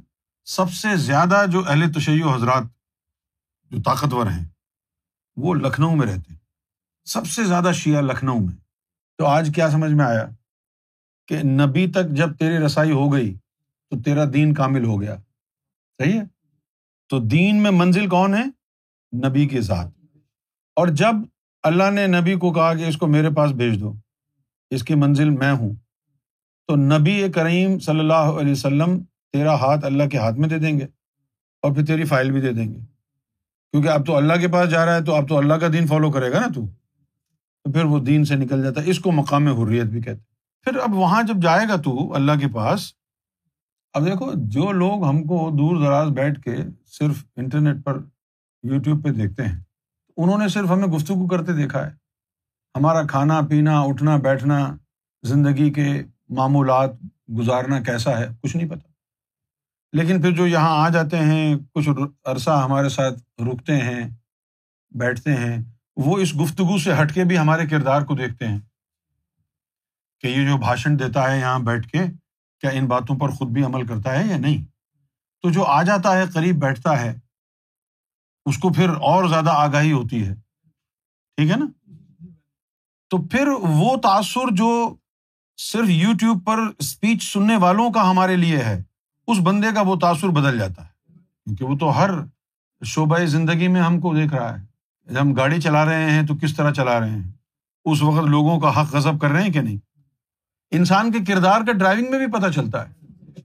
سب 0.44 0.72
سے 0.72 0.96
زیادہ 0.96 1.44
جو 1.52 1.68
اہل 1.68 1.92
تشیع 1.92 2.34
حضرات 2.34 2.62
جو 3.70 3.82
طاقتور 3.82 4.26
ہیں 4.26 4.48
وہ 5.36 5.54
لکھنؤ 5.54 5.94
میں 5.94 6.06
رہتے 6.06 6.32
ہیں۔ 6.32 6.38
سب 7.04 7.26
سے 7.26 7.44
زیادہ 7.44 7.70
شیعہ 7.74 8.00
لکھنؤ 8.00 8.38
میں۔ 8.38 8.56
تو 9.18 9.26
آج 9.26 9.50
کیا 9.54 9.70
سمجھ 9.70 9.92
میں 9.92 10.04
آیا 10.04 10.26
کہ 11.28 11.42
نبی 11.42 11.86
تک 11.90 12.10
جب 12.10 12.36
تیری 12.36 12.58
رسائی 12.58 12.90
ہو 12.90 13.12
گئی 13.12 13.34
تو 13.90 14.02
تیرا 14.02 14.24
دین 14.32 14.54
کامل 14.54 14.84
ہو 14.84 15.00
گیا۔ 15.00 15.16
صحیح 15.98 16.20
ہے؟ 16.20 16.24
تو 17.08 17.20
دین 17.20 17.62
میں 17.62 17.70
منزل 17.70 18.08
کون 18.08 18.34
ہے؟ 18.34 18.44
نبی 19.28 19.48
کے 19.48 19.62
ساتھ 19.62 19.88
اور 20.76 20.88
جب 20.88 21.12
اللہ 21.62 21.90
نے 21.90 22.06
نبی 22.06 22.34
کو 22.34 22.52
کہا 22.52 22.74
کہ 22.74 22.84
اس 22.84 22.96
کو 22.96 23.06
میرے 23.06 23.30
پاس 23.30 23.50
بھیج 23.50 23.80
دو، 23.80 23.94
اس 24.70 24.82
کی 24.82 24.94
منزل 24.94 25.30
میں 25.30 25.52
ہوں، 25.52 25.74
تو 26.66 26.76
نبی 26.76 27.32
کریم 27.34 27.78
صلی 27.78 27.98
اللہ 27.98 28.12
علیہ 28.14 28.52
وسلم 28.52 29.02
تیرا 29.32 29.54
ہاتھ 29.54 29.84
اللہ 29.84 30.08
کے 30.08 30.18
ہاتھ 30.18 30.34
میں 30.34 30.48
دے 30.48 30.58
دیں 30.58 30.78
گے 30.78 30.84
اور 31.62 31.74
پھر 31.74 31.86
تیری 31.86 32.04
فائل 32.04 32.30
بھی 32.30 32.40
دے 32.40 32.52
دیں 32.52 32.74
گے۔ 32.74 32.93
کیونکہ 33.74 33.88
اب 33.88 34.06
تو 34.06 34.16
اللہ 34.16 34.32
کے 34.40 34.48
پاس 34.48 34.70
جا 34.70 34.86
رہا 34.86 34.94
ہے 34.94 35.04
تو 35.04 35.14
اب 35.14 35.28
تو 35.28 35.38
اللہ 35.38 35.54
کا 35.54 35.66
دین 35.72 35.86
فالو 35.86 36.10
کرے 36.10 36.32
گا 36.32 36.40
نا 36.40 36.46
تو۔ 36.54 36.66
پھر 37.72 37.84
وہ 37.84 37.98
دین 37.98 38.24
سے 38.24 38.36
نکل 38.36 38.62
جاتا 38.62 38.80
ہے۔ 38.82 38.90
اس 38.90 38.98
کو 38.98 39.12
مقام 39.12 39.46
حریت 39.48 39.84
بھی 39.84 40.00
کہتے 40.00 40.20
پھر 40.62 40.78
اب 40.78 40.94
وہاں 40.94 41.22
جب 41.22 41.42
جائے 41.42 41.66
گا 41.68 41.76
تو 41.76 42.14
اللہ 42.14 42.32
کے 42.40 42.48
پاس، 42.48 42.92
اب 43.94 44.06
دیکھو 44.06 44.32
جو 44.36 44.72
لوگ 44.72 45.04
ہم 45.08 45.22
کو 45.22 45.50
دور 45.58 45.84
دراز 45.84 46.08
بیٹھ 46.08 46.40
کے 46.40 46.56
صرف 46.86 47.24
انٹرنیٹ 47.36 47.84
پر 47.84 47.98
یوٹیوب 48.62 49.04
پہ 49.04 49.10
دیکھتے 49.10 49.42
ہیں، 49.42 49.60
انہوں 50.16 50.38
نے 50.38 50.48
صرف 50.48 50.70
ہمیں 50.70 50.86
گفتگو 50.86 51.26
کرتے 51.26 51.52
دیکھا 51.52 51.86
ہے۔ 51.86 51.90
ہمارا 52.74 53.02
کھانا، 53.02 53.40
پینا، 53.50 53.80
اٹھنا، 53.80 54.16
بیٹھنا، 54.16 54.76
زندگی 55.22 55.70
کے 55.70 55.88
معمولات 56.28 56.90
گزارنا 57.38 57.80
کیسا 57.80 58.18
ہے، 58.18 58.28
کچھ 58.42 58.56
نہیں 58.56 58.68
پتا۔ 58.68 58.93
لیکن 59.94 60.22
پھر 60.22 60.30
جو 60.30 60.46
یہاں 60.46 60.84
آ 60.84 60.88
جاتے 60.88 61.18
ہیں، 61.18 61.56
کچھ 61.74 61.88
عرصہ 62.24 62.50
ہمارے 62.50 62.88
ساتھ 62.88 63.42
رکتے 63.42 63.76
ہیں، 63.76 64.08
بیٹھتے 64.90 65.34
ہیں، 65.34 65.62
وہ 65.96 66.18
اس 66.18 66.34
گفتگو 66.40 66.78
سے 66.78 67.02
ہٹ 67.02 67.14
کے 67.14 67.24
بھی 67.24 67.38
ہمارے 67.38 67.66
کردار 67.66 68.02
کو 68.02 68.14
دیکھتے 68.14 68.48
ہیں۔ 68.48 68.58
کہ 70.20 70.26
یہ 70.26 70.48
جو 70.48 70.56
بھاشن 70.56 70.98
دیتا 70.98 71.30
ہے 71.30 71.38
یہاں 71.40 71.58
بیٹھ 71.58 71.88
کے، 71.88 71.98
کیا 72.60 72.70
ان 72.70 72.86
باتوں 72.86 73.18
پر 73.18 73.28
خود 73.28 73.48
بھی 73.48 73.64
عمل 73.64 73.86
کرتا 73.86 74.18
ہے 74.18 74.26
یا 74.26 74.36
نہیں؟ 74.36 74.64
تو 75.42 75.50
جو 75.50 75.64
آ 75.64 75.82
جاتا 75.82 76.18
ہے، 76.18 76.26
قریب 76.26 76.56
بیٹھتا 76.56 77.00
ہے، 77.00 77.14
اس 78.46 78.58
کو 78.58 78.72
پھر 78.72 78.88
اور 78.88 79.28
زیادہ 79.28 79.50
آگاہی 79.50 79.92
ہوتی 79.92 80.28
ہے۔ 80.28 80.34
ٹھیک 81.36 81.50
ہے 81.50 81.56
نا؟ 81.56 81.66
تو 83.08 83.28
پھر 83.28 83.48
وہ 83.60 83.96
تاثر 83.96 84.54
جو 84.54 84.96
صرف 85.56 85.88
یو 85.88 86.12
ٹیوب 86.20 86.46
پر 86.46 86.58
اسپیچ 86.78 87.32
سننے 87.32 87.56
والوں 87.56 87.90
کا 87.90 88.10
ہمارے 88.10 88.36
لیے 88.36 88.58
ہے 88.58 88.82
اس 89.26 89.38
بندے 89.42 89.66
کا 89.74 89.80
وہ 89.80 89.96
تاثر 89.96 90.28
بدل 90.28 90.58
جاتا 90.58 90.84
ہے۔ 90.84 90.94
کیونکہ 91.44 91.64
وہ 91.64 91.78
تو 91.78 91.98
ہر 91.98 92.10
شعبۂ 92.84 93.26
زندگی 93.26 93.68
میں 93.68 93.80
ہم 93.80 94.00
کو 94.00 94.14
دیکھ 94.14 94.34
رہا 94.34 94.60
ہے۔ 94.60 94.66
جب 95.12 95.20
ہم 95.20 95.34
گاڑی 95.34 95.60
چلا 95.60 95.84
رہے 95.84 96.10
ہیں 96.10 96.26
تو 96.26 96.34
کس 96.36 96.56
طرح 96.56 96.72
چلا 96.72 97.00
رہے 97.00 97.10
ہیں؟ 97.10 97.32
اس 97.84 98.02
وقت 98.02 98.26
لوگوں 98.26 98.60
کا 98.60 98.80
حق 98.80 98.94
غضب 98.94 99.20
کر 99.20 99.28
رہے 99.28 99.42
ہیں 99.42 99.52
کہ 99.52 99.60
نہیں؟ 99.60 99.76
انسان 100.70 101.12
کے 101.12 101.18
کردار 101.32 101.60
کا 101.60 101.72
ڈرائیونگ 101.72 102.10
میں 102.10 102.26
بھی 102.26 102.38
پتہ 102.38 102.50
چلتا 102.50 102.88
ہے 102.88 102.94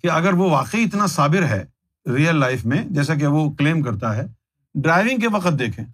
کہ 0.01 0.11
اگر 0.11 0.33
وہ 0.33 0.49
واقعی 0.49 0.83
اتنا 0.83 1.07
صابر 1.07 1.43
ہے 1.43 1.65
ریئل 2.15 2.35
لائف 2.35 2.65
میں، 2.65 2.83
جیسا 2.89 3.15
کہ 3.15 3.27
وہ 3.27 3.51
کلیم 3.51 3.81
کرتا 3.81 4.15
ہے 4.15 4.25
ڈرائیونگ 4.73 5.19
کے 5.19 5.27
وقت 5.27 5.59
دیکھیں۔ 5.59 5.85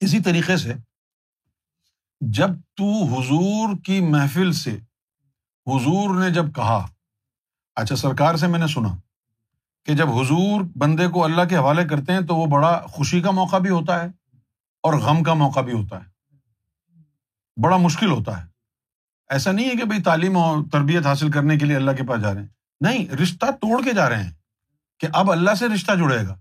اسی 0.00 0.20
طریقے 0.20 0.56
سے 0.56 0.74
جب 2.20 2.48
تو 2.76 3.04
حضور 3.04 3.68
کی 3.84 4.00
محفل 4.00 4.52
سے 4.52 4.70
حضور 5.66 6.20
نے 6.20 6.30
جب 6.30 6.54
کہا 6.54 6.86
اچھا 7.74 7.96
سرکار 7.96 8.34
سے 8.34 8.46
میں 8.46 8.58
نے 8.58 8.66
سنا 8.66 8.88
کہ 9.84 9.94
جب 9.94 10.08
حضور 10.08 10.60
بندے 10.76 11.08
کو 11.08 11.24
اللہ 11.24 11.42
کے 11.48 11.56
حوالے 11.56 11.84
کرتے 11.84 12.12
ہیں 12.12 12.20
تو 12.20 12.36
وہ 12.36 12.46
بڑا 12.46 12.82
خوشی 12.86 13.20
کا 13.20 13.30
موقع 13.30 13.58
بھی 13.58 13.70
ہوتا 13.70 14.02
ہے 14.02 14.06
اور 14.82 14.92
غم 14.94 15.22
کا 15.22 15.34
موقع 15.34 15.60
بھی 15.60 15.72
ہوتا 15.72 16.04
ہے۔ 16.04 16.14
بڑا 17.62 17.76
مشکل 17.76 18.10
ہوتا 18.10 18.42
ہے۔ 18.42 18.48
ایسا 19.30 19.52
نہیں 19.52 19.68
ہے 19.68 19.74
کہ 19.74 19.84
بھائی 19.84 20.02
تعلیم 20.02 20.36
اور 20.36 20.58
تربیت 20.72 21.06
حاصل 21.06 21.30
کرنے 21.30 21.58
کے 21.58 21.64
لیے 21.64 21.76
اللہ 21.76 21.90
کے 21.90 22.02
پاس 22.02 22.22
جا 22.22 22.34
رہے 22.34 22.40
ہیں۔ 22.40 22.48
نہیں، 22.80 23.08
رشتہ 23.08 23.46
توڑ 23.46 23.82
کے 23.84 23.92
جا 23.92 24.08
رہے 24.08 24.22
ہیں 24.22 24.32
کہ 25.00 25.08
اب 25.12 25.32
اللہ 25.32 25.54
سے 25.54 25.68
رشتہ 25.68 25.92
جڑے 25.92 26.26
گا۔ 26.28 26.36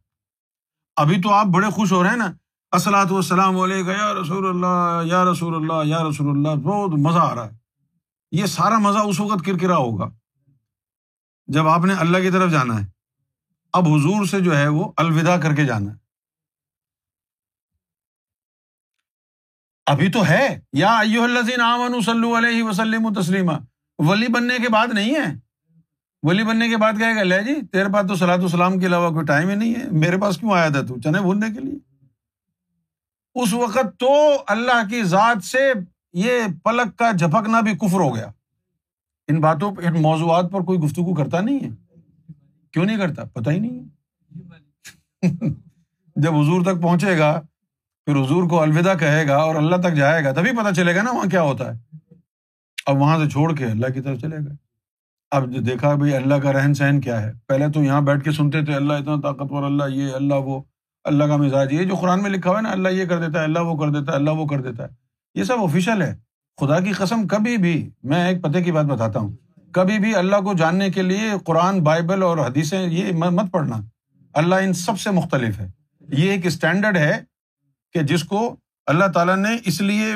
ابھی 0.96 1.22
تو 1.22 1.34
آپ 1.34 1.46
بڑے 1.46 1.70
خوش 1.70 1.92
ہو 1.92 2.04
رہے 2.04 2.10
ہیں 2.10 2.18
نا۔ 2.18 2.32
السلاۃ 2.72 3.12
والسلام 3.12 3.60
علیکم، 3.60 3.90
یا 3.90 4.14
رسول 4.14 4.48
اللہ، 4.48 5.08
یا 5.14 5.26
رسول 5.26 5.56
اللہ، 5.56 5.90
یا 5.90 6.04
رسول 6.04 6.30
اللہ، 6.30 6.62
بہت 6.62 6.90
مزہ 6.90 7.20
آ 7.20 7.36
رہا 7.36 7.46
ہے۔ 7.46 7.58
یہ 8.32 8.46
سارا 8.46 8.78
مزہ 8.78 8.98
اس 8.98 9.20
وقت 9.20 9.46
کرکرا 9.46 9.76
ہوگا۔ 9.76 10.06
جب 11.48 11.68
آپ 11.68 11.86
نے 11.86 11.94
اللہ 11.94 12.18
کی 12.18 12.32
طرف 12.32 12.52
جانا 12.52 12.82
ہے، 12.82 12.86
اب 13.74 13.88
حضور 13.88 14.26
سے 14.26 14.40
جو 14.40 14.58
ہے 14.58 14.68
وہ 14.68 14.92
الوداع 14.98 15.38
کر 15.38 15.56
کے 15.56 15.66
جانا 15.66 15.92
ہے۔ 15.92 15.98
ابھی 19.86 20.12
تو 20.12 20.28
ہے۔ 20.28 20.60
یا 20.74 21.00
ایو 21.00 21.24
الزین 21.24 21.62
آمن 21.62 22.02
صلی 22.02 22.38
علیہ 22.38 22.64
وسلم 22.64 23.22
تسلیم 23.22 23.52
ولی 24.00 24.28
بننے 24.28 24.58
کے 24.58 24.70
بعد 24.70 24.88
نہیں 24.94 25.16
ہے۔ 25.16 25.36
ولی 26.24 26.44
بننے 26.44 26.70
کے 26.70 26.78
بعد 26.78 26.94
کہے 26.94 27.16
گا، 27.16 27.24
لے 27.24 27.44
جی 27.44 27.68
تیرے 27.68 27.94
پاس 27.94 28.08
تو 28.08 28.16
سلاۃ 28.16 28.38
السلام 28.38 28.80
کے 28.80 28.86
علاوہ 28.86 29.10
کوئی 29.10 29.26
ٹائم 29.26 29.50
ہی 29.50 29.56
نہیں 29.56 29.76
ہے۔ 29.76 29.84
میرے 29.92 30.18
پاس 30.18 30.38
کیوں 30.38 30.54
آیا 30.54 30.70
تھا 30.70 30.82
تو؟ 30.82 31.02
چنے 31.02 31.22
بھوننے 31.22 31.54
کے 31.54 31.60
لیے۔ 31.60 31.80
اس 33.36 33.54
وقت 33.54 34.00
تو 34.00 34.44
اللہ 34.48 34.90
کی 34.90 35.04
ذات 35.04 35.44
سے 35.44 35.74
یہ 36.14 36.32
پلک 36.64 36.98
کا 36.98 37.12
جھپکنا 37.12 37.60
بھی 37.60 37.76
کفر 37.76 38.00
ہو 38.00 38.16
گیا۔ 38.16 38.32
ان 39.28 39.40
باتوں 39.40 39.72
ان 39.72 40.02
موضوعات 40.02 40.52
پر 40.52 40.62
کوئی 40.62 40.80
گفتگو 40.80 41.14
کرتا 41.14 41.42
نہیں 41.42 41.60
ہے۔ 41.60 41.70
کیوں 42.72 42.86
نہیں 42.86 42.98
کرتا؟ 42.98 43.24
پتا 43.24 43.52
ہی 43.52 43.60
نہیں۔ 43.60 43.84
جب 46.16 46.36
حضور 46.36 46.62
تک 46.62 46.82
پہنچے 46.82 47.18
گا، 47.18 47.42
پھر 48.06 48.16
حضور 48.16 48.50
کو 48.50 48.62
الوداع 48.62 48.94
کہے 48.94 49.28
گا 49.28 49.36
اور 49.36 49.56
اللہ 49.56 49.76
تک 49.76 49.94
جائے 49.94 50.24
گا، 50.24 50.32
تبھی 50.32 50.52
پتا 50.52 50.74
چلے 50.74 50.96
گا 50.96 51.02
نا 51.02 51.12
وہاں 51.12 51.30
کیا 51.30 51.42
ہوتا 51.42 51.76
ہے۔ 51.76 51.96
اب 52.86 52.98
وہاں 52.98 53.24
سے 53.24 53.30
چھوڑ 53.30 53.56
کے 53.56 53.66
اللہ 53.66 53.88
کی 53.94 54.02
طرف 54.02 54.20
چلے 54.20 54.38
گا 54.38 54.54
اب 55.32 55.66
دیکھا 55.68 55.96
بھائی 55.96 56.16
اللہ 56.16 56.36
کا 56.36 56.54
رہن 56.54 56.74
سہن 56.74 57.02
کیا 57.02 57.22
ہے۔ 57.22 57.34
پہلے 57.48 57.68
تو 57.70 57.84
یہاں 57.84 58.02
بیٹھ 58.02 58.24
کے 58.24 58.32
سنتے 58.32 58.66
تھے، 58.66 58.76
اللہ 58.76 58.94
اتنا 58.94 59.16
طاقتور، 59.22 59.64
اللہ 59.64 59.84
یہ، 59.90 60.14
اللہ 60.14 60.36
وہ، 60.36 60.64
اللہ 61.04 61.24
کا 61.24 61.36
مزاج۔ 61.36 61.74
یہ 61.74 61.84
جو 61.84 61.96
قرآن 61.96 62.22
میں 62.22 62.30
لکھا 62.30 62.50
ہوا 62.50 62.58
ہے 62.58 62.64
نا، 62.64 62.72
اللہ 62.72 62.90
یہ 62.90 63.06
کر 63.06 63.26
دیتا 63.26 63.40
ہے، 63.40 63.44
اللہ 63.44 63.60
وہ 63.60 63.78
کر 63.78 63.90
دیتا 63.90 64.12
ہے، 64.12 64.18
اللہ 64.18 64.32
وہ 64.32 64.46
کر 64.46 64.62
دیتا 64.62 64.84
ہے۔ 64.84 64.90
یہ 65.36 65.44
سب 65.44 65.56
آفیشیل 65.60 66.02
ہے۔ 66.02 66.16
خدا 66.62 66.80
کی 66.80 66.92
قسم، 66.92 67.28
کبھی 67.28 67.58
بھی 67.58 67.90
میں 68.04 68.28
ایک 68.28 68.42
پتے 68.42 68.64
کی 68.64 68.72
بات 68.72 68.86
بتاتا 68.86 69.20
ہوں۔ 69.20 69.36
کبھی 69.72 70.00
بھی 70.00 70.16
اللہ 70.16 70.36
کو 70.36 70.54
جاننے 70.54 70.90
کے 70.90 71.02
لیے 71.02 71.32
قرآن، 71.46 71.84
بائبل 71.84 72.24
اور 72.24 72.38
حدیثیں 72.38 72.88
یہ 72.88 73.12
مت 73.14 73.52
پڑھنا۔ 73.52 73.76
اللہ 74.34 74.56
ان 74.56 74.74
سب 74.74 75.00
سے 75.00 75.12
مختلف 75.12 75.60
ہے۔ 75.60 75.72
یہ 76.02 76.32
ایک 76.32 76.46
اسٹینڈرڈ 76.46 76.98
ہے 76.98 77.24
کہ 77.94 78.02
جس 78.02 78.24
کو 78.24 78.56
اللہ 78.86 79.06
تعالیٰ 79.06 79.38
نے 79.38 79.58
اس 79.66 79.82
لیے 79.82 80.16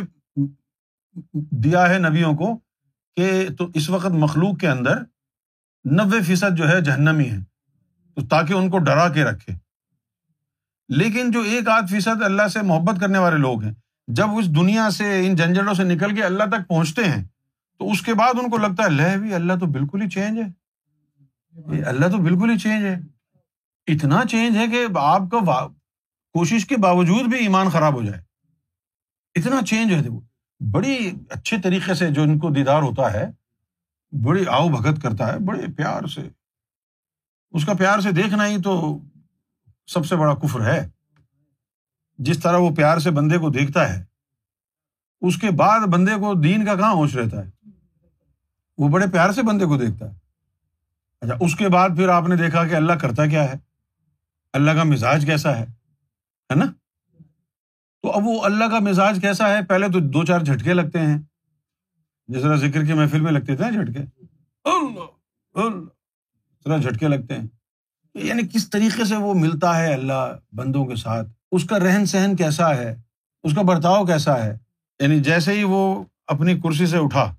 دیا 1.51 1.89
ہے 1.89 1.97
نبیوں 1.97 2.33
کو 2.33 2.59
کہ 3.15 3.47
تو 3.57 3.69
اس 3.73 3.89
وقت 3.89 4.11
مخلوق 4.11 4.59
کے 4.59 4.69
اندر 4.69 4.97
نوے 5.83 6.21
فیصد 6.21 6.57
جو 6.57 6.69
ہے 6.69 6.81
جہنمی 6.81 7.29
ہے۔ 7.29 7.37
تو 8.15 8.27
تاکہ 8.27 8.53
ان 8.53 8.69
کو 8.69 8.79
ڈرا 8.79 9.09
کے 9.09 9.23
رکھے۔ 9.23 9.53
لیکن 10.89 11.31
جو 11.31 11.41
ایک 11.41 11.69
آدھ 11.69 11.91
فیصد 11.91 12.21
اللہ 12.21 12.47
سے 12.47 12.61
محبت 12.61 13.01
کرنے 13.01 13.17
والے 13.17 13.37
لوگ 13.37 13.63
ہیں 13.63 13.73
جب 14.07 14.27
اس 14.37 14.55
دنیا 14.55 14.89
سے، 14.89 15.27
ان 15.27 15.35
جھنجھٹوں 15.35 15.73
سے 15.73 15.83
نکل 15.83 16.15
کے 16.15 16.23
اللہ 16.23 16.43
تک 16.43 16.67
پہنچتے 16.67 17.03
ہیں، 17.03 17.27
تو 17.79 17.91
اس 17.91 18.01
کے 18.01 18.13
بعد 18.13 18.33
ان 18.33 18.49
کو 18.49 18.57
لگتا 18.57 18.83
ہے، 18.83 18.89
لہ 18.89 19.17
بھی 19.17 19.33
اللہ 19.33 19.53
تو 19.59 19.65
بالکل 19.65 20.01
ہی 20.01 20.09
چینج 20.09 20.39
ہے۔ 20.39 20.47
اللہ 21.81 22.07
تو 22.07 22.17
بالکل 22.17 22.49
ہی 22.49 22.57
چینج 22.57 22.85
ہے۔ 22.85 22.99
اتنا 23.87 24.21
چینج 24.29 24.57
ہے 24.57 24.67
کہ 24.67 24.85
آپ 24.95 25.21
کا 25.31 25.67
کوشش 26.33 26.65
کے 26.65 26.77
باوجود 26.77 27.21
بھی 27.21 27.37
ایمان 27.37 27.69
خراب 27.69 27.93
ہو 27.93 28.03
جائے۔ 28.03 28.21
اتنا 29.35 29.61
چینج 29.65 29.93
ہے۔ 29.93 30.09
وہ 30.09 30.19
بڑی 30.71 31.11
اچھے 31.29 31.57
طریقے 31.63 31.93
سے 31.93 32.11
جو 32.11 32.21
ان 32.21 32.39
کو 32.39 32.49
دیدار 32.49 32.81
ہوتا 32.81 33.13
ہے، 33.13 33.31
بڑی 34.25 34.43
آؤ 34.47 34.69
بھگت 34.69 35.01
کرتا 35.01 35.33
ہے، 35.33 35.39
بڑے 35.39 35.65
پیار 35.77 36.07
سے۔ 36.07 36.21
اس 37.51 37.65
کا 37.65 37.73
پیار 37.73 37.99
سے 37.99 38.11
دیکھنا 38.11 38.47
ہی 38.47 38.61
تو 38.61 39.01
سب 39.87 40.05
سے 40.05 40.15
بڑا 40.15 40.35
کفر 40.35 40.61
ہے۔ 40.61 40.89
جس 42.17 42.39
طرح 42.39 42.57
وہ 42.57 42.75
پیار 42.75 42.97
سے 42.97 43.11
بندے 43.11 43.37
کو 43.37 43.49
دیکھتا 43.49 43.97
ہے 43.97 44.03
اس 45.21 45.37
کے 45.37 45.51
بعد 45.51 45.79
بندے 45.79 46.11
کو 46.11 46.33
دین 46.33 46.65
کا 46.65 46.75
کہاں 46.75 46.93
ہوش 46.93 47.15
رہتا 47.15 47.45
ہے؟ 47.45 47.69
وہ 48.77 48.87
بڑے 48.87 49.05
پیار 49.11 49.31
سے 49.31 49.41
بندے 49.41 49.65
کو 49.65 49.77
دیکھتا 49.77 50.11
ہے۔ 50.11 50.17
اچھا 51.21 51.35
اس 51.41 51.55
کے 51.55 51.69
بعد 51.69 51.89
پھر 51.89 52.09
آپ 52.09 52.27
نے 52.27 52.35
دیکھا 52.35 52.67
کہ 52.67 52.75
اللہ 52.75 52.93
کرتا 52.93 53.25
کیا 53.25 53.43
ہے؟ 53.43 53.53
اللہ 54.53 54.71
کا 54.71 54.83
مزاج 54.83 55.25
کیسا 55.25 55.57
ہے؟ 55.57 55.63
ہے 56.49 56.55
نا؟ 56.55 56.65
تو 58.01 58.11
اب 58.11 58.21
وہ 58.25 58.43
اللہ 58.43 58.65
کا 58.65 58.79
مزاج 58.79 59.17
کیسا 59.21 59.49
ہے؟ 59.49 59.65
پہلے 59.65 59.87
تو 59.87 59.99
دو 59.99 60.25
چار 60.25 60.39
جھٹکے 60.39 60.73
لگتے 60.73 60.99
ہیں۔ 60.99 61.17
جس 62.27 62.41
طرح 62.41 62.55
ذکر 62.55 62.85
کی 62.85 62.93
محفل 62.93 63.21
میں 63.21 63.31
لگتے 63.31 63.55
تھے 63.55 63.71
جھٹکے۔ 63.71 63.99
ذرا 66.65 66.77
جھٹکے 66.77 67.07
لگتے 67.07 67.33
ہیں۔ 67.33 67.47
یعنی 68.15 68.47
کس 68.47 68.69
طریقے 68.69 69.05
سے 69.05 69.15
وہ 69.15 69.33
ملتا 69.33 69.79
ہے 69.79 69.93
اللہ 69.93 70.37
بندوں 70.55 70.85
کے 70.85 70.95
ساتھ؟ 70.95 71.27
اس 71.51 71.63
کا 71.63 71.79
رہن 71.79 72.05
سہن 72.05 72.35
کیسا 72.35 72.75
ہے؟ 72.75 72.95
اس 73.43 73.55
کا 73.55 73.61
برتاؤ 73.61 74.05
کیسا 74.05 74.43
ہے؟ 74.45 74.57
یعنی 74.99 75.19
جیسے 75.19 75.53
ہی 75.53 75.63
وہ 75.63 76.03
اپنی 76.27 76.59
کرسی 76.59 76.85
سے 76.85 76.97
اٹھا، 76.97 77.35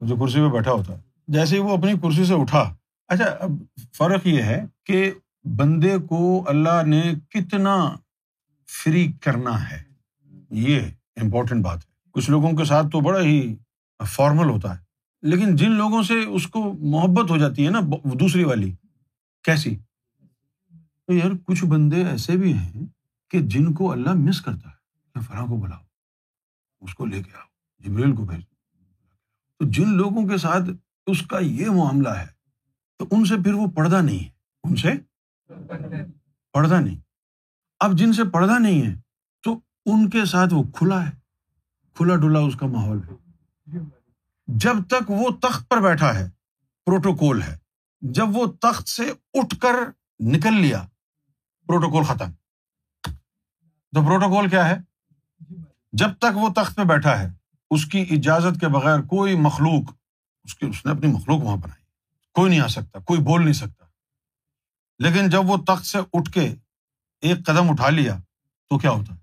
جو 0.00 0.16
کرسی 0.16 0.40
پہ 0.40 0.48
بیٹھا 0.48 0.72
ہوتا 0.72 0.92
ہے 0.92 0.98
جیسے 1.28 1.56
ہی 1.56 1.60
وہ 1.60 1.76
اپنی 1.76 1.92
کرسی 2.02 2.24
سے 2.24 2.34
اٹھا۔ 2.34 2.74
اچھا 3.08 3.24
اب 3.40 3.50
فرق 3.94 4.26
یہ 4.26 4.42
ہے 4.42 4.64
کہ 4.84 5.10
بندے 5.56 5.96
کو 5.98 6.44
اللہ 6.48 6.82
نے 6.86 7.02
کتنا 7.30 7.76
فری 8.68 9.06
کرنا 9.20 9.70
ہے، 9.70 9.82
یہ 10.50 10.80
امپورٹنٹ 11.16 11.64
بات 11.64 11.78
ہے۔ 11.78 12.10
کچھ 12.12 12.30
لوگوں 12.30 12.52
کے 12.52 12.64
ساتھ 12.64 12.86
تو 12.92 13.00
بڑا 13.00 13.20
ہی 13.20 13.54
فارمل 14.00 14.48
ہوتا 14.50 14.74
ہے، 14.74 14.84
لیکن 15.22 15.56
جن 15.56 15.70
لوگوں 15.70 16.02
سے 16.02 16.14
اس 16.28 16.46
کو 16.46 16.72
محبت 16.80 17.30
ہو 17.30 17.36
جاتی 17.36 17.64
ہے 17.66 17.70
نا 17.70 17.80
دوسری 18.20 18.44
والی، 18.44 18.72
کیسی؟ 19.44 19.76
تو 21.06 21.12
یار 21.12 21.30
کچھ 21.44 21.64
بندے 21.64 22.04
ایسے 22.06 22.36
بھی 22.36 22.52
ہیں 22.52 22.84
کہ 23.30 23.40
جن 23.40 23.72
کو 23.74 23.92
اللہ 23.92 24.10
مس 24.14 24.40
کرتا 24.40 24.70
ہے 24.70 24.76
فلاں 25.20 25.46
کو 25.46 25.56
بلاؤ، 25.56 25.80
اس 26.80 26.94
کو 26.94 27.06
لے 27.06 27.22
کے 27.22 27.30
آؤ، 27.36 27.46
جبریل 27.78 28.16
کو 28.16 28.24
بھیج 28.24 28.40
تو 29.58 29.70
جن 29.70 29.88
لوگوں 29.88 30.28
کے 30.28 30.36
ساتھ 30.36 30.64
اس 31.06 31.22
کا 31.22 31.38
یہ 31.38 31.70
معاملہ 31.70 32.08
ہے، 32.08 32.26
تو 32.98 33.06
ان 33.10 33.24
سے 33.24 33.34
پھر 33.44 33.54
وہ 33.54 33.66
پردہ 33.66 34.00
نہیں 34.02 34.24
ہے۔ 34.24 34.28
ان 34.64 34.76
سے 34.76 34.88
پردہ 36.52 36.74
نہیں۔ 36.74 37.00
اب 37.80 37.92
جن 37.92 38.12
سے 38.12 38.24
پردہ 38.24 38.58
نہیں 38.58 38.86
ہے، 38.86 38.94
تو 39.42 39.60
ان 39.86 40.10
کے 40.10 40.24
ساتھ 40.24 40.54
وہ 40.54 40.62
کھلا 40.74 41.06
ہے۔ 41.06 41.12
کھلا 41.94 42.16
ڈلا 42.16 42.38
اس 42.38 42.56
کا 42.56 42.66
ماحول 42.66 42.98
ہے۔ 43.02 43.14
جب 44.46 44.74
تک 44.88 45.10
وہ 45.10 45.30
تخت 45.42 45.68
پر 45.68 45.80
بیٹھا 45.80 46.14
ہے، 46.14 46.30
پروٹوکول 46.86 47.42
ہے۔ 47.42 47.58
جب 48.00 48.24
وہ 48.28 48.46
تخت 48.46 48.88
سے 48.88 49.12
اٹھ 49.34 49.60
کر 49.60 49.90
نکل 50.20 50.54
لیا، 50.54 50.86
پروٹوکول 51.66 52.04
ختم۔ 52.04 52.30
تو 53.96 54.02
پروٹوکول 54.02 54.48
کیا 54.48 54.68
ہے؟ 54.68 54.76
جب 55.92 56.10
تک 56.18 56.36
وہ 56.36 56.48
تخت 56.48 56.76
پہ 56.76 56.82
بیٹھا 56.82 57.18
ہے، 57.18 57.28
اس 57.70 57.86
کی 57.86 58.06
اجازت 58.10 58.60
کے 58.60 58.68
بغیر 58.68 59.00
کوئی 59.00 59.34
مخلوق، 59.34 59.92
اس 60.44 60.54
کی، 60.54 60.66
اس 60.66 60.86
نے 60.86 60.92
اپنی 60.92 61.12
مخلوق 61.12 61.42
وہاں 61.42 61.56
بنائی۔ 61.56 61.84
کوئی 62.32 62.50
نہیں 62.50 62.60
آ 62.60 62.66
سکتا، 62.66 62.98
کوئی 62.98 63.20
بول 63.20 63.42
نہیں 63.42 63.52
سکتا۔ 63.52 63.84
لیکن 64.98 65.30
جب 65.30 65.50
وہ 65.50 65.56
تخت 65.56 65.86
سے 65.86 65.98
اٹھ 66.12 66.32
کے 66.32 66.54
ایک 67.20 67.46
قدم 67.46 67.70
اٹھا 67.70 67.90
لیا، 67.90 68.16
تو 68.70 68.78
کیا 68.78 68.90
ہوتا؟ 68.90 69.14
ہے 69.14 69.20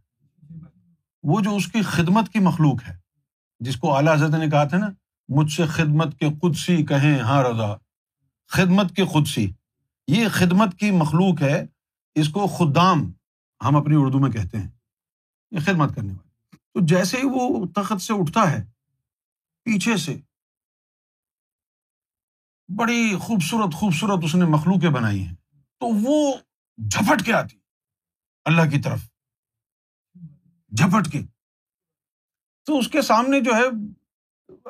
وہ 1.23 1.41
جو 1.41 1.55
اس 1.55 1.71
کی 1.71 1.81
خدمت 1.81 2.29
کی 2.29 2.39
مخلوق 2.39 2.83
ہے، 2.87 2.97
جس 3.59 3.75
کو 3.75 3.95
اعلیٰ 3.95 4.13
حضرت 4.13 4.31
نے 4.31 4.49
کہا 4.49 4.63
تھا 4.63 4.77
نا، 4.77 4.89
مجھ 5.29 5.51
سے 5.51 5.65
خدمت 5.65 6.19
کے 6.19 6.29
قدسی 6.41 6.85
کہیں 6.85 7.19
ہاں 7.19 7.43
رضا، 7.43 7.75
خدمت 8.49 8.95
کی 8.95 9.03
قدسی، 9.13 9.51
یہ 10.07 10.27
خدمت 10.31 10.79
کی 10.79 10.91
مخلوق 10.91 11.41
ہے، 11.41 11.65
اس 12.15 12.29
کو 12.29 12.47
خدام 12.47 13.11
ہم 13.63 13.75
اپنی 13.75 13.95
اردو 13.97 14.19
میں 14.19 14.31
کہتے 14.31 14.57
ہیں، 14.57 14.69
یہ 15.51 15.59
خدمت 15.59 15.95
کرنے 15.95 16.13
والے۔ 16.13 16.29
تو 16.51 16.85
جیسے 16.85 17.17
ہی 17.17 17.23
وہ 17.25 17.65
تخت 17.65 18.01
سے 18.01 18.13
اٹھتا 18.13 18.51
ہے، 18.51 18.63
پیچھے 19.63 19.97
سے 19.97 20.17
بڑی 22.77 23.15
خوبصورت 23.15 23.73
خوبصورت 23.73 24.23
اس 24.23 24.35
نے 24.35 24.45
مخلوقیں 24.45 24.89
بنائی 24.89 25.23
ہیں۔ 25.23 25.35
تو 25.79 25.85
وہ 26.01 26.33
جھپٹ 26.77 27.25
کے 27.25 27.33
آتی، 27.33 27.57
اللہ 28.45 28.69
کی 28.71 28.81
طرف۔ 28.81 28.99
جھپٹ 30.71 31.11
کے۔ 31.11 31.21
تو 32.65 32.79
اس 32.79 32.87
کے 32.87 33.01
سامنے 33.01 33.41
جو 33.41 33.51
ہے، 33.55 33.63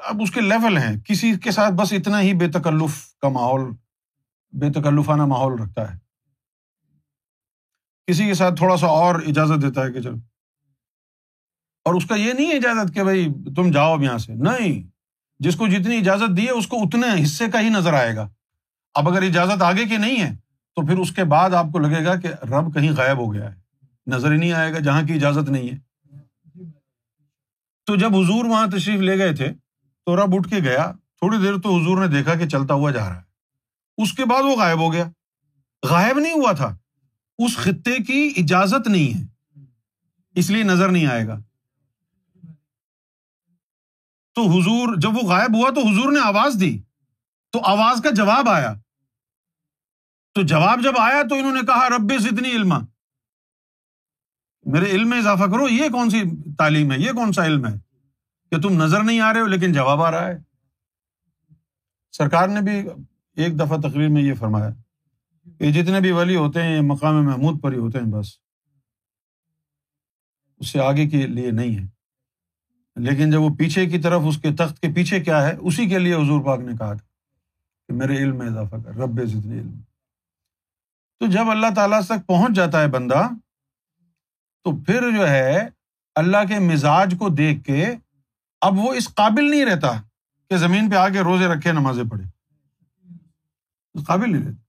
اب 0.04 0.22
اس 0.22 0.32
کے 0.32 0.42
لیول 0.42 0.78
ہیں۔ 0.78 1.00
کسی 1.00 1.40
کے 1.44 1.52
ساتھ 1.52 1.74
بس 1.74 1.94
اتنا 1.94 2.22
ہی 2.22 2.34
بے 2.34 2.48
تکلف 2.48 3.16
کا 3.16 3.30
ماحول، 3.30 3.62
بے 4.52 4.72
تکلفانہ 4.72 5.26
ماحول 5.26 5.62
رکھتا 5.62 5.94
ہے۔ 5.94 6.00
کسی 8.08 8.26
کے 8.26 8.34
ساتھ 8.34 8.56
تھوڑا 8.56 8.78
سا 8.78 8.88
اور 8.88 9.16
اجازت 9.16 9.62
دیتا 9.62 9.86
ہے 9.86 9.92
کہ 9.92 10.02
چلو۔ 10.02 10.16
اور 11.86 11.94
اس 11.94 12.06
کا 12.06 12.16
یہ 12.16 12.34
نہیں 12.34 12.48
ہے 12.48 12.56
اجازت 12.56 12.94
کہ 12.94 13.04
بھائی 13.04 13.28
تم 13.56 13.72
جاؤ 13.72 13.94
اب 13.94 14.04
یہاں 14.04 14.18
سے۔ 14.18 14.34
نہیں۔ 14.36 14.88
جس 15.40 15.56
کو 15.56 15.68
جتنی 15.68 15.98
اجازت 15.98 16.38
دی 16.38 16.46
ہے 16.46 16.52
اس 16.52 16.68
کو 16.68 16.78
اتنے 16.82 17.24
حصے 17.24 17.46
کا 17.54 17.62
ہی 17.62 17.70
نظر 17.70 17.94
آئے 17.94 18.16
گا۔ 18.16 18.30
اب 18.94 19.10
اگر 19.10 19.22
اجازت 19.22 19.62
آگے 19.62 19.86
کی 19.86 19.98
نہیں 19.98 20.22
ہے 20.22 20.36
تو 20.76 20.86
پھر 20.86 20.98
اس 20.98 21.12
کے 21.12 21.24
بعد 21.24 21.50
آپ 21.50 21.66
کو 21.72 21.80
لگے 21.80 22.06
گا 22.06 22.16
کہ 22.16 22.28
رب 22.28 22.74
کہیں 22.74 22.92
غائب 22.92 23.18
ہو 23.18 23.34
گیا 23.34 23.54
ہے۔ 23.54 23.86
نظر 24.08 24.32
ہی 24.32 24.38
نہیں 24.38 24.52
آئے 24.52 24.74
گا، 24.74 24.80
جہاں 24.80 25.02
کی 25.08 25.14
اجازت 25.14 25.50
نہیں 25.50 25.70
ہے۔ 25.70 25.78
تو 27.86 27.96
جب 27.96 28.16
حضور 28.16 28.46
وہاں 28.46 28.68
تشریف 28.68 29.00
لے 29.00 29.18
گئے 29.18 29.36
تھے 29.36 29.54
تو 30.06 30.16
رب 30.16 30.36
اٹھ 30.36 30.50
کے 30.50 30.56
گیا۔ 30.56 30.92
تھوڑی 30.92 31.38
دیر 31.38 31.54
تو 31.58 31.80
حضور 31.80 31.98
نے 31.98 32.08
دیکھا 32.08 32.36
کہ 32.36 32.48
چلتا 32.48 32.74
ہوا 32.74 32.92
جا 32.92 33.10
رہا 33.10 33.16
ہے۔ 33.16 33.22
اس 33.98 34.14
کے 34.14 34.26
بعد 34.26 34.44
وہ 34.44 34.56
غائب 34.56 34.80
ہو 34.80 34.94
گیا۔ 34.94 35.06
غائب 35.90 36.20
نہیں 36.20 36.34
ہوا 36.34 36.52
تھا۔ 36.52 36.78
اس 37.38 37.58
خطے 37.58 38.04
کی 38.04 38.34
اجازت 38.38 38.88
نہیں 38.88 39.18
ہے۔ 39.18 39.28
اس 40.36 40.50
لیے 40.50 40.64
نظر 40.64 40.90
نہیں 40.90 41.06
آئے 41.06 41.28
گا۔ 41.28 41.40
تو 44.36 44.42
حضور، 44.42 44.96
جب 44.98 45.10
وہ 45.10 45.30
غائب 45.30 45.56
ہوا 45.56 45.70
تو 45.70 45.82
حضور 45.82 46.12
نے 46.12 46.20
آواز 46.20 46.58
دی۔ 46.60 46.82
تو 47.52 47.60
آواز 47.64 48.02
کا 48.04 48.10
جواب 48.10 48.50
آیا۔ 48.50 48.74
تو 50.34 50.42
جواب 50.42 50.80
جب 50.84 50.94
آیا 50.98 51.22
تو 51.30 51.36
انہوں 51.36 51.54
نے 51.54 51.62
کہا، 51.62 51.90
رب 51.90 52.12
اتنی 52.14 52.52
علم 52.52 52.74
میرے 54.66 54.86
علم 54.86 55.10
میں 55.10 55.18
اضافہ 55.18 55.44
کرو، 55.44 55.70
یہ 55.70 55.90
کون 55.90 56.10
سی 56.10 56.22
تعلیم 56.58 56.92
ہے؟ 56.92 57.00
یہ 57.00 57.12
کون 57.12 57.32
سا 57.32 57.46
علم 57.46 57.68
ہے؟ 57.68 57.74
کہ 58.50 58.62
تم 58.62 58.84
نظر 58.84 59.04
نہیں 59.04 59.20
آ 59.20 59.34
رہے 59.34 59.42
ہو، 59.42 59.48
لیکن 59.48 59.74
جواب 59.74 60.02
آ 60.02 60.12
رہا 60.12 60.28
ہے۔ 60.28 60.38
سرکار 62.12 62.48
نے 62.48 62.62
بھی 62.62 62.90
ایک 63.36 63.60
دفعہ 63.60 63.78
تقریر 63.78 64.10
میں 64.10 64.22
یہ 64.22 64.34
فرمایا۔ 64.34 64.70
کہ 65.60 65.72
جتنے 65.72 66.00
بھی 66.00 66.12
ولی 66.12 66.36
ہوتے 66.36 66.64
ہیں 66.64 66.82
مقام 66.82 67.26
محمود 67.26 67.62
پر 67.62 67.72
ہی 67.72 67.78
ہوتے 67.78 67.98
ہیں 67.98 68.06
بس۔ 68.06 68.28
اس 70.60 70.68
سے 70.68 70.80
آگے 70.80 71.10
کے 71.10 71.28
لیے 71.28 71.52
نہیں 71.52 71.78
ہے۔ 71.78 71.88
لیکن 72.96 73.32
جب 73.32 73.42
وہ 73.42 73.56
پیچھے 73.56 73.86
کی 73.86 74.00
طرف، 74.00 74.22
اس 74.28 74.42
کے 74.42 74.52
تخت 74.52 74.80
کے 74.80 74.88
پیچھے 74.96 75.20
کیا 75.20 75.48
ہے، 75.48 75.56
اسی 75.60 75.90
کے 75.90 76.00
لیے 76.00 76.16
حضور 76.16 76.46
پاک 76.46 76.60
نے 76.60 76.72
کہا 76.78 76.94
تھا 76.94 77.08
کہ 77.88 77.94
میرے 77.94 78.18
علم 78.18 78.38
میں 78.38 78.48
اضافہ 78.48 78.76
کر، 78.76 78.96
رب 78.96 79.26
ضدنی 79.26 79.60
علم 79.60 79.82
تو 81.20 81.26
جب 81.26 81.50
اللہ 81.50 81.68
تعالیٰ 81.76 82.02
تک 82.02 82.28
پہنچ 82.28 82.56
جاتا 82.56 82.82
ہے 82.82 82.88
بندہ، 82.88 83.28
تو 84.64 84.84
پھر 84.84 85.12
جو 85.18 85.30
ہے، 85.30 85.70
اللہ 86.16 86.38
کے 86.48 86.60
مزاج 86.60 87.16
کو 87.20 87.30
دیکھ 87.30 87.64
کے 87.64 87.86
اب 88.62 88.74
وہ 88.78 88.94
اس 88.94 89.14
قابل 89.14 89.50
نہیں 89.50 89.66
رہتا 89.66 90.02
کہ 90.50 90.58
زمین 90.58 90.90
پہ 90.90 90.96
آ 90.96 91.10
کے 91.10 91.22
روزے 91.22 91.48
رکھے، 91.48 91.72
نمازیں 91.72 92.04
پڑھے۔ 92.04 92.24
قابل 94.04 94.32
نہیں 94.32 94.44
رہتا۔ 94.44 94.63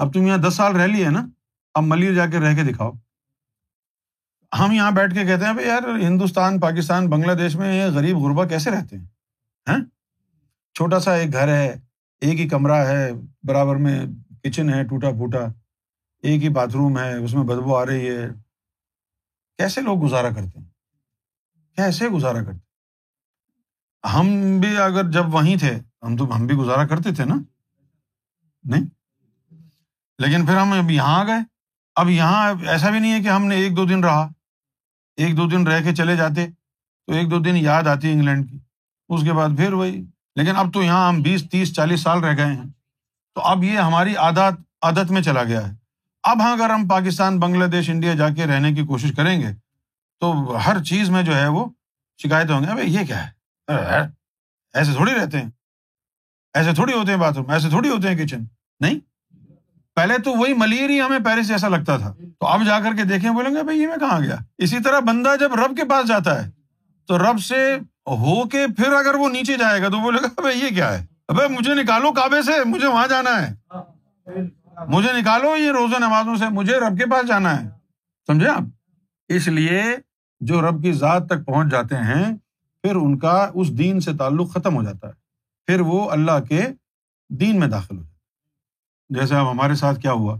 اب 0.00 0.12
تم 0.12 0.26
یہاں 0.26 0.38
دس 0.38 0.54
سال 0.54 0.76
رہ 0.76 0.86
لیے 0.86 1.10
نا، 1.10 1.26
اب 1.74 1.82
ملی 1.82 2.14
جا 2.14 2.26
کے 2.26 2.38
رہ 2.38 2.54
کے 2.54 2.62
دکھاؤ۔ 2.62 2.90
ہم 4.58 4.72
یہاں 4.72 4.90
بیٹھ 4.90 5.14
کے 5.14 5.24
کہتے 5.24 5.44
ہیں، 5.44 5.52
بھائی 5.52 5.68
یار، 5.68 5.98
ہندوستان، 5.98 6.60
پاکستان، 6.60 7.10
بنگلہ 7.10 7.32
دیش 7.32 7.56
میں 7.56 7.82
یہ 7.82 7.90
غریب 7.90 8.18
غربا 8.18 8.46
کیسے 8.46 8.70
رہتے 8.70 8.98
ہیں؟ 8.98 9.04
ہاں؟ 9.68 9.78
چھوٹا 10.74 11.00
سا 11.00 11.14
ایک 11.14 11.32
گھر 11.32 11.48
ہے، 11.48 11.80
ایک 12.20 12.40
ہی 12.40 12.48
کمرہ 12.48 12.86
ہے، 12.86 13.10
برابر 13.42 13.76
میں 13.76 14.06
کچن 14.42 14.74
ہے، 14.74 14.84
ٹوٹا 14.84 15.10
پھوٹا، 15.10 15.38
ایک 16.22 16.42
ہی 16.42 16.48
باتھ 16.48 16.72
روم 16.72 16.98
ہے، 16.98 17.14
اس 17.14 17.34
میں 17.34 17.44
بدبو 17.44 17.76
آ 17.76 17.86
رہی 17.86 18.08
ہے۔ 18.08 18.28
کیسے 19.56 19.80
لوگ 19.80 20.04
گزارا 20.04 20.28
کرتے 20.28 20.60
ہیں؟ 20.60 20.66
کیسے 21.76 22.08
گزارا 22.08 22.44
کرتے 22.44 22.58
ہم 24.14 24.58
بھی 24.60 24.76
اگر 24.76 25.10
جب 25.10 25.34
وہیں 25.34 25.56
تھے، 25.56 25.78
ہم 26.02 26.16
تو، 26.16 26.36
ہم 26.36 26.46
بھی 26.46 26.54
گزارا 26.54 26.86
کرتے 26.86 27.14
تھے 27.14 27.24
نا۔ 27.24 27.34
نہیں؟ 28.64 28.99
لیکن 30.20 30.46
پھر 30.46 30.56
ہم 30.56 30.72
اب 30.72 30.90
یہاں 30.90 31.20
آ 31.20 31.24
گئے۔ 31.24 31.40
اب 31.96 32.10
یہاں 32.10 32.54
ایسا 32.68 32.90
بھی 32.90 32.98
نہیں 32.98 33.12
ہے 33.12 33.20
کہ 33.20 33.28
ہم 33.28 33.44
نے 33.44 33.56
ایک 33.56 33.76
دو 33.76 33.84
دن 33.84 34.04
رہا۔ 34.04 34.28
ایک 35.16 35.36
دو 35.36 35.48
دن 35.48 35.66
رہ 35.66 35.82
کے 35.82 35.94
چلے 35.94 36.16
جاتے 36.16 36.46
تو 37.06 37.12
ایک 37.12 37.30
دو 37.30 37.38
دن 37.38 37.56
یاد 37.56 37.82
آتی 37.82 38.12
انگلینڈ 38.12 38.50
کی۔ 38.50 38.58
اس 39.08 39.22
کے 39.22 39.32
بعد 39.32 39.48
پھر 39.56 39.72
وہی۔ 39.72 40.04
لیکن 40.36 40.56
اب 40.56 40.74
تو 40.74 40.82
یہاں 40.82 41.08
ہم 41.08 41.22
بیس، 41.22 41.50
تیس، 41.50 41.74
چالیس 41.74 42.00
سال 42.00 42.24
رہ 42.24 42.36
گئے 42.36 42.46
ہیں۔ 42.46 42.64
تو 43.34 43.40
اب 43.40 43.64
یہ 43.64 43.78
ہماری 43.78 44.16
عادت 44.16 44.60
عادت 44.82 45.10
میں 45.10 45.22
چلا 45.22 45.44
گیا 45.44 45.68
ہے۔ 45.68 45.72
اب 46.22 46.40
ہاں 46.40 46.52
اگر 46.52 46.70
ہم 46.70 46.88
پاکستان، 46.88 47.40
بنگلہ 47.40 47.64
دیش، 47.64 47.90
انڈیا 47.90 48.14
جا 48.14 48.28
کے 48.28 48.46
رہنے 48.46 48.72
کی 48.72 48.86
کوشش 48.86 49.12
کریں 49.16 49.40
گے 49.40 49.48
تو 50.20 50.56
ہر 50.56 50.84
چیز 50.84 51.10
میں 51.10 51.22
جو 51.22 51.36
ہے 51.36 51.48
وہ 51.48 51.66
شکایت 52.22 52.50
ہوں 52.50 52.60
گے 52.60 52.74
بھائی 52.74 52.94
یہ 52.94 53.06
کیا 53.06 53.26
ہے؟ 53.26 53.30
ایسے 54.74 54.92
تھوڑی 54.92 55.14
رہتے 55.14 55.40
ہیں۔ 55.40 55.50
ایسے 56.54 56.72
تھوڑی 56.72 56.92
ہوتے 56.92 57.12
ہیں 57.12 57.18
باتھ 57.18 57.36
روم، 57.36 57.50
ایسے 57.50 57.68
تھوڑی 57.68 57.88
ہوتے 57.88 58.08
ہیں 58.08 58.26
کچن۔ 58.26 58.44
نہیں 58.80 59.09
پہلے 60.00 60.18
تو 60.18 60.32
وہی 60.32 60.54
ملیری 60.54 60.94
ہی 60.94 61.00
ہمیں 61.00 61.18
پیرس 61.18 61.48
جیسا 61.48 61.68
لگتا 61.68 61.96
تھا۔ 61.96 62.14
تو 62.40 62.46
اب 62.46 62.60
جا 62.66 62.80
کر 62.80 62.96
کے 62.96 63.04
دیکھیں، 63.04 63.30
بولیں 63.30 63.54
گے، 63.54 63.62
بھائی، 63.62 63.82
یہ 63.82 63.86
میں 63.86 63.96
کہاں 63.96 64.20
گیا؟ 64.20 64.36
اسی 64.58 64.82
طرح 64.82 65.00
بندہ 65.00 65.28
جب 65.40 65.54
رب 65.54 65.76
کے 65.76 65.84
پاس 65.88 66.08
جاتا 66.08 66.44
ہے، 66.44 66.50
تو 67.06 67.18
رب 67.18 67.40
سے 67.40 67.78
ہو 68.06 68.48
کے 68.48 68.66
پھر 68.76 68.92
اگر 68.92 69.14
وہ 69.14 69.28
نیچے 69.28 69.56
جائے 69.56 69.82
گا 69.82 69.88
تو 69.88 70.02
بولے 70.02 70.18
گا، 70.22 70.40
بھائی، 70.40 70.58
یہ 70.58 70.68
کیا 70.68 70.98
ہے؟ 70.98 71.06
مجھے 71.50 71.74
نکالو 71.74 72.12
کعبے 72.12 72.42
سے، 72.42 72.52
مجھے 72.64 72.86
وہاں 72.86 73.06
جانا 73.06 73.30
ہے۔ 73.42 73.54
مجھے 74.88 75.12
نکالو 75.12 75.56
یہ 75.56 75.70
روزہ 75.70 75.96
نمازوں 75.98 76.36
سے، 76.36 76.44
مجھے 76.50 76.80
رب 76.80 76.98
کے 76.98 77.10
پاس 77.10 77.28
جانا 77.28 77.62
ہے۔ 77.62 77.68
سمجھے 78.26 78.48
آپ؟ 78.48 78.62
اس 79.28 79.48
لیے 79.48 79.82
جو 80.40 80.60
رب 80.60 80.82
کی 80.82 80.92
ذات 80.92 81.26
تک 81.26 81.46
پہنچ 81.46 81.70
جاتے 81.70 81.96
ہیں، 81.96 82.36
پھر 82.82 82.96
ان 82.96 83.18
کا 83.18 83.50
اس 83.54 83.78
دین 83.78 84.00
سے 84.00 84.12
تعلق 84.12 84.54
ختم 84.54 84.74
ہو 84.74 84.82
جاتا 84.82 85.08
ہے۔ 85.08 85.12
پھر 85.66 85.80
وہ 85.80 86.10
اللہ 86.10 86.40
کے 86.48 86.62
دین 87.30 87.58
میں 87.60 87.68
داخل 87.68 87.98
ہو 87.98 88.02
جیسے 89.10 89.36
اب 89.36 89.50
ہمارے 89.50 89.74
ساتھ 89.74 90.00
کیا 90.00 90.12
ہوا؟ 90.12 90.38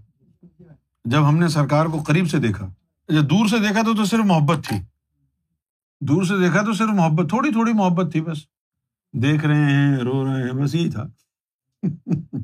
جب 1.05 1.29
ہم 1.29 1.39
نے 1.39 1.49
سرکار 1.49 1.87
کو 1.87 2.03
قریب 2.03 2.31
سے 2.31 2.39
دیکھا 2.39 2.67
اچھا 3.09 3.21
دور 3.31 3.47
سے 3.47 3.59
دیکھا 3.59 3.83
تو 3.83 3.97
تو 3.97 4.05
صرف 4.05 4.25
محبت 4.25 4.65
تھی۔ 4.65 4.77
دور 6.01 6.23
سے 6.23 6.39
دیکھا 6.39 6.63
تو 6.63 6.73
صرف 6.73 6.89
محبت، 6.89 7.29
تھوڑی 7.29 7.53
تھوڑی 7.53 7.73
محبت 7.73 8.13
تھی 8.13 8.21
بس۔ 8.21 8.39
دیکھ 9.13 9.45
رہے 9.45 9.65
ہیں، 9.65 9.97
رو 9.97 10.25
رہے 10.25 10.43
ہیں، 10.43 10.53
بس 10.53 10.75
یہی 10.75 10.91
تھا۔ 10.91 11.07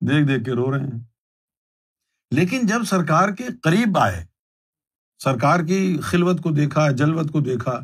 دیکھ 0.00 0.28
دیکھ 0.28 0.44
کے 0.44 0.52
رو 0.52 0.72
رہے 0.72 0.80
ہیں۔ 0.80 1.00
لیکن 2.30 2.66
جب 2.66 2.84
سرکار 2.84 3.28
کے 3.28 3.44
قریب 3.62 3.98
آئے، 3.98 4.26
سرکار 5.18 5.60
کی 5.60 5.98
خلوت 6.02 6.42
کو 6.42 6.50
دیکھا، 6.50 6.90
جلوت 6.90 7.32
کو 7.32 7.40
دیکھا، 7.40 7.80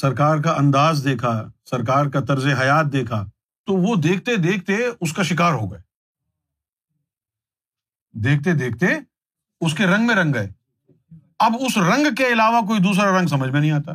سرکار 0.00 0.38
کا 0.38 0.50
انداز 0.50 1.04
دیکھا، 1.04 1.48
سرکار 1.70 2.06
کا 2.06 2.20
طرز 2.20 2.46
حیات 2.46 2.86
دیکھا، 2.92 3.26
تو 3.66 3.72
وہ 3.74 3.94
دیکھتے 3.94 4.36
دیکھتے 4.36 4.76
اس 5.00 5.12
کا 5.12 5.22
شکار 5.22 5.52
ہو 5.52 5.72
گئے۔ 5.72 5.80
دیکھتے 8.24 8.52
دیکھتے 8.52 8.86
اس 9.60 9.74
کے 9.74 9.86
رنگ 9.86 10.06
میں 10.06 10.14
رنگ 10.14 10.34
گئے۔ 10.34 10.52
اب 11.38 11.52
اس 11.60 11.78
رنگ 11.78 12.14
کے 12.14 12.26
علاوہ 12.28 12.60
کوئی 12.60 12.80
دوسرا 12.80 13.20
رنگ 13.20 13.26
سمجھ 13.26 13.50
میں 13.50 13.60
نہیں 13.60 13.70
آتا۔ 13.70 13.92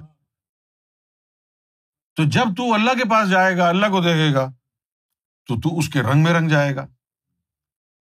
تو 2.15 2.24
جب 2.24 2.45
تو 2.57 2.74
اللہ 2.74 2.91
کے 2.91 3.09
پاس 3.09 3.30
جائے 3.30 3.57
گا، 3.57 3.69
اللہ 3.69 3.86
کو 3.86 4.01
دیکھے 4.01 4.34
گا، 4.34 4.51
تو 5.47 5.59
تو 5.59 5.78
اس 5.78 5.89
کے 5.89 6.01
رنگ 6.01 6.24
میں 6.24 6.34
رنگ 6.34 6.49
جائے 6.49 6.76
گا۔ 6.76 6.88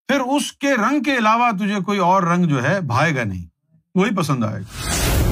پھر 0.08 0.20
اس 0.20 0.54
کے 0.54 0.74
رنگ 0.74 1.04
کے 1.04 1.18
علاوہ 1.18 1.52
تجھے 1.52 1.84
کوئی 1.84 2.00
اور 2.00 2.24
رنگ 2.24 2.46
جو 2.46 2.64
ہے، 2.64 2.82
بھائے 2.82 3.16
گا 3.16 3.24
نہیں۔ 3.24 3.76
وہی 3.96 4.16
پسند 4.16 4.44
آئے 4.44 4.62
گا۔ 4.62 5.25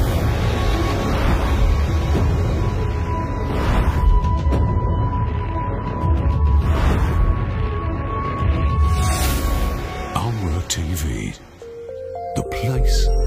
یس 12.63 13.22